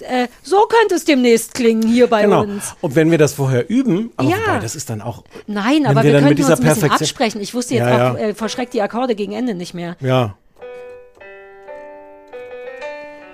[0.00, 2.42] äh, so könnte es demnächst klingen hier bei genau.
[2.42, 2.74] uns.
[2.80, 4.36] Und wenn wir das vorher üben, aber Ja.
[4.46, 7.40] wobei, das ist dann auch Nein, aber wir wir, könnten uns ein bisschen absprechen.
[7.40, 8.28] Ich wusste jetzt Ja, auch ja.
[8.28, 9.96] äh, verschreckt die Akkorde gegen Ende nicht mehr.
[10.00, 10.36] ja.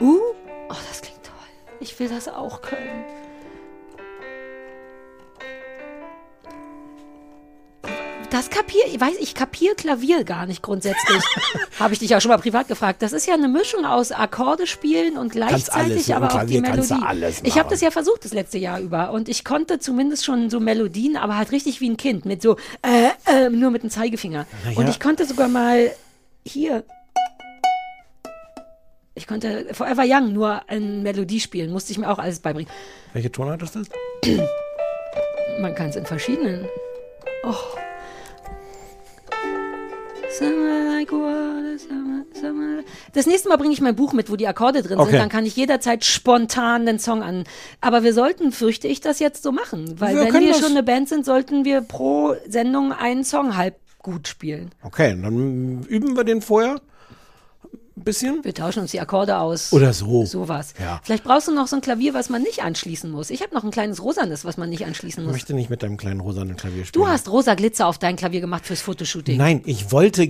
[0.00, 0.18] Uh,
[0.68, 1.34] oh, das klingt toll.
[1.80, 3.04] Ich will das auch können.
[8.30, 11.22] Das kapier, ich weiß, ich kapier Klavier gar nicht grundsätzlich.
[11.78, 13.00] Habe ich dich auch schon mal privat gefragt.
[13.00, 16.60] Das ist ja eine Mischung aus Akkorde spielen und alles, gleichzeitig dem aber auch die
[16.60, 16.94] Melodie.
[17.02, 20.50] alles ich habe das ja versucht das letzte Jahr über und ich konnte zumindest schon
[20.50, 23.88] so Melodien, aber halt richtig wie ein Kind mit so äh, äh, nur mit dem
[23.88, 24.46] Zeigefinger.
[24.64, 24.90] Na Und ja.
[24.90, 25.90] ich konnte sogar mal
[26.44, 26.84] hier
[29.14, 32.70] ich konnte Forever Young nur eine Melodie spielen, musste ich mir auch alles beibringen.
[33.14, 33.88] Welche Tonart ist das?
[35.60, 36.68] Man kann es in verschiedenen.
[37.42, 37.54] Oh.
[43.12, 45.10] Das nächste Mal bringe ich mein Buch mit, wo die Akkorde drin Okay.
[45.10, 45.18] sind.
[45.20, 47.44] Dann kann ich jederzeit spontan den Song an.
[47.80, 49.94] Aber wir sollten, fürchte ich, das jetzt so machen.
[50.00, 53.56] Weil Wir wenn wir das- schon eine Band sind, sollten wir pro Sendung einen Song
[53.56, 54.70] halb gut spielen.
[54.82, 56.80] Okay, dann üben wir den vorher
[57.98, 58.44] ein bisschen.
[58.44, 59.72] Wir tauschen uns die Akkorde aus.
[59.72, 60.24] Oder so.
[60.24, 60.74] Sowas.
[60.80, 61.00] Ja.
[61.02, 63.30] Vielleicht brauchst du noch so ein Klavier, was man nicht anschließen muss.
[63.30, 65.32] Ich habe noch ein kleines rosanes, was man nicht anschließen Ich muss.
[65.34, 67.04] möchte nicht mit deinem kleinen rosanen Klavier spielen.
[67.04, 69.36] Du hast rosa Glitzer auf dein Klavier gemacht fürs Fotoshooting.
[69.36, 70.28] Nein, ich wollte äh,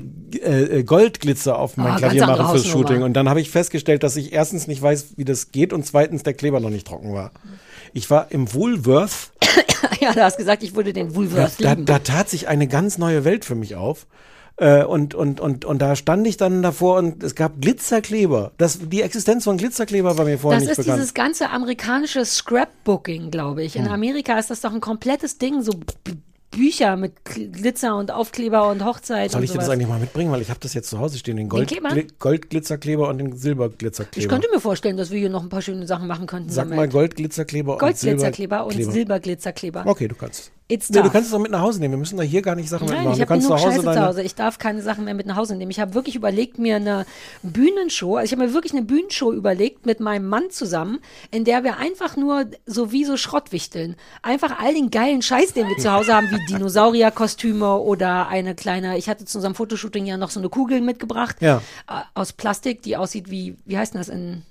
[0.79, 2.89] äh, Goldglitzer auf mein Ah, Klavier machen fürs Hausnummer.
[2.89, 3.03] Shooting.
[3.03, 6.23] Und dann habe ich festgestellt, dass ich erstens nicht weiß, wie das geht und zweitens
[6.23, 7.31] der Kleber noch nicht trocken war.
[7.93, 9.31] Ich war im Woolworth.
[10.01, 11.85] Ja, du hast gesagt, ich würde den Da, Woolworth da, lieben.
[11.85, 14.07] da tat sich eine ganz neue Welt für mich auf.
[14.61, 18.51] Äh, und, und, und, und da stand ich dann davor und es gab Glitzerkleber.
[18.59, 20.99] Das, die Existenz von Glitzerkleber war mir vorher Das nicht ist bekannt.
[21.01, 23.77] dieses ganze amerikanische Scrapbooking, glaube ich.
[23.77, 23.93] In Hm.
[23.93, 25.73] Amerika ist das doch ein komplettes Ding, so
[26.51, 30.33] Bücher mit Glitzer und Aufkleber und Hochzeit Soll ich dir das eigentlich mal mitbringen?
[30.33, 31.71] Weil ich habe das jetzt zu Hause stehen, den Gold?
[31.71, 34.25] Gli- Goldglitzerkleber und den Silberglitzerkleber.
[34.25, 36.49] ich könnte mir vorstellen, dass wir hier noch ein paar schöne Sachen machen könnten.
[36.51, 36.77] Sag damit.
[36.79, 38.73] mal Goldglitzerkleber und Goldglitzerkleber und.
[38.83, 39.85] Silberglitzerkleber.
[39.87, 40.51] Okay, du kannst.
[40.71, 41.95] It's Nee, du kannst es auch mit nach Hause nehmen.
[41.95, 43.13] Wir müssen da hier gar nicht Sachen Nein, mitmachen.
[43.13, 44.07] ich Du habe kannst genug zu Hause Scheiße zu.
[44.07, 44.23] Hause.
[44.23, 45.71] Ich darf keine Sachen mehr mit nach Hause nehmen.
[45.71, 47.07] Ich habe wirklich überlegt, mir eine
[47.43, 50.99] Bühnenshow, also ich habe mir wirklich eine Bühnenshow überlegt mit meinem Mann zusammen,
[51.31, 53.97] in der wir einfach nur so wie so Schrott wichteln.
[54.21, 58.99] Einfach all den geilen Scheiß, den wir zu Hause haben, wie Dinosaurierkostüme oder eine kleine,
[58.99, 61.37] ich hatte zu unserem Fotoshooting ja noch so eine Kugel mitgebracht.
[61.41, 61.63] Ja.
[61.89, 64.43] äh, Aus Plastik, die aussieht wie, wie heißt denn das in,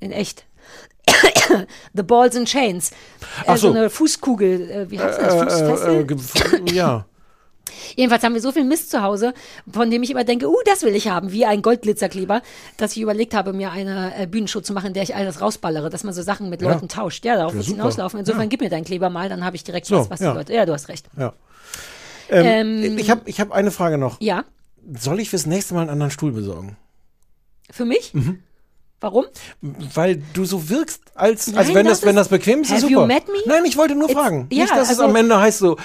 [0.00, 0.44] in echt?
[1.94, 2.90] The Balls and Chains.
[3.46, 3.74] Ach Äh, so so.
[3.76, 5.34] eine Fußkugel, äh, wie heißt das?
[5.34, 6.06] Fußfessel?
[6.66, 7.06] Äh, äh, ja.
[7.96, 9.34] Jedenfalls haben wir so viel Mist zu Hause,
[9.70, 12.42] von dem ich immer denke, uh, das will ich haben, wie ein Goldglitzerkleber,
[12.76, 15.40] dass ich überlegt habe, mir eine äh, Bühnenshow zu machen, in der ich all das
[15.40, 16.72] rausballere, dass man so Sachen mit Ja.
[16.72, 17.24] Leuten tauscht.
[17.24, 17.64] Ja, darauf super.
[17.66, 18.20] hinauslaufen.
[18.20, 18.48] Insofern Ja.
[18.48, 20.32] gib mir deinen Kleber mal, dann habe ich direkt So, was, was ja.
[20.32, 20.54] die Leute.
[20.54, 21.06] Ja, du hast recht.
[21.16, 21.32] ja.
[22.30, 24.20] Ähm, Ähm, ich habe ich hab eine Frage noch.
[24.20, 24.44] Ja,
[24.98, 26.76] Soll ich fürs nächste Mal einen anderen Stuhl besorgen?
[27.70, 28.14] für mich?
[28.14, 28.42] Mhm.
[29.00, 29.26] Warum?
[29.62, 32.66] Weil du so wirkst, als, als Nein, wenn das, das wenn ist- das bequem ist,
[32.70, 33.02] ist Have super.
[33.02, 33.34] you met me?
[33.46, 34.48] Nein, ich wollte nur It's- fragen.
[34.50, 35.76] ja, nicht, dass es also- am Ende heißt so,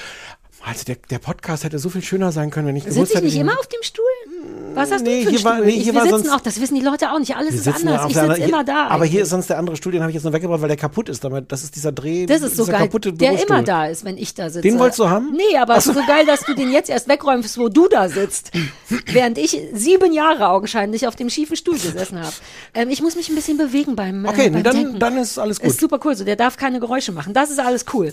[0.66, 3.34] also der, der Podcast hätte so viel schöner sein können, wenn ich gewusst Sitze ich
[3.34, 4.04] nicht immer auf dem Stuhl?
[4.74, 5.66] Was hast Nee, du für hier war- Stuhl?
[5.66, 7.36] nee, ich, hier wir war sitzen sonst- auch, das wissen die Leute auch nicht.
[7.36, 8.10] Alles ist anders.
[8.10, 8.88] Ich sitze immer da.
[8.88, 10.78] Aber hier ist sonst der andere Stuhl, den habe ich jetzt nur weggebracht, weil der
[10.78, 11.24] kaputt ist.
[11.24, 12.26] Damit, das ist dieser Dreh.
[12.26, 13.56] Das ist so geil, kaputte der Bürostuhl.
[13.56, 14.62] immer da ist, wenn ich da sitze.
[14.68, 15.32] Den wolltest du haben?
[15.34, 18.10] Nee, aber es ist so geil, dass du den jetzt erst wegräumst, wo du da
[18.10, 18.52] sitzt.
[19.08, 22.34] während ich sieben Jahre augenscheinlich auf dem schiefen Stuhl gesessen habe.
[22.74, 25.00] Ähm, ich muss mich ein bisschen bewegen beim, Okay, äh, beim dann, Denken.
[25.00, 25.70] dann ist alles gut.
[25.70, 27.34] Ist super cool, so der darf keine Geräusche machen.
[27.34, 28.12] Das ist alles cool.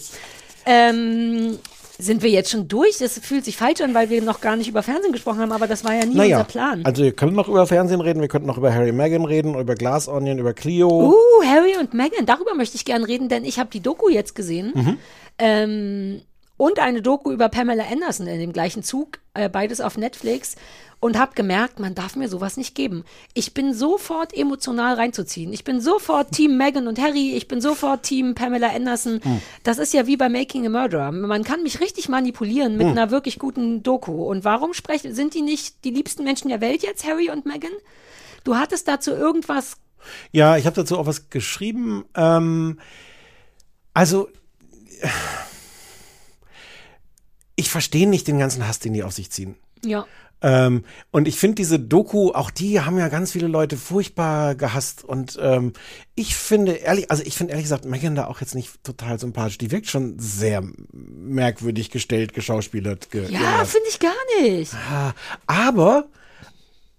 [0.66, 1.58] Ähm,
[2.00, 2.98] sind wir jetzt schon durch?
[2.98, 5.66] Das fühlt sich falsch an, weil wir noch gar nicht über Fernsehen gesprochen haben, aber
[5.66, 6.84] das war ja nie naja, unser Plan.
[6.84, 9.74] also wir können noch über Fernsehen reden, wir könnten noch über Harry Meghan reden, über
[9.74, 10.88] Glass Onion, über Clio.
[10.88, 14.34] Uh, Harry und Meghan, darüber möchte ich gern reden, denn ich habe die Doku jetzt
[14.34, 14.72] gesehen.
[14.74, 14.96] Mhm.
[15.38, 16.20] Ähm,
[16.56, 20.56] und eine Doku über Pamela Anderson in dem gleichen Zug, äh, beides auf Netflix.
[21.02, 23.04] Und habe gemerkt, man darf mir sowas nicht geben.
[23.32, 25.50] Ich bin sofort emotional reinzuziehen.
[25.50, 27.32] Ich bin sofort Team Meghan und Harry.
[27.34, 29.18] Ich bin sofort Team Pamela Anderson.
[29.22, 29.40] Hm.
[29.62, 31.10] Das ist ja wie bei Making a Murderer.
[31.10, 34.24] Man kann mich richtig manipulieren mit einer wirklich guten Doku.
[34.24, 37.72] Und warum sprechen, sind die nicht die liebsten Menschen der Welt jetzt, Harry und Meghan?
[38.44, 39.78] Du hattest dazu irgendwas
[40.32, 42.04] Ja, ich habe dazu auch was geschrieben.
[42.14, 42.78] Ähm,
[43.94, 44.28] also,
[47.56, 49.56] ich verstehe nicht den ganzen Hass, den die auf sich ziehen.
[49.84, 50.06] Ja.
[50.42, 55.04] Ähm, und ich finde diese Doku, auch die haben ja ganz viele Leute furchtbar gehasst.
[55.04, 55.72] Und ähm,
[56.14, 59.58] ich finde ehrlich, also ich finde ehrlich gesagt Megan da auch jetzt nicht total sympathisch.
[59.58, 60.62] Die wirkt schon sehr
[60.92, 63.10] merkwürdig gestellt, geschauspielert.
[63.10, 64.12] Ge Ja, finde ich gar
[64.42, 64.72] nicht.
[64.74, 65.12] Ah,
[65.46, 66.06] Aber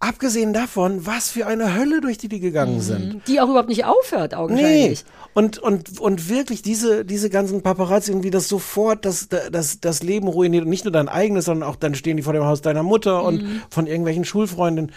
[0.01, 3.21] abgesehen davon, was für eine Hölle, durch die die gegangen sind.
[3.27, 4.37] Die auch überhaupt nicht aufhört, Nee.
[4.37, 5.05] augenscheinlich.
[5.33, 10.03] Und, und, und wirklich diese, diese ganzen Paparazzi und wie das sofort das, das, das
[10.03, 10.63] Leben ruiniert.
[10.63, 13.23] Und nicht nur dein eigenes, sondern auch dann stehen die vor dem Haus deiner Mutter
[13.23, 14.91] und von irgendwelchen Schulfreundinnen.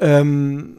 [0.00, 0.78] Ähm,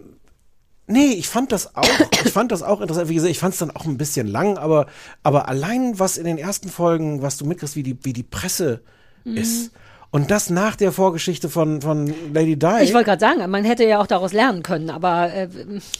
[0.87, 1.87] nee, ich fand das auch,
[2.25, 3.09] ich fand das auch interessant.
[3.09, 4.87] Wie gesagt, ich fand es dann auch ein bisschen lang, aber,
[5.23, 8.81] aber allein was in den ersten Folgen, was du mitkriegst, wie die, wie die Presse
[9.25, 9.71] ist.
[10.11, 12.81] Und das nach der Vorgeschichte von, von Lady Di.
[12.81, 15.47] Ich wollte gerade sagen, man hätte ja auch daraus lernen können, aber äh,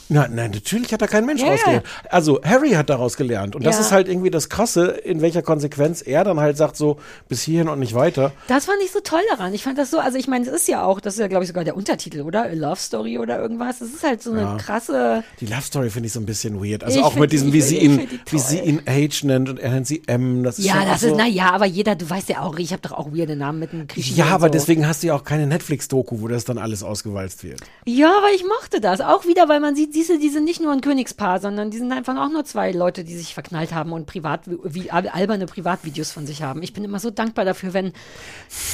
[0.09, 1.85] Na, nein, natürlich hat da kein Mensch Ja, rausgelernt.
[2.09, 3.55] Also Harry hat daraus gelernt.
[3.55, 3.81] Und das Ja.
[3.81, 7.69] ist halt irgendwie das Krasse, in welcher Konsequenz er dann halt sagt, so bis hierhin
[7.69, 8.31] und nicht weiter.
[8.47, 9.53] das fand ich so toll daran.
[9.53, 11.43] Ich fand das so, also ich meine, es ist ja auch, das ist ja glaube
[11.43, 12.43] ich sogar der Untertitel, oder?
[12.45, 13.79] A Love Story oder irgendwas.
[13.79, 14.57] Es ist halt so eine Ja.
[14.57, 16.83] krasse, Die Love Story finde ich so ein bisschen weird.
[16.83, 19.59] Also Ich auch mit die- diesem, wie sie ihn, wie sie ihn H nennt und
[19.59, 20.43] er nennt sie M.
[20.43, 22.71] Das ist ja, das ist, so, na ja, aber jeder, du weißt ja auch, ich
[22.71, 24.51] habe doch auch weirde Namen mit einem Griechen Ja, aber so.
[24.51, 27.61] deswegen hast du ja auch keine Netflix-Doku, wo das dann alles ausgewalzt wird.
[27.85, 29.01] Ja, aber ich mochte das.
[29.01, 31.91] Auch wieder, weil man sieht, diese, die sind nicht nur ein Königspaar, sondern die sind
[31.91, 36.25] einfach auch nur zwei Leute, die sich verknallt haben und privat, wie, alberne Privatvideos von
[36.25, 36.63] sich haben.
[36.63, 37.93] Ich bin immer so dankbar dafür, wenn,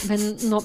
[0.08, 0.20] wenn,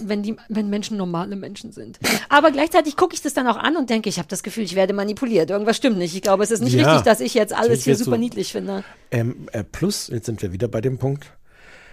[0.08, 1.98] wenn, die, wenn Menschen normale Menschen sind.
[2.28, 4.74] Aber gleichzeitig gucke ich das dann auch an und denke, ich habe das Gefühl, ich
[4.74, 5.50] werde manipuliert.
[5.50, 6.14] Irgendwas stimmt nicht.
[6.14, 6.86] Ich glaube, es ist nicht Ja.
[6.86, 8.84] richtig, dass ich jetzt alles hier super du- niedlich finde.
[9.10, 11.26] Ähm, äh, plus, jetzt sind wir wieder bei dem Punkt,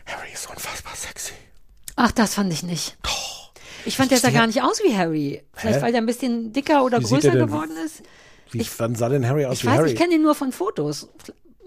[0.05, 1.33] Harry ist unfassbar sexy.
[1.97, 2.95] Ach, das fand ich nicht.
[3.85, 5.41] Ich fand, der sah gar nicht aus wie Harry.
[5.53, 5.81] Vielleicht, Hä?
[5.81, 8.03] weil der ein bisschen dicker oder Wie größer er denn- geworden ist.
[8.51, 9.89] Wie, wann sah denn Harry aus Ich wie weiß, Harry?
[9.91, 11.09] ich kenne ihn nur von Fotos,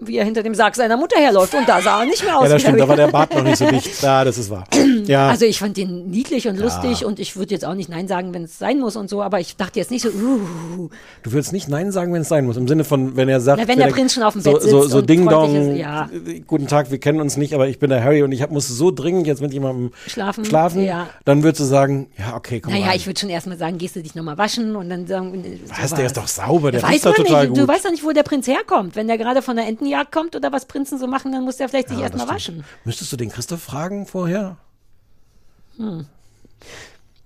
[0.01, 1.53] wie er hinter dem Sarg seiner Mutter herläuft.
[1.53, 3.43] Und da sah er nicht mehr aus ja, das stimmt, da war der Bart noch
[3.43, 3.89] nicht so dicht.
[4.01, 4.63] Ja, das ist wahr.
[5.05, 5.29] Ja.
[5.29, 8.33] Also ich fand den niedlich und lustig und ich würde jetzt auch nicht Nein sagen,
[8.33, 10.89] wenn es sein muss und so, aber ich dachte jetzt nicht so, uh,
[11.23, 12.57] Du würdest nicht Nein sagen, wenn es sein muss.
[12.57, 14.53] Im Sinne von, wenn er sagt, Na, wenn der vielleicht Prinz schon auf dem so,
[14.53, 16.09] Bett so, sitzt so und Ding Dong, ist, ja.
[16.27, 18.51] äh, guten Tag, wir kennen uns nicht, aber ich bin der Harry und ich hab,
[18.51, 20.83] muss so dringend jetzt mit jemandem Schlafen, schlafen.
[20.83, 21.07] ja.
[21.25, 22.95] Dann würdest du sagen, ja, okay, komm naja, rein.
[22.95, 25.93] ich würde schon erstmal sagen, gehst du dich nochmal waschen und dann sagen, Was, sowas.
[25.95, 27.69] der ist doch sauber, der Weiß riecht doch total nicht, du gut.
[27.69, 28.95] weißt doch nicht, wo der Prinz herkommt.
[28.95, 31.69] Wenn der gerade von der Entenjagd kommt oder was Prinzen so machen, dann muss der
[31.69, 32.63] vielleicht sich Ja, erstmal waschen.
[32.85, 34.57] Müsstest du den Christoph fragen vorher?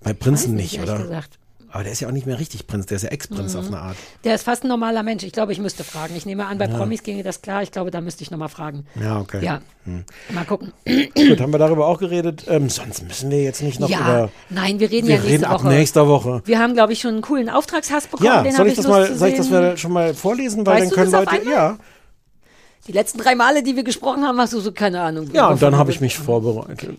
[0.02, 1.02] Bei Prinzen nicht, ehrlich oder?
[1.02, 1.38] gesagt.
[1.72, 3.60] Aber der ist ja auch nicht mehr richtig Prinz, der ist ja Ex-Prinz Mhm.
[3.60, 3.96] auf eine Art.
[4.24, 5.24] Der ist fast ein normaler Mensch.
[5.24, 6.16] Ich glaube, ich müsste fragen.
[6.16, 7.62] Ich nehme an, bei Promis ginge das klar.
[7.62, 8.86] Ich glaube, da müsste ich nochmal fragen.
[8.98, 9.44] Ja, okay.
[9.44, 9.60] Ja,
[10.30, 10.72] mal gucken.
[10.86, 12.44] Gut, haben wir darüber auch geredet.
[12.48, 14.32] Ähm, sonst müssen wir jetzt nicht noch ja, über.
[14.48, 15.68] nein, wir reden Wir ja nächste reden ab Woche.
[15.68, 16.42] nächster Woche.
[16.46, 18.24] Wir haben, glaube ich, schon einen coolen Auftragshass bekommen.
[18.26, 20.92] Ja, den soll ich das mal, soll ich das mal schon mal vorlesen, weil Weißt
[20.96, 21.76] dann können Leute, ja,
[22.86, 25.28] Die letzten drei Male, die wir gesprochen haben, hast du so keine Ahnung.
[25.32, 26.90] ja, und dann habe ich mich vorbereitet.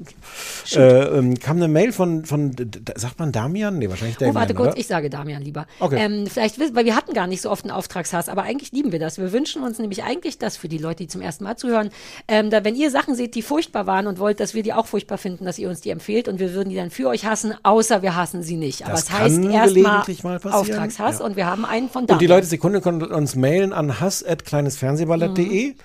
[0.74, 0.80] Äh,
[1.18, 2.54] ähm, kam eine Mail von, von,
[2.96, 3.78] sagt man Damian?
[3.78, 4.78] Nee, wahrscheinlich Damian, Oh, warte kurz, oder?
[4.78, 5.66] ich sage Damian lieber.
[5.80, 5.98] Okay.
[6.00, 8.92] Ähm, vielleicht wissen, weil wir hatten gar nicht so oft einen Auftragshass, aber eigentlich lieben
[8.92, 9.18] wir das.
[9.18, 11.90] Wir wünschen uns nämlich eigentlich das für die Leute, die zum ersten Mal zuhören,
[12.28, 14.88] ähm, da, wenn ihr Sachen seht, die furchtbar waren und wollt, dass wir die auch
[14.88, 17.54] furchtbar finden, dass ihr uns die empfehlt und wir würden die dann für euch hassen,
[17.64, 18.84] außer wir hassen sie nicht.
[18.84, 20.04] Aber Das es heißt kann erstmal
[20.44, 21.26] Auftragshass ja.
[21.26, 22.16] und wir haben einen von Damian.
[22.16, 25.76] Und die Leute Sekunde können uns mailen an hass.kleinesfernsehballett.de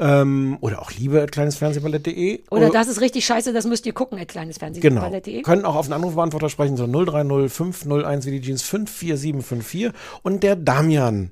[0.00, 4.58] ähm, oder auch liebe.kleinesfernsehballett.de Oder das ist richtig scheiße, das müsst ihr gucken, at kleines
[4.58, 5.10] Genau.
[5.42, 9.92] Können auch auf einen Anrufbeantworter sprechen, so 030 501 wie die Jeans 54754.
[10.22, 11.30] Und der Damian,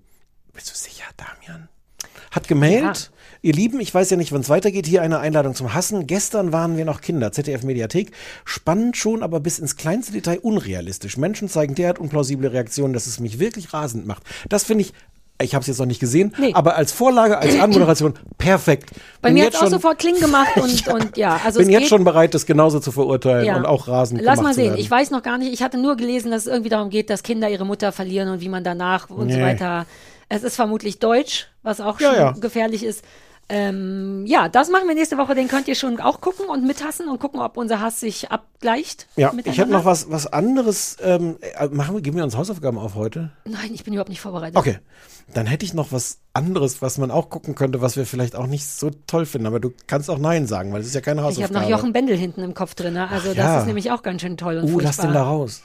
[0.53, 1.69] bist du sicher, Damian?
[2.31, 3.11] Hat gemailt.
[3.41, 4.87] Ihr Lieben, ich weiß ja nicht, wann es weitergeht.
[4.87, 6.07] Hier eine Einladung zum Hassen.
[6.07, 7.31] Gestern waren wir noch Kinder.
[7.31, 8.11] ZDF Mediathek.
[8.45, 11.17] Spannend schon, aber bis ins kleinste Detail unrealistisch.
[11.17, 14.25] Menschen zeigen derart unplausible Reaktionen, dass es mich wirklich rasend macht.
[14.49, 14.93] Das finde ich.
[15.41, 16.53] Ich habe es jetzt noch nicht gesehen, Nee.
[16.55, 18.91] aber als Vorlage, als Anmoderation perfekt.
[19.23, 21.71] Bei Bin mir hat es auch schon- sofort Kling gemacht und, und ja, also bin
[21.71, 23.57] jetzt geht, schon bereit, das genauso zu verurteilen Ja.
[23.57, 24.77] und auch rasend Lass mal sehen.
[24.77, 25.53] Ich weiß noch gar nicht.
[25.53, 28.41] Ich hatte nur gelesen, dass es irgendwie darum geht, dass Kinder ihre Mutter verlieren und
[28.41, 29.43] wie man danach und so Nee.
[29.43, 29.87] weiter.
[30.29, 32.33] Es ist vermutlich Deutsch, was auch Ja, schon ja.
[32.33, 33.05] gefährlich ist.
[33.51, 35.35] Ähm, ja, das machen wir nächste Woche.
[35.35, 39.07] Den könnt ihr schon auch gucken und mithassen und gucken, ob unser Hass sich abgleicht.
[39.17, 40.99] Ja, ich habe noch was, was anderes.
[41.03, 43.31] Ähm, äh, machen wir, geben wir uns Hausaufgaben auf heute?
[43.47, 44.57] Nein, ich bin überhaupt nicht vorbereitet.
[44.57, 44.79] Okay.
[45.33, 48.47] Dann hätte ich noch was anderes, was man auch gucken könnte, was wir vielleicht auch
[48.47, 49.47] nicht so toll finden.
[49.47, 51.65] Aber du kannst auch Nein sagen, weil es ist ja keine Ich habe Hausaufgabe.
[51.65, 52.95] noch Jochen Bendel hinten im Kopf drin.
[52.95, 53.09] ne?
[53.09, 53.61] Also Ach das ja.
[53.61, 54.83] ist nämlich auch ganz schön toll und Uh, furchtbar.
[54.89, 55.63] lass den da raus.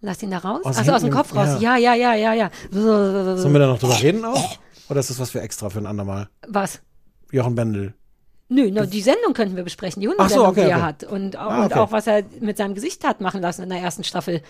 [0.00, 0.60] Lass ihn da raus?
[0.64, 1.58] Aus Achso, aus dem Kopf raus.
[1.60, 2.50] Ja, ja, ja, ja, ja.
[2.70, 4.58] Sollen wir da noch drüber reden auch?
[4.88, 6.28] Oder ist das was für extra für ein andermal?
[6.48, 6.80] Was?
[7.32, 7.94] Jochen Bendel.
[8.48, 10.84] Nö, no, die Sendung könnten wir besprechen, die Ach so, Hundesendung, okay, die er okay.
[10.86, 11.04] hat.
[11.04, 11.78] Und, auch- Ah, und okay.
[11.80, 14.42] auch, was er mit seinem Gesicht hat machen lassen in der ersten Staffel.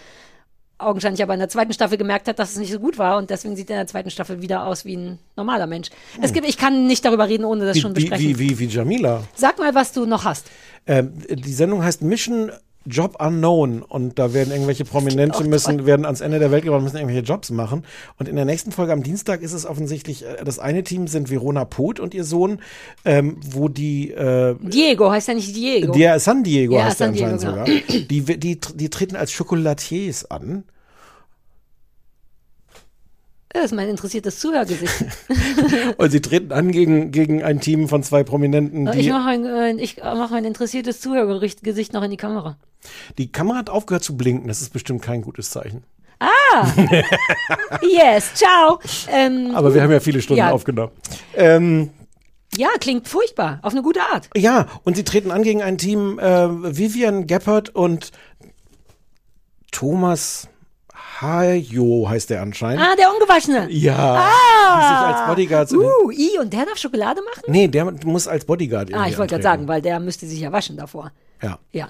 [0.78, 3.30] Augenscheinlich aber in der zweiten Staffel gemerkt hat, dass es nicht so gut war und
[3.30, 5.90] deswegen sieht er in der zweiten Staffel wieder aus wie ein normaler Mensch.
[6.20, 8.26] Es gibt, ich kann nicht darüber reden, ohne das Wie, schon wie, besprechen.
[8.26, 9.22] wie, wie, wie Jamila.
[9.36, 10.50] Sag mal, was du noch hast.
[10.88, 12.50] Ähm, die Sendung heißt Mission
[12.84, 16.96] Job Unknown und da werden irgendwelche Prominente müssen, werden ans Ende der Welt gebracht, müssen
[16.96, 17.84] irgendwelche Jobs machen.
[18.18, 21.30] Und in der nächsten Folge am Dienstag ist es offensichtlich, äh, das eine Team sind
[21.30, 22.60] Verona Poth und ihr Sohn,
[23.04, 25.92] ähm, wo die, äh, Diego heißt ja nicht Diego.
[25.92, 27.86] der San Diego Ja, heißt San Diego, anscheinend genau.
[27.86, 30.64] sogar, die, die, die treten als Chocolatiers an.
[33.52, 35.04] das ist mein interessiertes Zuhörgesicht.
[35.98, 39.74] Und sie treten an gegen, gegen ein Team von zwei Prominenten, ich mache ein, äh,
[39.74, 42.56] ich mache ein interessiertes Zuhörgesicht noch in die Kamera.
[43.18, 44.48] Die Kamera hat aufgehört zu blinken.
[44.48, 45.84] Das ist bestimmt kein gutes Zeichen.
[47.82, 48.78] Yes, ciao.
[49.08, 50.50] Ähm, Aber wir haben ja viele Stunden Ja.
[50.52, 50.92] aufgenommen.
[51.34, 51.90] Ähm,
[52.56, 54.28] ja, klingt furchtbar, auf eine gute Art.
[54.36, 58.12] Ja, und sie treten an gegen ein Team äh, Vivian Geppert und
[59.70, 60.48] Thomas
[61.20, 62.82] Hajo heißt der anscheinend.
[62.84, 63.68] Ah, der Ungewaschene.
[63.70, 64.30] Ja,
[64.76, 65.72] die sich als Bodyguards.
[65.72, 67.44] Uh, I, und der darf Schokolade machen?
[67.46, 68.92] nee, der muss als Bodyguard.
[68.92, 71.10] Ah, ich wollte gerade sagen, weil der müsste sich ja waschen davor.
[71.42, 71.58] Ja.
[71.72, 71.88] Ja.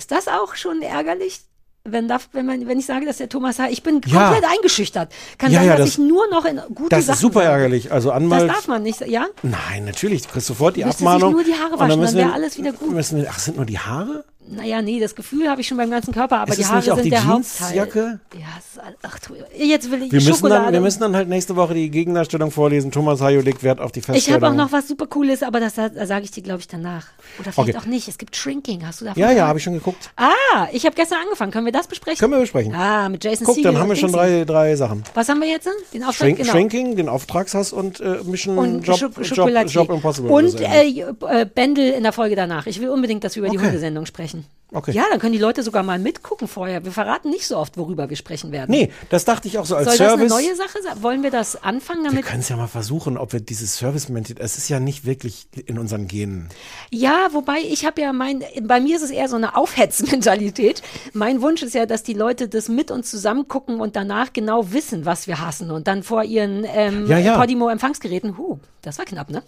[0.00, 1.42] Ist das auch schon ärgerlich?
[1.84, 3.68] Wenn, darf, wenn, man, wenn ich sage, dass der Thomas H.
[3.68, 4.30] Ich bin Ja.
[4.30, 5.12] komplett eingeschüchtert.
[5.36, 7.42] Kann Ja, sein, ja, dass das- ich nur noch in gute Das Sachen ist super
[7.44, 7.92] ärgerlich.
[7.92, 8.48] Also Das Anwalt.
[8.48, 9.26] darf man nicht, ja?
[9.42, 10.22] Nein, natürlich.
[10.22, 11.32] Du kriegst sofort die Müsste sich Abmahnung.
[11.34, 12.90] nur die Haare waschen, dann müssen wäre alles wieder gut.
[12.92, 14.24] Müssen ach, sind nur die Haare?
[14.52, 16.90] Naja, nee, das Gefühl habe ich schon beim ganzen Körper, aber Ist die Haare nicht
[16.90, 18.20] auch sind die der Jeansjacke?
[18.32, 18.40] Hauptteil.
[18.40, 20.64] Ja, ist, ach, tu- jetzt will ich Wir müssen, Schokolade.
[20.64, 22.90] dann, wir müssen dann halt nächste Woche die Gegendarstellung vorlesen.
[22.90, 24.42] Thomas Hajo legt Wert auf die ich Feststellung.
[24.42, 27.06] habe auch noch was super Cooles, aber das, sage ich dir, glaube ich, danach.
[27.38, 27.78] Oder vielleicht Okay.
[27.78, 28.08] auch nicht.
[28.08, 28.84] Es gibt Shrinking.
[28.86, 29.48] Hast du davon Ja, ja, gehört?
[29.48, 30.10] habe ich schon geguckt.
[30.16, 31.52] Ah, ich habe gestern angefangen.
[31.52, 32.18] Können wir das besprechen?
[32.18, 32.74] Können wir besprechen.
[32.74, 35.04] Ah, mit Jason Guck, dann haben wir schon drei, drei Sachen.
[35.14, 35.68] Was haben wir jetzt?
[35.94, 36.26] Den Auftrag?
[36.26, 36.50] Shrink, genau.
[36.52, 39.48] Shrinking, den Auftragshass und äh, Mission und Job, Job.
[39.68, 40.30] Job Impossible.
[40.30, 42.66] Und äh, Bendel in der Folge danach.
[42.66, 43.66] Ich will unbedingt, dass wir über die Okay.
[43.66, 44.39] Hundesendung sprechen.
[44.72, 44.92] Okay.
[44.92, 46.84] Ja, dann können die Leute sogar mal mitgucken vorher.
[46.84, 48.70] Wir verraten nicht so oft, worüber wir sprechen werden.
[48.70, 50.46] nee, das dachte ich auch so als Soll das eine Service.
[50.46, 51.02] neue Sache sein?
[51.02, 52.24] Wollen wir das anfangen wir damit?
[52.24, 55.78] können es ja mal versuchen, ob wir dieses Service-Mentalität, es ist ja nicht wirklich in
[55.78, 56.48] unseren Genen.
[56.90, 60.82] Ja, wobei ich habe ja mein, bei mir ist es eher so eine Aufhetzmentalität.
[61.12, 64.72] Mein Wunsch ist ja, dass die Leute das mit uns zusammen gucken und danach genau
[64.72, 67.36] wissen, was wir hassen und dann vor ihren ähm, Ja, ja.
[67.38, 69.42] Podimo-Empfangsgeräten, huh, das war knapp, ne?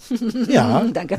[0.48, 0.80] Ja.
[0.92, 1.18] Danke.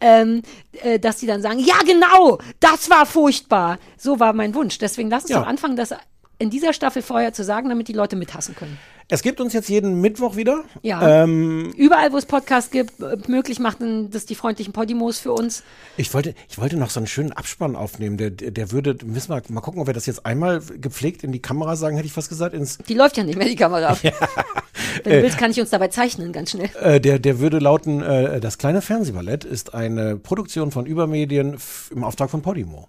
[0.00, 0.42] Ähm,
[0.82, 3.78] äh, dass die dann sagen, ja genau, das war furchtbar.
[3.98, 4.78] So war mein Wunsch.
[4.78, 5.40] Deswegen lass uns Ja.
[5.40, 5.94] doch anfangen, das
[6.38, 8.78] in dieser Staffel vorher zu sagen, damit die Leute mithassen können.
[9.10, 10.62] Es gibt uns jetzt jeden Mittwoch wieder.
[10.82, 11.24] Ja.
[11.24, 15.64] Ähm, Überall, wo es Podcasts gibt, äh, möglich machen das die freundlichen Podimos für uns.
[15.96, 18.16] ich, wollte, ich wollte noch so einen schönen Abspann aufnehmen.
[18.16, 21.42] Der, der würde, müssen wir mal gucken, ob wir das jetzt einmal gepflegt in die
[21.42, 23.96] Kamera sagen, hätte ich fast gesagt, ins Die läuft ja nicht mehr, die Kamera.
[25.04, 26.70] Wenn du willst, kann ich uns dabei zeichnen, ganz schnell.
[26.80, 31.58] Äh, der, der würde lauten, äh, das kleine Fernsehballett ist eine Produktion von Übermedien
[31.90, 32.88] im Auftrag von Podimo.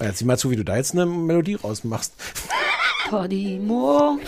[0.00, 2.14] Jetzt sieh mal zu, wie du da jetzt eine Melodie rausmachst.
[3.08, 4.18] Podimo.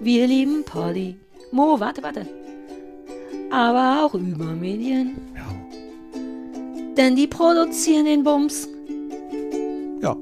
[0.00, 1.80] Wir lieben Podimo.
[1.80, 2.26] Warte, warte.
[3.50, 5.16] Aber auch Übermedien.
[5.34, 5.46] Ja.
[6.96, 8.68] Denn die produzieren den Bums.
[10.02, 10.16] Ja.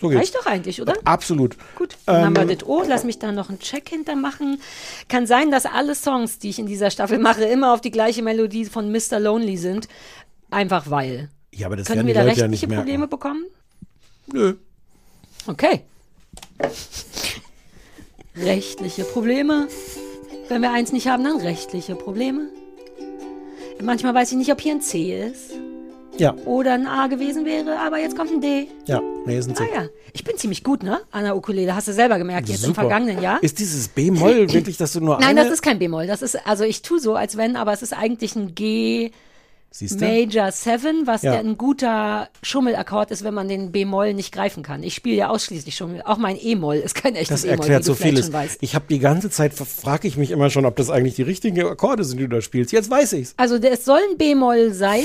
[0.00, 0.20] So geht's.
[0.20, 0.94] Reicht doch eigentlich, oder?
[1.04, 1.56] Absolut.
[1.76, 2.82] Gut, dann haben wir Ähm, das O.
[2.86, 4.60] Lass mich da noch einen Check hintermachen.
[5.08, 8.22] Kann sein, dass alle Songs, die ich in dieser Staffel mache, immer auf die gleiche
[8.22, 9.20] Melodie von Mr.
[9.20, 9.88] Lonely sind.
[10.50, 11.28] Einfach weil.
[11.54, 12.82] Ja, aber das Können wir da Leute ja rechtliche merken.
[12.84, 13.44] Probleme bekommen?
[14.32, 14.54] Nö.
[15.46, 15.82] Okay.
[18.36, 19.68] Rechtliche Probleme.
[20.48, 22.48] Wenn wir eins nicht haben, dann rechtliche Probleme.
[23.82, 25.50] Manchmal weiß ich nicht, ob hier ein C ist
[26.18, 28.68] Ja, oder ein A gewesen wäre, aber jetzt kommt ein D.
[28.86, 29.00] ja.
[29.24, 29.64] Nee, ist ein C.
[29.72, 31.00] Ah ja, ich bin ziemlich gut, ne?
[31.10, 32.82] An der Ukulele, hast du selber gemerkt, jetzt im Super.
[32.82, 33.42] vergangenen Jahr.
[33.42, 35.44] Ist dieses B-Moll wirklich, dass du nur Nein, eine...
[35.44, 36.06] das ist kein B-Moll.
[36.06, 39.10] Das ist, also ich tue so, als wenn, aber es ist eigentlich ein G
[39.72, 40.04] Siehst du?
[40.04, 41.32] Major 7, was Ja.
[41.38, 44.82] ein guter Schummelakkord ist, wenn man den B-Moll nicht greifen kann.
[44.82, 46.02] Ich spiele ja ausschließlich Schummel.
[46.04, 48.30] Auch mein E-Moll ist kein echtes Das E-Moll, erklärt wie so vieles.
[48.60, 51.66] Ich habe die ganze Zeit, frage ich mich immer schon, ob das eigentlich die richtigen
[51.66, 52.70] Akkorde sind, die du da spielst.
[52.72, 53.34] Jetzt weiß ich's.
[53.38, 55.04] Also es soll ein B-Moll sein.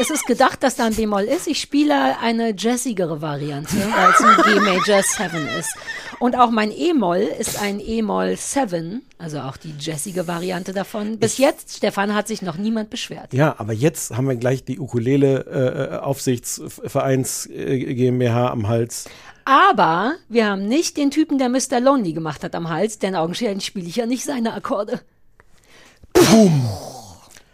[0.00, 1.48] Es ist gedacht, dass da ein B-Moll ist.
[1.48, 5.74] Ich spiele eine jazzigere Variante, weil es ein G Major 7 ist.
[6.20, 11.18] Und auch mein E-Moll ist ein E-Moll 7, also auch die jazzige Variante davon.
[11.18, 13.32] Bis jetzt, Stefan, hat sich noch niemand beschwert.
[13.32, 19.08] Ja, aber jetzt haben wir gleich die Ukulele äh, Aufsichtsvereins äh, GmbH am Hals.
[19.46, 21.80] Aber wir haben nicht den Typen, der Mr.
[21.80, 25.00] Lonely gemacht hat am Hals, denn augenscheinlich spiele ich ja nicht seine Akkorde.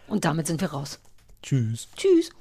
[0.07, 0.99] Und damit sind wir raus.
[1.41, 1.87] Tschüss.
[1.95, 2.31] Tschüss.